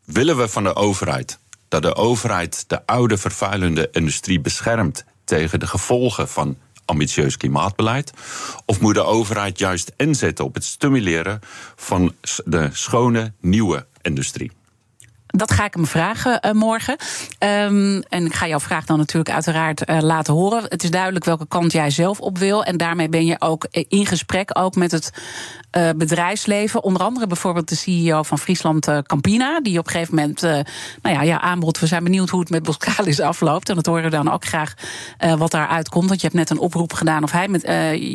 Willen 0.04 0.36
we 0.36 0.48
van 0.48 0.62
de 0.62 0.74
overheid 0.74 1.38
dat 1.68 1.82
de 1.82 1.94
overheid 1.94 2.64
de 2.66 2.86
oude 2.86 3.18
vervuilende 3.18 3.88
industrie 3.92 4.40
beschermt 4.40 5.04
tegen 5.24 5.60
de 5.60 5.66
gevolgen 5.66 6.28
van 6.28 6.56
ambitieus 6.84 7.36
klimaatbeleid? 7.36 8.12
Of 8.64 8.80
moet 8.80 8.94
de 8.94 9.04
overheid 9.04 9.58
juist 9.58 9.92
inzetten 9.96 10.44
op 10.44 10.54
het 10.54 10.64
stimuleren 10.64 11.40
van 11.76 12.14
de 12.44 12.68
schone 12.72 13.32
nieuwe 13.40 13.86
industrie? 14.02 14.57
Dat 15.28 15.52
ga 15.52 15.64
ik 15.64 15.74
hem 15.74 15.86
vragen 15.86 16.40
uh, 16.46 16.52
morgen. 16.52 16.96
Um, 17.38 18.02
en 18.02 18.26
ik 18.26 18.34
ga 18.34 18.46
jouw 18.46 18.60
vraag 18.60 18.84
dan 18.84 18.98
natuurlijk 18.98 19.34
uiteraard 19.34 19.90
uh, 19.90 19.98
laten 20.00 20.34
horen. 20.34 20.62
Het 20.68 20.82
is 20.82 20.90
duidelijk 20.90 21.24
welke 21.24 21.48
kant 21.48 21.72
jij 21.72 21.90
zelf 21.90 22.20
op 22.20 22.38
wil. 22.38 22.64
En 22.64 22.76
daarmee 22.76 23.08
ben 23.08 23.26
je 23.26 23.36
ook 23.38 23.66
in 23.70 24.06
gesprek 24.06 24.50
ook 24.52 24.74
met 24.74 24.90
het 24.90 25.12
uh, 25.76 25.88
bedrijfsleven. 25.96 26.82
Onder 26.82 27.02
andere 27.02 27.26
bijvoorbeeld 27.26 27.68
de 27.68 27.76
CEO 27.76 28.22
van 28.22 28.38
Friesland 28.38 28.88
Campina. 29.02 29.60
Die 29.60 29.78
op 29.78 29.86
een 29.86 29.92
gegeven 29.92 30.14
moment 30.14 30.40
nou 31.02 31.14
ja, 31.14 31.22
ja, 31.22 31.40
aanbod. 31.40 31.78
We 31.78 31.86
zijn 31.86 32.04
benieuwd 32.04 32.28
hoe 32.28 32.40
het 32.40 32.50
met 32.50 32.62
Boskalis 32.62 33.20
afloopt. 33.30 33.68
En 33.68 33.74
dat 33.74 33.86
horen 33.86 34.02
we 34.02 34.10
dan 34.10 34.30
ook 34.30 34.44
graag 34.44 34.74
wat 35.36 35.50
daaruit 35.50 35.88
komt. 35.88 36.08
Want 36.08 36.20
je 36.20 36.26
hebt 36.26 36.38
net 36.38 36.50
een 36.50 36.58
oproep 36.58 36.92
gedaan 36.92 37.22
of 37.22 37.30
hij 37.30 37.48
met 37.48 37.62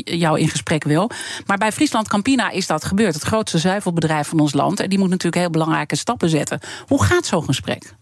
jou 0.03 0.39
in 0.39 0.49
gesprek 0.49 0.83
wil. 0.83 1.09
Maar 1.45 1.57
bij 1.57 1.71
Friesland 1.71 2.07
Campina 2.07 2.49
is 2.49 2.67
dat 2.67 2.85
gebeurd. 2.85 3.13
Het 3.13 3.23
grootste 3.23 3.57
zuivelbedrijf 3.57 4.27
van 4.27 4.39
ons 4.39 4.53
land. 4.53 4.79
En 4.79 4.89
die 4.89 4.99
moet 4.99 5.09
natuurlijk 5.09 5.41
heel 5.41 5.49
belangrijke 5.49 5.95
stappen 5.95 6.29
zetten. 6.29 6.59
Hoe 6.87 7.03
gaat 7.03 7.25
zo'n 7.25 7.43
gesprek? 7.43 7.93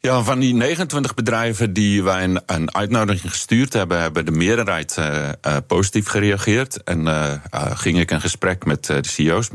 Ja, 0.00 0.22
van 0.22 0.38
die 0.38 0.54
29 0.54 1.14
bedrijven 1.14 1.72
die 1.72 2.02
wij 2.02 2.24
een, 2.24 2.40
een 2.46 2.74
uitnodiging 2.74 3.30
gestuurd 3.30 3.72
hebben, 3.72 4.00
hebben 4.00 4.24
de 4.24 4.30
meerderheid 4.30 4.96
uh, 4.98 5.28
uh, 5.46 5.56
positief 5.66 6.08
gereageerd. 6.08 6.82
En 6.82 7.06
uh, 7.06 7.32
ging 7.74 7.98
ik 7.98 8.10
een 8.10 8.20
gesprek 8.20 8.64
met 8.64 8.84
de 8.84 9.08
CEO's. 9.08 9.50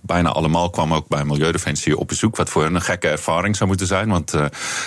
bijna 0.00 0.28
allemaal 0.28 0.70
kwamen 0.70 0.96
ook 0.96 1.08
bij 1.08 1.24
Milieudefensie 1.24 1.98
op 1.98 2.08
bezoek, 2.08 2.36
wat 2.36 2.50
voor 2.50 2.62
hen 2.62 2.74
een 2.74 2.80
gekke 2.80 3.08
ervaring 3.08 3.56
zou 3.56 3.68
moeten 3.68 3.86
zijn. 3.86 4.08
Want 4.08 4.32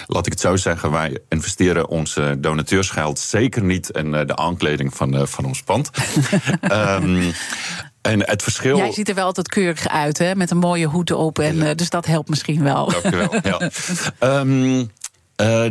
laat 0.08 0.26
ik 0.26 0.32
het 0.32 0.42
zo 0.42 0.56
zeggen, 0.56 0.92
wij 0.92 1.18
investeren 1.30 1.88
ons 1.88 2.20
donateursgeld 2.38 3.20
zeker 3.20 3.64
niet 3.64 3.90
in 3.90 4.12
de 4.12 4.36
aankleding 4.36 4.96
van, 4.96 5.28
van 5.28 5.46
ons 5.46 5.64
pand. 5.64 5.90
um, 6.72 7.34
En 8.02 8.30
het 8.30 8.44
verschil. 8.44 8.78
Jij 8.78 8.92
ziet 8.92 9.10
er 9.10 9.16
wel 9.16 9.26
altijd 9.26 9.48
keurig 9.48 9.88
uit, 9.88 10.18
hè? 10.18 10.36
Met 10.36 10.52
een 10.52 10.58
mooie 10.58 10.86
hoed 10.86 11.12
op. 11.12 11.40
En, 11.40 11.56
ja. 11.56 11.74
dus 11.74 11.90
dat 11.90 12.06
helpt 12.06 12.30
misschien 12.30 12.64
wel. 12.64 12.92
Dank 12.92 13.14
u 13.14 13.18
wel. 13.18 13.36
Ja. 13.44 13.70
um, 14.40 14.92
uh, 15.42 15.66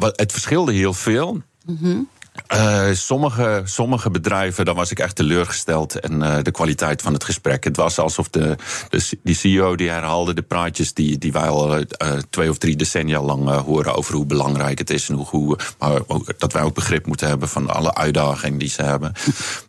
het 0.00 0.32
verschilde 0.32 0.72
heel 0.72 0.92
veel. 0.92 1.42
Mm 1.64 1.78
-hmm. 1.80 2.08
Uh, 2.54 2.92
sommige, 2.92 3.62
sommige 3.64 4.10
bedrijven, 4.10 4.64
daar 4.64 4.74
was 4.74 4.90
ik 4.90 4.98
echt 4.98 5.16
teleurgesteld. 5.16 6.00
En 6.00 6.12
uh, 6.22 6.36
de 6.42 6.50
kwaliteit 6.50 7.02
van 7.02 7.12
het 7.12 7.24
gesprek. 7.24 7.64
Het 7.64 7.76
was 7.76 7.98
alsof 7.98 8.28
de, 8.28 8.56
de, 8.88 9.18
die 9.22 9.34
CEO 9.34 9.76
die 9.76 9.90
herhaalde 9.90 10.34
de 10.34 10.42
praatjes 10.42 10.94
die, 10.94 11.18
die 11.18 11.32
wij 11.32 11.48
al 11.48 11.78
uh, 11.78 11.84
twee 12.30 12.50
of 12.50 12.58
drie 12.58 12.76
decennia 12.76 13.22
lang 13.22 13.48
horen 13.48 13.94
over 13.94 14.14
hoe 14.14 14.26
belangrijk 14.26 14.78
het 14.78 14.90
is. 14.90 15.08
En 15.08 15.14
hoe, 15.14 15.26
hoe, 15.26 15.58
maar 15.78 16.00
dat 16.38 16.52
wij 16.52 16.62
ook 16.62 16.74
begrip 16.74 17.06
moeten 17.06 17.28
hebben 17.28 17.48
van 17.48 17.70
alle 17.70 17.94
uitdagingen 17.94 18.58
die 18.58 18.68
ze 18.68 18.82
hebben. 18.82 19.12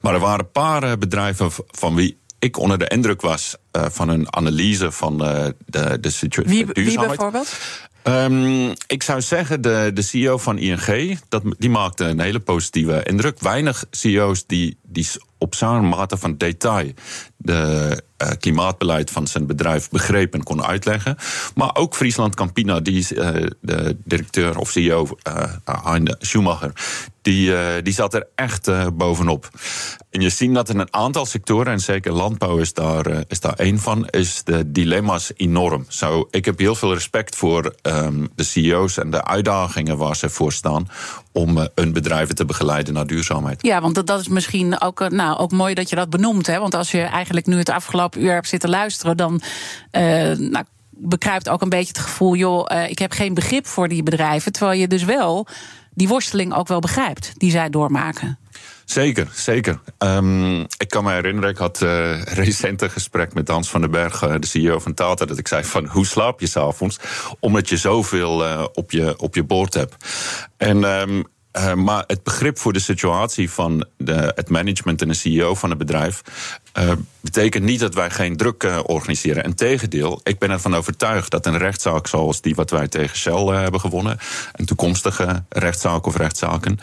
maar 0.02 0.14
er 0.14 0.20
waren 0.20 0.40
een 0.40 0.52
paar 0.52 0.98
bedrijven 0.98 1.52
van 1.72 1.96
wie 1.96 2.18
ik 2.40 2.58
onder 2.58 2.78
de 2.78 2.88
indruk 2.88 3.22
was 3.22 3.56
van 3.92 4.10
een 4.10 4.36
analyse 4.36 4.92
van 4.92 5.18
de, 5.18 5.98
de 6.00 6.10
situatie. 6.10 6.66
Wie, 6.66 6.86
wie 6.86 7.00
bijvoorbeeld? 7.00 7.58
Um, 8.08 8.74
ik 8.88 9.04
zou 9.04 9.22
zeggen, 9.22 9.62
de, 9.62 9.92
de 9.94 10.02
CEO 10.02 10.38
van 10.38 10.58
ING, 10.58 11.20
dat, 11.30 11.44
die 11.58 11.70
maakte 11.70 12.04
een 12.04 12.20
hele 12.20 12.40
positieve 12.40 13.04
indruk. 13.04 13.40
Weinig 13.40 13.86
CEO's 13.92 14.46
die, 14.46 14.78
die 14.84 15.08
op 15.38 15.56
zo'n 15.56 15.88
mate 15.88 16.18
van 16.18 16.38
detail 16.38 16.94
de 17.38 18.02
uh, 18.18 18.30
klimaatbeleid 18.40 19.12
van 19.12 19.28
zijn 19.28 19.46
bedrijf 19.46 19.90
begreep 19.90 20.34
en 20.34 20.44
kon 20.44 20.64
uitleggen. 20.64 21.18
Maar 21.56 21.76
ook 21.76 21.96
Friesland 21.96 22.36
Campina, 22.36 22.80
die 22.80 23.08
uh, 23.16 23.30
de 23.62 23.98
directeur 24.04 24.58
of 24.58 24.70
CEO, 24.70 25.08
uh, 25.28 25.44
Hein 25.84 26.16
Schumacher, 26.20 26.72
die, 27.22 27.82
die 27.82 27.94
zat 27.94 28.14
er 28.14 28.28
echt 28.36 28.70
bovenop. 28.94 29.50
En 30.10 30.22
je 30.22 30.30
ziet 30.30 30.54
dat 30.54 30.70
in 30.70 30.80
een 30.80 30.94
aantal 30.94 31.26
sectoren, 31.26 31.74
en 31.74 31.80
zeker 31.80 32.12
landbouw 32.12 32.58
is 32.58 32.74
daar, 32.74 33.24
is 33.28 33.40
daar 33.40 33.60
van, 33.74 34.08
is 34.08 34.44
de 34.44 34.72
dilemma's 34.72 35.32
enorm. 35.36 35.86
Ik 36.30 36.46
heb 36.46 36.60
heel 36.60 36.76
veel 36.76 36.94
respect 36.94 37.36
voor 37.36 37.76
um, 37.82 38.30
de 38.36 38.44
CEO's 38.44 38.98
en 38.98 39.10
de 39.10 39.24
uitdagingen 39.24 39.98
waar 39.98 40.16
ze 40.16 40.30
voor 40.30 40.54
staan 40.54 40.90
om 41.32 41.68
hun 41.76 41.94
bedrijven 41.94 42.36
te 42.36 42.46
begeleiden 42.46 42.94
naar 42.94 43.08
duurzaamheid. 43.08 43.62
Ja, 43.62 43.82
want 43.82 44.08
dat, 44.08 44.20
is 44.20 44.28
misschien 44.28 44.82
ook, 44.82 45.10
nou, 45.10 45.38
ook 45.38 45.52
mooi 45.52 45.74
dat 45.74 45.90
je 45.90 45.96
dat 45.96 46.10
benoemt. 46.10 46.48
Hè? 46.48 46.60
Want 46.60 46.76
als 46.76 46.92
je 46.92 47.02
eigenlijk 47.02 47.46
nu 47.46 47.58
het 47.58 47.70
afgelopen 47.70 48.22
uur 48.22 48.34
hebt 48.34 48.48
zitten 48.48 48.70
luisteren, 48.70 49.18
dan 49.18 49.42
uh, 49.92 50.02
nou, 50.38 50.66
bekruipt 50.98 51.50
ook 51.50 51.62
een 51.62 51.70
beetje 51.70 51.88
het 51.88 52.00
gevoel, 52.00 52.36
joh, 52.36 52.66
uh, 52.72 52.90
ik 52.90 53.00
heb 53.00 53.12
geen 53.12 53.34
begrip 53.34 53.68
voor 53.68 53.88
die 53.88 54.04
bedrijven. 54.04 54.52
Terwijl 54.52 54.80
je 54.80 54.88
dus 54.88 55.04
wel 55.04 55.48
die 55.94 56.08
worsteling 56.08 56.54
ook 56.54 56.68
wel 56.68 56.80
begrijpt 56.80 57.32
die 57.38 57.52
zij 57.52 57.70
doormaken. 57.70 58.38
Zeker, 58.86 59.28
zeker. 59.34 59.80
Um, 59.98 60.60
ik 60.62 60.88
kan 60.88 61.04
me 61.04 61.12
herinneren, 61.12 61.50
ik 61.50 61.58
had 61.58 61.82
uh, 61.82 62.22
recent 62.22 62.82
een 62.82 62.90
gesprek 62.90 63.34
met 63.34 63.48
Hans 63.48 63.70
van 63.70 63.82
den 63.82 63.92
Berg, 63.92 64.24
uh, 64.24 64.36
de 64.40 64.48
CEO 64.48 64.80
van 64.80 64.94
Tata, 64.94 65.26
dat 65.26 65.38
ik 65.38 65.48
zei 65.48 65.64
van 65.64 65.86
hoe 65.88 66.06
slaap 66.06 66.40
je 66.40 66.48
s'avonds? 66.48 67.00
Omdat 67.40 67.70
je 67.70 67.78
zoveel 67.78 68.68
op, 68.74 68.92
je, 68.92 69.18
op 69.18 69.36
je 69.36 69.44
boord 69.44 69.74
hebt. 69.74 69.96
En 70.58 70.84
um, 70.84 71.26
uh, 71.58 71.74
maar 71.74 72.04
het 72.08 72.24
begrip 72.24 72.60
voor 72.60 72.74
de 72.74 72.80
situatie 72.80 73.52
van 73.52 73.86
de, 73.98 74.32
het 74.36 74.50
management 74.50 75.02
en 75.02 75.08
de 75.08 75.14
CEO 75.14 75.56
van 75.56 75.70
het 75.70 75.78
bedrijf. 75.78 76.22
Uh, 76.78 76.92
betekent 77.22 77.64
niet 77.64 77.80
dat 77.80 77.94
wij 77.94 78.10
geen 78.10 78.38
druk 78.38 78.64
uh, 78.64 78.80
organiseren. 78.86 79.44
Integendeel, 79.44 80.20
ik 80.24 80.40
ben 80.40 80.50
ervan 80.50 80.76
overtuigd 80.76 81.32
dat 81.32 81.46
een 81.46 81.58
rechtszaak 81.58 82.08
zoals 82.08 82.42
die 82.42 82.56
wat 82.56 82.70
wij 82.70 82.88
tegen 82.88 83.18
Shell 83.18 83.46
hebben 83.46 83.80
gewonnen. 83.80 84.18
een 84.52 84.66
toekomstige 84.66 85.44
rechtszaak 85.50 86.06
of 86.06 86.18
rechtszaken. 86.18 86.80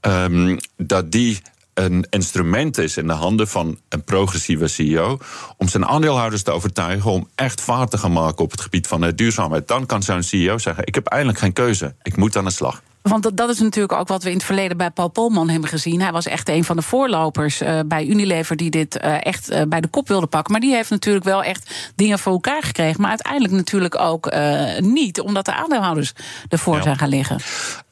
Um, 0.00 0.58
dat 0.76 1.12
die 1.12 1.42
een 1.74 2.06
instrument 2.10 2.78
is 2.78 2.96
in 2.96 3.06
de 3.06 3.12
handen 3.12 3.48
van 3.48 3.78
een 3.88 4.04
progressieve 4.04 4.68
CEO 4.68 5.18
om 5.56 5.68
zijn 5.68 5.86
aandeelhouders 5.86 6.42
te 6.42 6.50
overtuigen 6.50 7.10
om 7.10 7.28
echt 7.34 7.60
vaart 7.60 7.90
te 7.90 7.98
gaan 7.98 8.12
maken 8.12 8.44
op 8.44 8.50
het 8.50 8.60
gebied 8.60 8.86
van 8.86 9.00
de 9.00 9.14
duurzaamheid. 9.14 9.68
Dan 9.68 9.86
kan 9.86 10.02
zo'n 10.02 10.22
CEO 10.22 10.58
zeggen: 10.58 10.86
Ik 10.86 10.94
heb 10.94 11.06
eindelijk 11.06 11.38
geen 11.38 11.52
keuze, 11.52 11.94
ik 12.02 12.16
moet 12.16 12.36
aan 12.36 12.44
de 12.44 12.50
slag. 12.50 12.82
Want 13.02 13.22
dat, 13.22 13.36
dat 13.36 13.48
is 13.48 13.58
natuurlijk 13.58 13.92
ook 13.92 14.08
wat 14.08 14.22
we 14.22 14.28
in 14.28 14.36
het 14.36 14.44
verleden 14.44 14.76
bij 14.76 14.90
Paul 14.90 15.08
Polman 15.08 15.48
hebben 15.48 15.68
gezien. 15.68 16.00
Hij 16.00 16.12
was 16.12 16.26
echt 16.26 16.48
een 16.48 16.64
van 16.64 16.76
de 16.76 16.82
voorlopers 16.82 17.62
uh, 17.62 17.80
bij 17.86 18.06
Unilever 18.06 18.56
die 18.56 18.70
dit 18.70 19.02
uh, 19.04 19.26
echt 19.26 19.50
uh, 19.50 19.62
bij 19.68 19.80
de 19.80 19.88
kop 19.88 20.08
wilde 20.08 20.26
pakken. 20.26 20.52
Maar 20.52 20.60
die 20.60 20.74
heeft 20.74 20.90
natuurlijk 20.90 21.24
wel 21.24 21.42
echt 21.42 21.92
dingen 21.94 22.18
voor 22.18 22.32
elkaar 22.32 22.62
gekregen. 22.62 23.00
Maar 23.00 23.10
uiteindelijk 23.10 23.54
natuurlijk 23.54 23.98
ook 23.98 24.32
niet, 24.78 25.20
omdat 25.20 25.44
de 25.44 25.54
aandeelhouders 25.54 26.12
ervoor 26.48 26.76
ja. 26.76 26.82
zijn 26.82 26.98
gaan 26.98 27.08
liggen. 27.08 27.40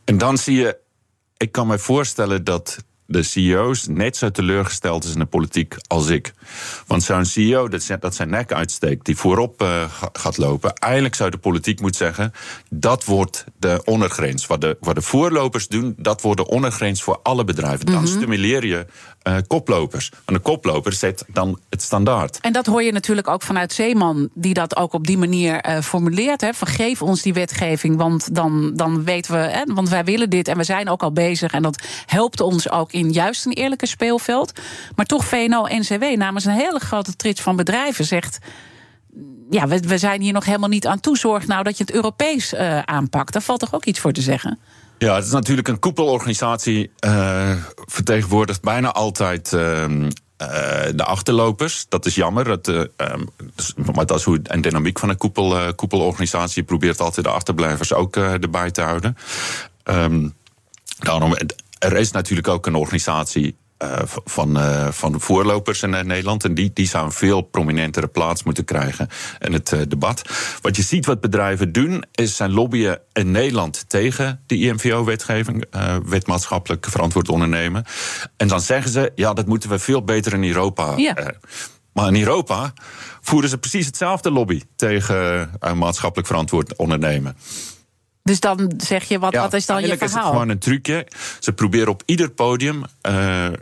En 0.05 0.19
dan 0.19 0.39
zie 0.39 0.57
je, 0.57 0.77
ik 1.37 1.53
kan 1.53 1.67
me 1.67 1.79
voorstellen 1.79 2.45
dat 2.45 2.79
de 3.11 3.23
CEO's 3.23 3.87
net 3.87 4.17
zo 4.17 4.31
teleurgesteld 4.31 5.05
is 5.05 5.13
in 5.13 5.19
de 5.19 5.25
politiek 5.25 5.77
als 5.87 6.09
ik. 6.09 6.33
Want 6.87 7.03
zo'n 7.03 7.25
CEO 7.25 7.69
dat 8.01 8.15
zijn 8.15 8.31
nek 8.31 8.53
uitsteekt, 8.53 9.05
die 9.05 9.17
voorop 9.17 9.63
uh, 9.63 9.85
gaat 10.13 10.37
lopen. 10.37 10.75
Eigenlijk 10.75 11.15
zou 11.15 11.31
de 11.31 11.39
politiek 11.39 11.81
moeten 11.81 12.07
zeggen: 12.07 12.33
dat 12.71 13.05
wordt 13.05 13.45
de 13.59 13.83
ondergrens. 13.85 14.47
Wat 14.47 14.61
de, 14.61 14.77
wat 14.81 14.95
de 14.95 15.03
voorlopers 15.03 15.69
doen, 15.69 15.95
dat 15.99 16.21
wordt 16.21 16.39
de 16.39 16.49
ondergrens 16.49 17.03
voor 17.03 17.21
alle 17.23 17.45
bedrijven. 17.45 17.87
Dan 17.87 17.95
mm 17.95 18.05
-hmm. 18.05 18.17
stimuleer 18.17 18.67
je 18.67 18.87
uh, 19.29 19.37
koplopers. 19.47 20.09
Want 20.25 20.39
de 20.39 20.51
koploper 20.51 20.93
zet 20.93 21.25
dan 21.29 21.59
het 21.69 21.83
standaard. 21.83 22.39
En 22.41 22.53
dat 22.53 22.67
hoor 22.67 22.83
je 22.83 22.93
natuurlijk 22.93 23.29
ook 23.29 23.43
vanuit 23.43 23.73
Zeeman, 23.73 24.29
die 24.35 24.55
dat 24.55 24.77
ook 24.77 24.93
op 24.93 25.07
die 25.07 25.19
manier 25.19 25.69
uh, 25.69 25.81
formuleert. 25.81 26.41
Hè, 26.41 26.55
van 26.55 26.69
geef 26.69 27.03
ons 27.03 27.23
die 27.23 27.33
wetgeving, 27.33 27.97
want 27.97 28.35
dan, 28.35 28.73
dan 28.75 29.05
weten 29.05 29.33
we, 29.33 29.39
hè, 29.39 29.63
want 29.67 29.89
wij 29.89 30.05
willen 30.05 30.31
dit 30.31 30.49
en 30.49 30.57
we 30.57 30.65
zijn 30.65 30.89
ook 30.89 31.03
al 31.03 31.13
bezig. 31.13 31.53
En 31.53 31.63
dat 31.63 31.83
helpt 32.07 32.41
ons 32.41 32.71
ook 32.71 32.93
in 32.93 33.11
juist 33.11 33.47
een 33.47 33.53
eerlijke 33.53 33.87
speelveld. 33.87 34.53
Maar 34.95 35.07
toch 35.07 35.25
VNO-NCW 35.25 36.05
namens 36.17 36.45
een 36.45 36.53
hele 36.53 36.81
grote 36.81 37.17
trits 37.17 37.41
van 37.41 37.57
bedrijven 37.57 38.05
zegt 38.05 38.39
ja, 39.51 39.69
we, 39.69 39.81
we 39.81 39.99
zijn 39.99 40.21
hier 40.21 40.33
nog 40.33 40.45
helemaal 40.45 40.69
niet 40.69 40.87
aan 40.87 41.01
toe. 41.01 41.19
Zorg 41.19 41.47
nou 41.47 41.63
dat 41.63 41.79
je 41.79 41.85
het 41.85 41.93
Europees 41.93 42.53
uh, 42.53 42.79
aanpakt. 42.79 43.33
Daar 43.33 43.43
valt 43.43 43.61
toch 43.61 43.75
ook 43.75 43.85
iets 43.85 43.99
voor 43.99 44.13
te 44.13 44.21
zeggen? 44.21 44.59
Ja, 45.01 45.15
het 45.15 45.25
is 45.25 45.31
natuurlijk 45.31 45.69
een 45.69 45.79
koepelorganisatie. 45.79 46.91
Uh, 47.05 47.53
vertegenwoordigt 47.87 48.63
bijna 48.63 48.93
altijd. 48.93 49.53
Uh, 49.53 49.87
de 50.95 51.05
achterlopers, 51.05 51.87
dat 51.89 52.07
is 52.07 52.15
jammer. 52.15 52.51
Het, 52.51 52.69
uh, 52.69 52.85
maar 53.95 54.07
dat 54.07 54.19
is 54.19 54.25
hoe 54.25 54.41
een 54.43 54.61
dynamiek 54.61 54.99
van 54.99 55.09
een 55.09 55.17
koepel, 55.17 55.75
koepelorganisatie. 55.75 56.61
Je 56.61 56.69
probeert 56.69 57.01
altijd 57.01 57.27
de 57.27 57.33
achterblijvers 57.33 57.93
ook 57.93 58.17
erbij 58.17 58.71
te 58.71 58.83
houden. 58.83 59.17
Um, 59.85 60.35
daarom, 60.99 61.35
er 61.79 61.97
is 61.97 62.11
natuurlijk 62.11 62.49
ook 62.49 62.67
een 62.67 62.75
organisatie 62.75 63.57
uh, 63.83 63.99
van, 64.25 64.59
uh, 64.59 64.89
van 64.91 65.21
voorlopers 65.21 65.83
in 65.83 65.91
Nederland. 65.91 66.45
En 66.45 66.55
die, 66.55 66.71
die 66.73 66.89
zou 66.89 67.05
een 67.05 67.13
veel 67.13 67.41
prominentere 67.41 68.07
plaats 68.07 68.43
moeten 68.43 68.65
krijgen 68.65 69.09
in 69.39 69.53
het 69.53 69.75
debat. 69.89 70.23
Wat 70.61 70.77
je 70.77 70.83
ziet 70.83 71.07
wat 71.07 71.21
bedrijven 71.21 71.73
doen, 71.73 72.05
is 72.13 72.37
zijn 72.37 72.51
lobbyen 72.51 73.01
in 73.13 73.31
Nederland 73.31 73.85
tegen 73.89 74.41
de 74.47 74.57
IMVO-wetgeving, 74.57 75.65
wet 76.05 76.27
maatschappelijk 76.27 76.87
verantwoord 76.91 77.29
ondernemen. 77.29 77.85
En 78.37 78.49
dan 78.49 78.61
zeggen 78.61 78.91
ze, 78.91 79.13
ja, 79.15 79.33
dat 79.33 79.47
moeten 79.47 79.71
we 79.71 79.79
veel 79.79 80.05
beter 80.05 80.33
in 80.33 80.45
Europa. 80.45 80.97
Ja. 80.97 81.15
maar 81.93 82.09
in 82.09 82.21
Europa 82.21 82.73
voeren 83.21 83.51
ze 83.51 83.59
precies 83.59 83.87
hetzelfde 83.87 84.31
lobby 84.31 84.63
tegen 84.77 85.51
maatschappelijk 85.75 86.29
verantwoord 86.29 86.77
ondernemen. 86.77 87.37
Dus 88.23 88.41
dan 88.41 88.73
zeg 88.77 89.05
je, 89.05 89.19
wat, 89.19 89.35
wat 89.35 89.53
is 89.53 89.67
dan 89.67 89.81
je 89.81 89.89
verhaal? 89.89 90.07
is 90.09 90.15
het 90.15 90.25
gewoon 90.25 90.49
een 90.49 90.59
trucje. 90.59 91.07
Ze 91.39 91.53
proberen 91.53 91.89
op 91.89 92.03
ieder 92.07 92.31
podium 92.31 92.85
uh, 93.09 93.45
uh, 93.45 93.53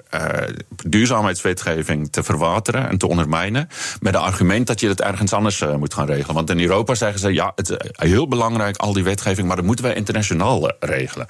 duurzaamheidswetgeving 0.84 2.12
te 2.12 2.22
verwateren 2.22 2.88
en 2.88 2.98
te 2.98 3.09
ondermijnen. 3.09 3.68
Met 4.00 4.14
het 4.14 4.22
argument 4.22 4.66
dat 4.66 4.80
je 4.80 4.88
het 4.88 5.00
ergens 5.00 5.32
anders 5.32 5.61
uh, 5.61 5.74
moet 5.74 5.94
gaan 5.94 6.06
regelen. 6.06 6.34
Want 6.34 6.50
in 6.50 6.61
Europa 6.61 6.94
zeggen 6.94 7.20
ze, 7.20 7.32
ja, 7.32 7.52
het 7.54 7.70
is 7.70 7.76
heel 7.92 8.28
belangrijk, 8.28 8.76
al 8.76 8.92
die 8.92 9.04
wetgeving, 9.04 9.46
maar 9.46 9.56
dat 9.56 9.64
moeten 9.64 9.84
wij 9.84 9.94
internationaal 9.94 10.72
regelen. 10.80 11.26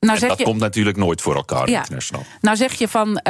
Nou, 0.00 0.18
zeg 0.18 0.28
dat 0.28 0.38
je, 0.38 0.44
komt 0.44 0.60
natuurlijk 0.60 0.96
nooit 0.96 1.20
voor 1.20 1.34
elkaar 1.34 1.68
ja, 1.68 1.78
internationaal. 1.78 2.24
Nou 2.40 2.56
zeg 2.56 2.72
je 2.72 2.88
van 2.88 3.20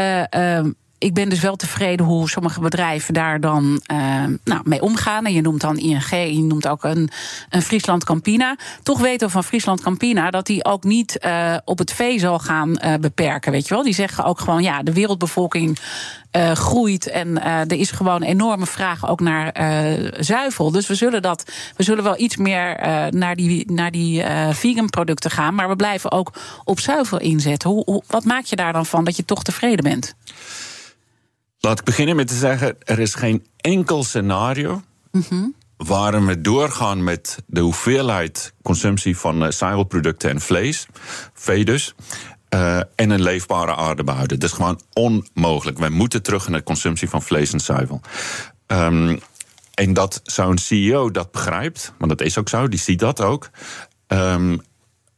ik 1.01 1.15
ben 1.15 1.29
dus 1.29 1.41
wel 1.41 1.57
tevreden 1.57 2.07
hoe 2.07 2.29
sommige 2.29 2.61
bedrijven 2.61 3.15
daar 3.15 3.41
dan 3.41 3.83
uh, 3.93 4.25
nou, 4.45 4.61
mee 4.65 4.83
omgaan. 4.83 5.27
En 5.27 5.33
je 5.33 5.41
noemt 5.41 5.61
dan 5.61 5.79
ING, 5.79 6.11
je 6.11 6.43
noemt 6.43 6.69
ook 6.69 6.85
een, 6.85 7.11
een 7.49 7.63
Friesland 7.63 8.05
Campina. 8.05 8.57
Toch 8.83 8.99
weten 9.01 9.27
we 9.27 9.33
van 9.33 9.45
Friesland 9.45 9.81
Campina 9.81 10.31
dat 10.31 10.47
die 10.47 10.65
ook 10.65 10.85
niet 10.85 11.19
uh, 11.25 11.57
op 11.65 11.79
het 11.79 11.93
vee 11.93 12.19
zal 12.19 12.39
gaan 12.39 12.69
uh, 12.85 12.95
beperken. 13.01 13.53
Weet 13.53 13.69
je 13.69 13.75
wel? 13.75 13.83
Die 13.83 13.95
zeggen 13.95 14.25
ook 14.25 14.41
gewoon, 14.41 14.63
ja, 14.63 14.83
de 14.83 14.93
wereldbevolking 14.93 15.79
groeit. 16.55 17.07
En 17.07 17.43
er 17.43 17.73
is 17.73 17.91
gewoon 17.91 18.23
een 18.23 18.29
enorme 18.29 18.67
vraag 18.67 19.09
ook 19.09 19.21
naar 19.21 19.53
zuivel. 20.19 20.71
Dus 20.71 20.87
we 20.87 20.95
zullen, 20.95 21.23
dat, 21.23 21.53
we 21.77 21.83
zullen 21.83 22.05
wel 22.05 22.21
iets 22.21 22.37
meer 22.37 22.77
naar 23.11 23.37
die, 23.37 23.73
naar 23.73 23.91
die 23.91 24.25
vegan 24.51 24.91
producten 24.91 25.31
gaan. 25.31 25.55
Maar 25.55 25.69
we 25.69 25.77
blijven 25.77 26.13
ook 26.13 26.33
op 26.65 26.81
zuivel 26.81 27.19
inzetten. 27.19 27.71
Hoe, 27.71 28.03
wat 28.07 28.25
maak 28.25 28.45
je 28.45 28.57
daar 28.57 28.73
dan 28.73 28.87
van 28.87 29.05
dat 29.05 29.17
je 29.17 29.25
toch 29.25 29.43
tevreden 29.43 29.85
bent? 29.85 30.15
Laat 31.61 31.79
ik 31.79 31.85
beginnen 31.85 32.17
met 32.17 32.27
te 32.27 32.35
zeggen: 32.35 32.77
er 32.85 32.99
is 32.99 33.15
geen 33.15 33.47
enkel 33.57 34.05
scenario. 34.05 34.83
Mm 35.11 35.55
Waarin 35.77 36.27
we 36.27 36.41
doorgaan 36.41 37.05
met 37.05 37.39
de 37.47 37.61
hoeveelheid 37.61 38.53
consumptie 38.63 39.17
van 39.17 39.43
uh, 39.43 39.51
zuivelproducten 39.51 40.31
en 40.31 40.41
vlees, 40.41 40.87
vee 41.35 41.65
dus, 41.65 41.95
uh, 42.55 42.77
en 42.77 43.11
een 43.11 43.23
leefbare 43.23 43.75
aarde 43.75 44.05
behouden. 44.05 44.39
Dat 44.39 44.49
is 44.49 44.57
gewoon 44.57 44.81
onmogelijk. 44.93 45.79
Wij 45.79 45.91
moeten 45.91 46.23
terug 46.23 46.49
naar 46.49 46.59
de 46.59 46.65
consumptie 46.65 47.09
van 47.09 47.23
vlees 47.23 47.53
en 47.53 47.61
zuivel. 47.61 48.01
Um, 48.67 49.21
en 49.75 49.93
dat 49.93 50.21
zo'n 50.23 50.59
CEO 50.59 51.11
dat 51.11 51.31
begrijpt, 51.31 51.93
want 51.99 52.11
dat 52.11 52.27
is 52.27 52.39
ook 52.39 52.49
zo, 52.49 52.69
die 52.69 52.79
ziet 52.79 52.99
dat 52.99 53.21
ook. 53.21 53.51
Um, 54.09 54.61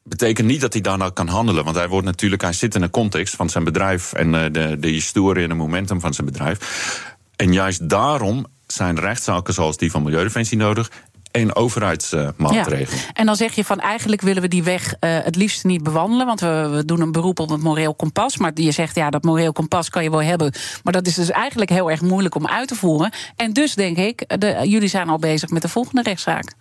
betekent 0.02 0.46
niet 0.46 0.60
dat 0.60 0.72
hij 0.72 0.82
daarna 0.82 1.10
kan 1.10 1.28
handelen. 1.28 1.64
Want 1.64 1.76
hij 1.76 1.88
wordt 1.88 2.06
natuurlijk, 2.06 2.42
hij 2.42 2.52
zit 2.52 2.74
in 2.74 2.82
een 2.82 2.90
context 2.90 3.36
van 3.36 3.50
zijn 3.50 3.64
bedrijf 3.64 4.12
en 4.12 4.34
uh, 4.34 4.42
de, 4.52 4.76
de 4.80 4.88
historie 4.88 5.42
en 5.42 5.50
het 5.50 5.58
momentum 5.58 6.00
van 6.00 6.14
zijn 6.14 6.26
bedrijf. 6.26 7.14
En 7.36 7.52
juist 7.52 7.88
daarom 7.88 8.46
zijn 8.66 9.00
rechtszaken 9.00 9.54
zoals 9.54 9.76
die 9.76 9.90
van 9.90 10.02
Milieudefensie 10.02 10.58
nodig 10.58 10.90
en 11.32 11.54
overheidsmaatregelen. 11.54 12.98
Ja. 12.98 13.12
En 13.12 13.26
dan 13.26 13.36
zeg 13.36 13.54
je 13.54 13.64
van 13.64 13.80
eigenlijk 13.80 14.22
willen 14.22 14.42
we 14.42 14.48
die 14.48 14.62
weg 14.62 14.86
uh, 14.86 14.94
het 15.00 15.36
liefst 15.36 15.64
niet 15.64 15.82
bewandelen. 15.82 16.26
Want 16.26 16.40
we, 16.40 16.68
we, 16.72 16.84
doen 16.84 17.00
een 17.00 17.12
beroep 17.12 17.38
op 17.38 17.48
het 17.48 17.62
moreel 17.62 17.94
kompas. 17.94 18.36
Maar 18.36 18.50
je 18.54 18.70
zegt 18.70 18.94
ja, 18.94 19.10
dat 19.10 19.22
moreel 19.22 19.52
kompas 19.52 19.88
kan 19.88 20.02
je 20.02 20.10
wel 20.10 20.22
hebben. 20.22 20.52
Maar 20.82 20.92
dat 20.92 21.06
is 21.06 21.14
dus 21.14 21.30
eigenlijk 21.30 21.70
heel 21.70 21.90
erg 21.90 22.00
moeilijk 22.00 22.34
om 22.34 22.46
uit 22.46 22.68
te 22.68 22.74
voeren. 22.74 23.12
En 23.36 23.52
dus 23.52 23.74
denk 23.74 23.96
ik, 23.96 24.40
de, 24.40 24.60
jullie 24.64 24.88
zijn 24.88 25.08
al 25.08 25.18
bezig 25.18 25.50
met 25.50 25.62
de 25.62 25.68
volgende 25.68 26.02
rechtszaak. 26.02 26.52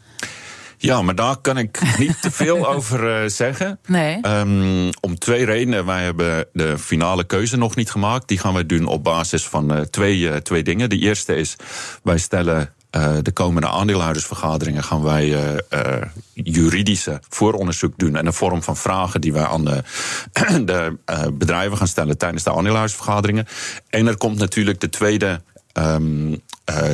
Ja, 0.82 1.01
maar 1.01 1.15
daar 1.15 1.38
kan 1.38 1.57
ik 1.57 1.82
niet 1.97 2.21
te 2.21 2.32
veel 2.32 2.67
over 2.75 3.23
uh, 3.23 3.29
zeggen. 3.29 3.79
Nee. 3.88 4.19
Um, 4.27 4.89
om 5.01 5.17
twee 5.17 5.45
redenen. 5.45 5.86
Wij 5.86 6.03
hebben 6.03 6.45
de 6.53 6.77
finale 6.77 7.23
keuze 7.23 7.57
nog 7.57 7.75
niet 7.75 7.91
gemaakt. 7.91 8.27
Die 8.27 8.38
gaan 8.38 8.53
we 8.53 8.65
doen 8.65 8.86
op 8.86 9.03
basis 9.03 9.47
van 9.47 9.77
uh, 9.77 9.82
twee, 9.82 10.19
uh, 10.19 10.36
twee 10.36 10.63
dingen. 10.63 10.89
De 10.89 10.97
eerste 10.97 11.36
is, 11.36 11.55
wij 12.03 12.17
stellen 12.17 12.73
uh, 12.95 13.17
de 13.21 13.32
komende 13.32 13.67
aandeelhoudersvergaderingen 13.67 14.84
gaan 14.84 15.03
wij 15.03 15.27
uh, 15.27 15.53
uh, 15.73 16.01
juridische 16.34 17.19
vooronderzoek 17.29 17.93
doen. 17.97 18.15
En 18.15 18.25
een 18.25 18.34
vorm 18.34 18.63
van 18.63 18.77
vragen 18.77 19.21
die 19.21 19.34
wij 19.34 19.45
aan 19.45 19.65
de, 19.65 19.84
de 20.65 20.97
bedrijven 21.34 21.77
gaan 21.77 21.88
stellen 21.88 22.17
tijdens 22.17 22.43
de 22.43 22.53
aandeelhoudersvergaderingen. 22.53 23.47
En 23.89 24.07
er 24.07 24.17
komt 24.17 24.38
natuurlijk 24.38 24.79
de 24.79 24.89
tweede 24.89 25.41
um, 25.73 26.29
uh, 26.29 26.38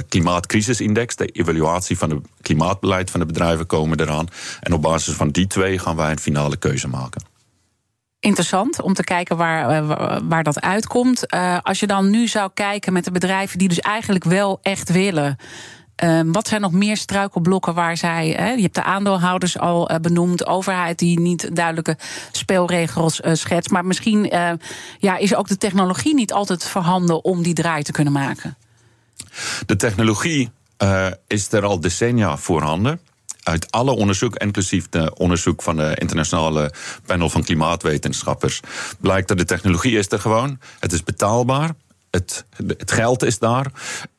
klimaatcrisisindex, 0.10 1.16
de 1.16 1.26
evaluatie 1.26 1.98
van 1.98 2.10
het 2.10 2.20
klimaatbeleid 2.42 3.12
van 3.12 3.20
de 3.20 3.26
bedrijven 3.26 3.66
komen 3.66 4.00
eraan. 4.00 4.28
En 4.60 4.74
op 4.74 4.82
basis 4.82 5.14
van 5.14 5.30
die 5.30 5.48
twee 5.48 5.80
gaan 5.80 5.96
wij 5.96 6.12
een 6.12 6.20
finale 6.20 6.58
keuze 6.58 6.88
maken. 6.88 7.36
Interessant 8.20 8.82
om 8.82 8.94
te 8.94 9.04
kijken 9.04 9.38
waar, 9.38 9.70
eh, 9.70 10.20
waar 10.24 10.44
dat 10.44 10.62
uitkomt. 10.62 11.34
Uh, 11.34 11.58
als 11.62 11.80
je 11.80 11.88
dan 11.88 12.10
nu 12.10 12.28
zou 12.28 12.52
kijken 12.54 12.94
met 12.94 13.04
de 13.04 13.12
bedrijven 13.12 13.58
die 13.58 13.68
dus 13.68 13.80
eigenlijk 13.80 14.24
wel 14.24 14.60
echt 14.62 14.92
willen. 14.92 15.38
Uh, 16.04 16.20
wat 16.26 16.48
zijn 16.48 16.62
nog 16.62 16.72
meer 16.72 16.98
struikelblokken 16.98 17.74
waar 17.74 17.98
zij. 17.98 18.30
Hè, 18.30 18.52
je 18.52 18.62
hebt 18.62 18.76
de 18.76 18.84
aandeelhouders 18.84 19.60
al 19.60 19.90
benoemd, 20.02 20.46
overheid 20.46 21.00
die 21.00 21.20
niet 21.20 21.56
duidelijke 21.56 21.98
speelregels 22.32 23.20
schetst. 23.32 23.72
Maar 23.72 23.86
misschien 23.86 24.32
ja, 25.00 25.18
is 25.18 25.36
ook 25.36 25.48
de 25.48 25.58
technologie 25.58 26.14
niet 26.14 26.34
altijd 26.34 26.64
voorhanden 26.64 27.24
om 27.24 27.44
die 27.44 27.54
draai 27.54 27.84
te 27.84 27.92
kunnen 27.92 28.14
maken. 28.14 28.58
De 29.66 29.76
technologie 29.76 30.52
uh, 30.84 31.08
is 31.28 31.52
er 31.52 31.66
al 31.66 31.80
decennia 31.80 32.38
voorhanden. 32.38 33.00
Uit 33.44 33.72
alle 33.72 33.92
onderzoek, 33.92 34.36
inclusief 34.36 34.90
de 34.90 35.16
onderzoek 35.16 35.62
van 35.62 35.76
de 35.76 35.96
internationale 35.96 36.74
panel 37.06 37.30
van 37.30 37.44
klimaatwetenschappers, 37.44 38.60
blijkt 39.00 39.28
dat 39.28 39.38
de 39.38 39.46
technologie 39.46 39.98
is 39.98 40.12
er 40.12 40.20
gewoon. 40.20 40.60
Het 40.80 40.94
is 40.94 41.04
betaalbaar. 41.04 41.72
Het, 42.12 42.46
het 42.68 42.92
geld 42.92 43.24
is 43.24 43.40
daar. 43.40 43.72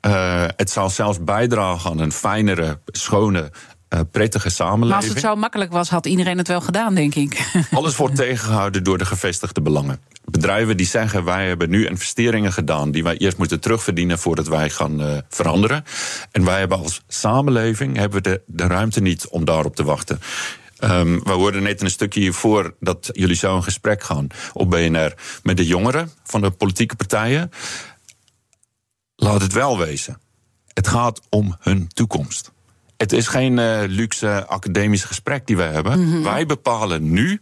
Uh, 0.07 0.45
het 0.57 0.71
zal 0.71 0.91
zelfs 0.91 1.25
bijdragen 1.25 1.91
aan 1.91 1.99
een 1.99 2.13
fijnere, 2.13 2.79
schone 2.87 3.51
uh, 3.89 4.01
prettige 4.11 4.51
samenleving. 4.51 4.89
Maar 4.89 4.97
als 4.97 5.23
het 5.23 5.33
zo 5.33 5.37
makkelijk 5.37 5.73
was, 5.73 5.89
had 5.89 6.07
iedereen 6.07 6.39
het 6.39 6.49
wel 6.49 6.61
gedaan, 6.61 6.95
denk 6.95 7.15
ik. 7.15 7.51
Alles 7.71 7.97
wordt 7.97 8.17
tegengehouden 8.25 8.85
door 8.85 8.99
de 8.99 9.07
gevestigde 9.07 9.61
belangen. 9.61 10.01
Bedrijven 10.31 10.77
die 10.77 10.87
zeggen: 10.87 11.25
wij 11.25 11.47
hebben 11.47 11.71
nu 11.71 11.87
investeringen 11.87 12.53
gedaan 12.53 12.91
die 12.91 13.03
wij 13.03 13.17
eerst 13.17 13.39
moeten 13.39 13.61
terugverdienen 13.61 14.19
voordat 14.19 14.49
wij 14.49 14.71
gaan 14.71 15.01
uh, 15.01 15.19
veranderen. 15.29 15.85
En 16.33 16.45
wij 16.45 16.59
hebben 16.59 16.79
als 16.79 17.03
samenleving 17.09 17.97
hebben 17.97 18.23
we 18.23 18.31
de, 18.31 18.43
de 18.47 18.67
ruimte 18.67 19.01
niet 19.01 19.29
om 19.29 19.45
daarop 19.45 19.77
te 19.77 19.85
wachten. 19.85 20.21
Um, 20.85 21.23
we 21.23 21.31
hoorden 21.31 21.63
net 21.63 21.83
een 21.83 21.91
stukje 21.91 22.21
hiervoor 22.21 22.75
dat 22.81 23.11
jullie 23.13 23.37
zo 23.37 23.57
een 23.57 23.63
gesprek 23.63 24.03
gaan 24.03 24.27
op 24.53 24.71
BNR 24.71 25.15
met 25.43 25.57
de 25.57 25.67
jongeren 25.67 26.11
van 26.25 26.41
de 26.41 26.51
politieke 26.51 26.97
partijen. 26.97 27.51
Laat 29.17 29.41
het 29.41 29.53
wel 29.53 29.79
wezen. 29.79 30.21
Het 30.73 30.89
gaat 30.89 31.21
om 31.29 31.57
hun 31.61 31.89
toekomst. 31.89 32.53
Het 32.97 33.13
is 33.13 33.27
geen 33.27 33.59
uh, 33.59 33.81
luxe 33.87 34.47
academisch 34.47 35.05
gesprek 35.05 35.47
die 35.47 35.57
wij 35.57 35.73
hebben. 35.73 36.01
Mm 36.01 36.13
-hmm. 36.13 36.23
Wij 36.23 36.47
bepalen 36.47 37.11
nu 37.11 37.41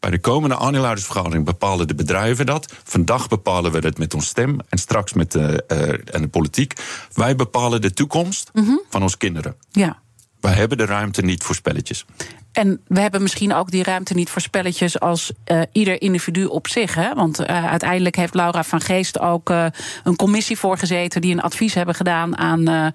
bij 0.00 0.10
de 0.10 0.18
komende 0.18 0.58
aandeelhoudersvergadering 0.58 1.44
bepalen 1.44 1.88
de 1.88 1.94
bedrijven 1.94 2.46
dat. 2.46 2.74
Vandaag 2.84 3.28
bepalen 3.28 3.72
we 3.72 3.80
dat 3.80 3.98
met 3.98 4.14
ons 4.14 4.26
stem 4.26 4.58
en 4.68 4.78
straks 4.78 5.12
met 5.12 5.32
de, 5.32 5.64
uh, 5.68 6.14
en 6.14 6.22
de 6.22 6.28
politiek. 6.28 6.72
Wij 7.14 7.36
bepalen 7.36 7.80
de 7.80 7.92
toekomst 7.92 8.50
mm 8.52 8.64
-hmm. 8.64 8.80
van 8.88 9.02
onze 9.02 9.16
kinderen. 9.16 9.56
Ja. 9.70 9.98
Wij 10.40 10.52
hebben 10.52 10.78
de 10.78 10.84
ruimte 10.84 11.22
niet 11.22 11.42
voor 11.42 11.54
spelletjes. 11.54 12.04
En 12.52 12.80
we 12.86 13.00
hebben 13.00 13.22
misschien 13.22 13.54
ook 13.54 13.70
die 13.70 13.82
ruimte 13.82 14.14
niet 14.14 14.30
voor 14.30 14.42
spelletjes 14.42 15.00
als 15.00 15.32
uh, 15.46 15.60
ieder 15.72 16.02
individu 16.02 16.44
op 16.44 16.68
zich. 16.68 16.94
Hè? 16.94 17.14
Want 17.14 17.40
uh, 17.40 17.66
uiteindelijk 17.66 18.16
heeft 18.16 18.34
Laura 18.34 18.64
van 18.64 18.80
Geest 18.80 19.18
ook 19.20 19.50
uh, 19.50 19.66
een 20.04 20.16
commissie 20.16 20.58
voorgezeten 20.58 21.20
die 21.20 21.32
een 21.32 21.40
advies 21.40 21.74
hebben 21.74 21.94
gedaan 21.94 22.38
aan 22.38 22.92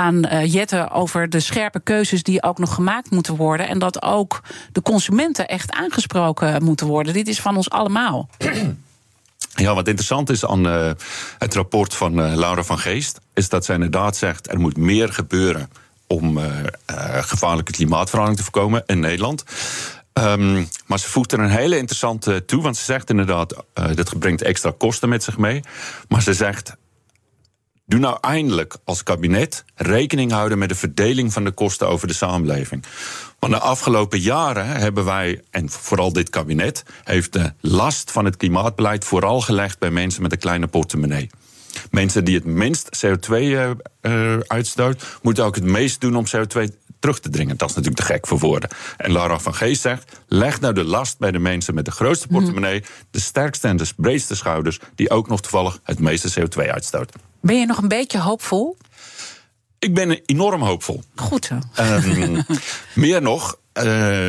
aan 0.00 0.26
uh, 0.26 0.52
Jette 0.52 0.90
over 0.90 1.28
de 1.28 1.40
scherpe 1.40 1.80
keuzes 1.80 2.22
die 2.22 2.42
ook 2.42 2.58
nog 2.58 2.74
gemaakt 2.74 3.10
moeten 3.10 3.36
worden. 3.36 3.68
En 3.68 3.78
dat 3.78 4.02
ook 4.02 4.40
de 4.72 4.82
consumenten 4.82 5.48
echt 5.48 5.70
aangesproken 5.70 6.64
moeten 6.64 6.86
worden. 6.86 7.12
Dit 7.12 7.28
is 7.28 7.40
van 7.40 7.56
ons 7.56 7.70
allemaal. 7.70 8.28
Ja, 9.54 9.74
wat 9.74 9.86
interessant 9.86 10.30
is 10.30 10.46
aan 10.46 10.66
uh, 10.66 10.90
het 11.38 11.54
rapport 11.54 11.94
van 11.94 12.20
uh, 12.20 12.34
Laura 12.34 12.62
van 12.62 12.78
Geest, 12.78 13.20
is 13.34 13.48
dat 13.48 13.64
zij 13.64 13.74
inderdaad 13.74 14.16
zegt 14.16 14.50
er 14.50 14.60
moet 14.60 14.76
meer 14.76 15.12
gebeuren 15.12 15.70
om 16.06 16.38
gevaarlijke 17.20 17.72
klimaatverandering 17.72 18.38
te 18.38 18.50
voorkomen 18.50 18.82
in 18.86 19.00
Nederland. 19.00 19.44
Um, 20.12 20.68
maar 20.86 20.98
ze 20.98 21.08
voegt 21.08 21.32
er 21.32 21.38
een 21.38 21.50
hele 21.50 21.76
interessante 21.76 22.44
toe, 22.44 22.62
want 22.62 22.76
ze 22.76 22.84
zegt 22.84 23.10
inderdaad, 23.10 23.64
dit 23.94 24.18
brengt 24.18 24.42
extra 24.42 24.72
kosten 24.78 25.08
met 25.08 25.22
zich 25.22 25.38
mee. 25.38 25.60
Maar 26.08 26.22
ze 26.22 26.34
zegt, 26.34 26.76
Doe 27.90 28.00
nou 28.00 28.18
eindelijk 28.20 28.76
als 28.84 29.02
kabinet 29.02 29.64
rekening 29.74 30.32
houden 30.32 30.58
met 30.58 30.68
de 30.68 30.74
verdeling 30.74 31.32
van 31.32 31.44
de 31.44 31.50
kosten 31.50 31.88
over 31.88 32.06
de 32.08 32.14
samenleving. 32.14 32.84
Want 33.38 33.52
de 33.52 33.58
afgelopen 33.58 34.20
jaren 34.20 34.66
hebben 34.66 35.04
wij, 35.04 35.42
en 35.50 35.70
vooral 35.70 36.12
dit 36.12 36.30
kabinet, 36.30 36.84
heeft 37.04 37.32
de 37.32 37.52
last 37.60 38.10
van 38.10 38.24
het 38.24 38.36
klimaatbeleid 38.36 39.04
vooral 39.04 39.40
gelegd 39.40 39.78
bij 39.78 39.90
mensen 39.90 40.22
met 40.22 40.32
een 40.32 40.38
kleine 40.38 40.66
portemonnee. 40.66 41.30
Mensen 41.90 42.24
die 42.24 42.34
het 42.34 42.44
minst 42.44 43.06
CO2 43.06 43.30
uh, 43.30 43.70
uh, 44.02 44.38
uitstoot, 44.46 45.18
moeten 45.22 45.44
ook 45.44 45.54
het 45.54 45.64
meest 45.64 46.00
doen 46.00 46.16
om 46.16 46.24
CO2 46.36 46.79
terug 47.00 47.20
te 47.20 47.30
dringen. 47.30 47.56
Dat 47.56 47.68
is 47.68 47.74
natuurlijk 47.74 48.02
te 48.02 48.12
gek 48.12 48.26
voor 48.26 48.38
woorden. 48.38 48.70
En 48.96 49.12
Laura 49.12 49.38
van 49.38 49.54
Geest 49.54 49.80
zegt: 49.80 50.20
leg 50.26 50.60
nou 50.60 50.74
de 50.74 50.84
last 50.84 51.18
bij 51.18 51.30
de 51.30 51.38
mensen 51.38 51.74
met 51.74 51.84
de 51.84 51.90
grootste 51.90 52.26
mhm. 52.26 52.36
portemonnee, 52.36 52.84
de 53.10 53.20
sterkste 53.20 53.68
en 53.68 53.76
de 53.76 53.88
breedste 53.96 54.36
schouders, 54.36 54.78
die 54.94 55.10
ook 55.10 55.28
nog 55.28 55.40
toevallig 55.40 55.80
het 55.84 55.98
meeste 55.98 56.40
CO2 56.40 56.70
uitstoten. 56.70 57.20
Ben 57.40 57.58
je 57.58 57.66
nog 57.66 57.78
een 57.78 57.88
beetje 57.88 58.18
hoopvol? 58.18 58.76
Ik 59.78 59.94
ben 59.94 60.20
enorm 60.26 60.62
hoopvol. 60.62 61.02
Goed 61.14 61.44
zo. 61.44 61.82
Um, 61.82 62.44
meer 62.94 63.22
nog. 63.22 63.58
Uh, 63.82 64.28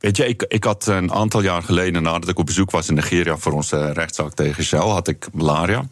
Weet 0.00 0.16
je, 0.16 0.26
ik, 0.26 0.44
ik 0.48 0.64
had 0.64 0.86
een 0.86 1.12
aantal 1.12 1.42
jaar 1.42 1.62
geleden, 1.62 2.02
nadat 2.02 2.28
ik 2.28 2.38
op 2.38 2.46
bezoek 2.46 2.70
was 2.70 2.88
in 2.88 2.94
Nigeria 2.94 3.36
voor 3.36 3.52
onze 3.52 3.92
rechtszaak 3.92 4.34
tegen 4.34 4.64
Shell, 4.64 4.78
had 4.78 5.08
ik 5.08 5.28
malaria. 5.32 5.84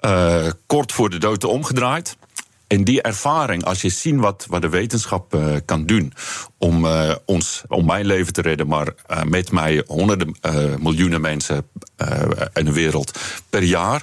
Uh, 0.00 0.46
kort 0.66 0.92
voor 0.92 1.10
de 1.10 1.18
dood 1.18 1.44
omgedraaid. 1.44 2.16
En 2.66 2.84
die 2.84 3.02
ervaring, 3.02 3.64
als 3.64 3.80
je 3.82 3.88
ziet 3.88 4.16
wat, 4.16 4.46
wat 4.48 4.62
de 4.62 4.68
wetenschap 4.68 5.34
uh, 5.34 5.56
kan 5.64 5.86
doen 5.86 6.12
om, 6.58 6.84
uh, 6.84 7.14
ons, 7.24 7.62
om 7.68 7.86
mijn 7.86 8.06
leven 8.06 8.32
te 8.32 8.40
redden, 8.40 8.66
maar 8.66 8.86
uh, 8.86 9.22
met 9.22 9.52
mij 9.52 9.84
honderden 9.86 10.36
miljoenen 10.80 11.20
mensen 11.20 11.68
in 12.54 12.64
de 12.64 12.72
wereld 12.72 13.18
per 13.50 13.62
jaar. 13.62 14.02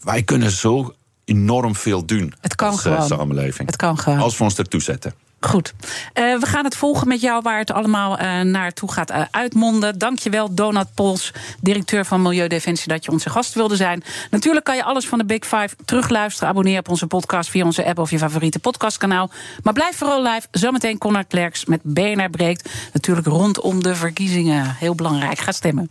Wij 0.00 0.22
kunnen 0.22 0.50
zo 0.50 0.94
enorm 1.24 1.76
veel 1.76 2.04
doen 2.04 2.34
het 2.40 2.54
kan 2.54 2.70
als 2.70 2.80
gewoon. 2.80 3.06
samenleving. 3.06 3.68
Het 3.68 3.76
kan 3.76 3.98
gewoon. 3.98 4.18
Als 4.18 4.38
we 4.38 4.44
ons 4.44 4.58
ertoe 4.58 4.82
zetten. 4.82 5.14
Goed. 5.40 5.72
Uh, 5.80 6.38
we 6.38 6.46
gaan 6.46 6.64
het 6.64 6.76
volgen 6.76 7.08
met 7.08 7.20
jou 7.20 7.42
waar 7.42 7.58
het 7.58 7.70
allemaal 7.70 8.20
uh, 8.20 8.40
naartoe 8.40 8.92
gaat 8.92 9.10
uh, 9.10 9.22
uitmonden. 9.30 9.98
Dankjewel, 9.98 10.54
Donat 10.54 10.94
Pols, 10.94 11.32
directeur 11.60 12.04
van 12.04 12.22
Milieudefensie, 12.22 12.88
dat 12.88 13.04
je 13.04 13.10
onze 13.10 13.30
gast 13.30 13.54
wilde 13.54 13.76
zijn. 13.76 14.02
Natuurlijk 14.30 14.64
kan 14.64 14.76
je 14.76 14.84
alles 14.84 15.06
van 15.06 15.18
de 15.18 15.24
Big 15.24 15.44
Five 15.44 15.68
terugluisteren. 15.84 16.48
Abonneer 16.48 16.78
op 16.78 16.88
onze 16.88 17.06
podcast 17.06 17.50
via 17.50 17.64
onze 17.64 17.84
app 17.84 17.98
of 17.98 18.10
je 18.10 18.18
favoriete 18.18 18.58
podcastkanaal. 18.58 19.30
Maar 19.62 19.72
blijf 19.72 19.96
vooral 19.96 20.22
live. 20.22 20.46
Zometeen 20.50 20.98
Connor 20.98 21.24
Klerks 21.24 21.64
met 21.64 21.80
BNR 21.82 22.30
Breekt. 22.30 22.70
Natuurlijk 22.92 23.26
rondom 23.26 23.82
de 23.82 23.94
verkiezingen. 23.94 24.76
Heel 24.78 24.94
belangrijk. 24.94 25.38
Ga 25.38 25.52
stemmen. 25.52 25.90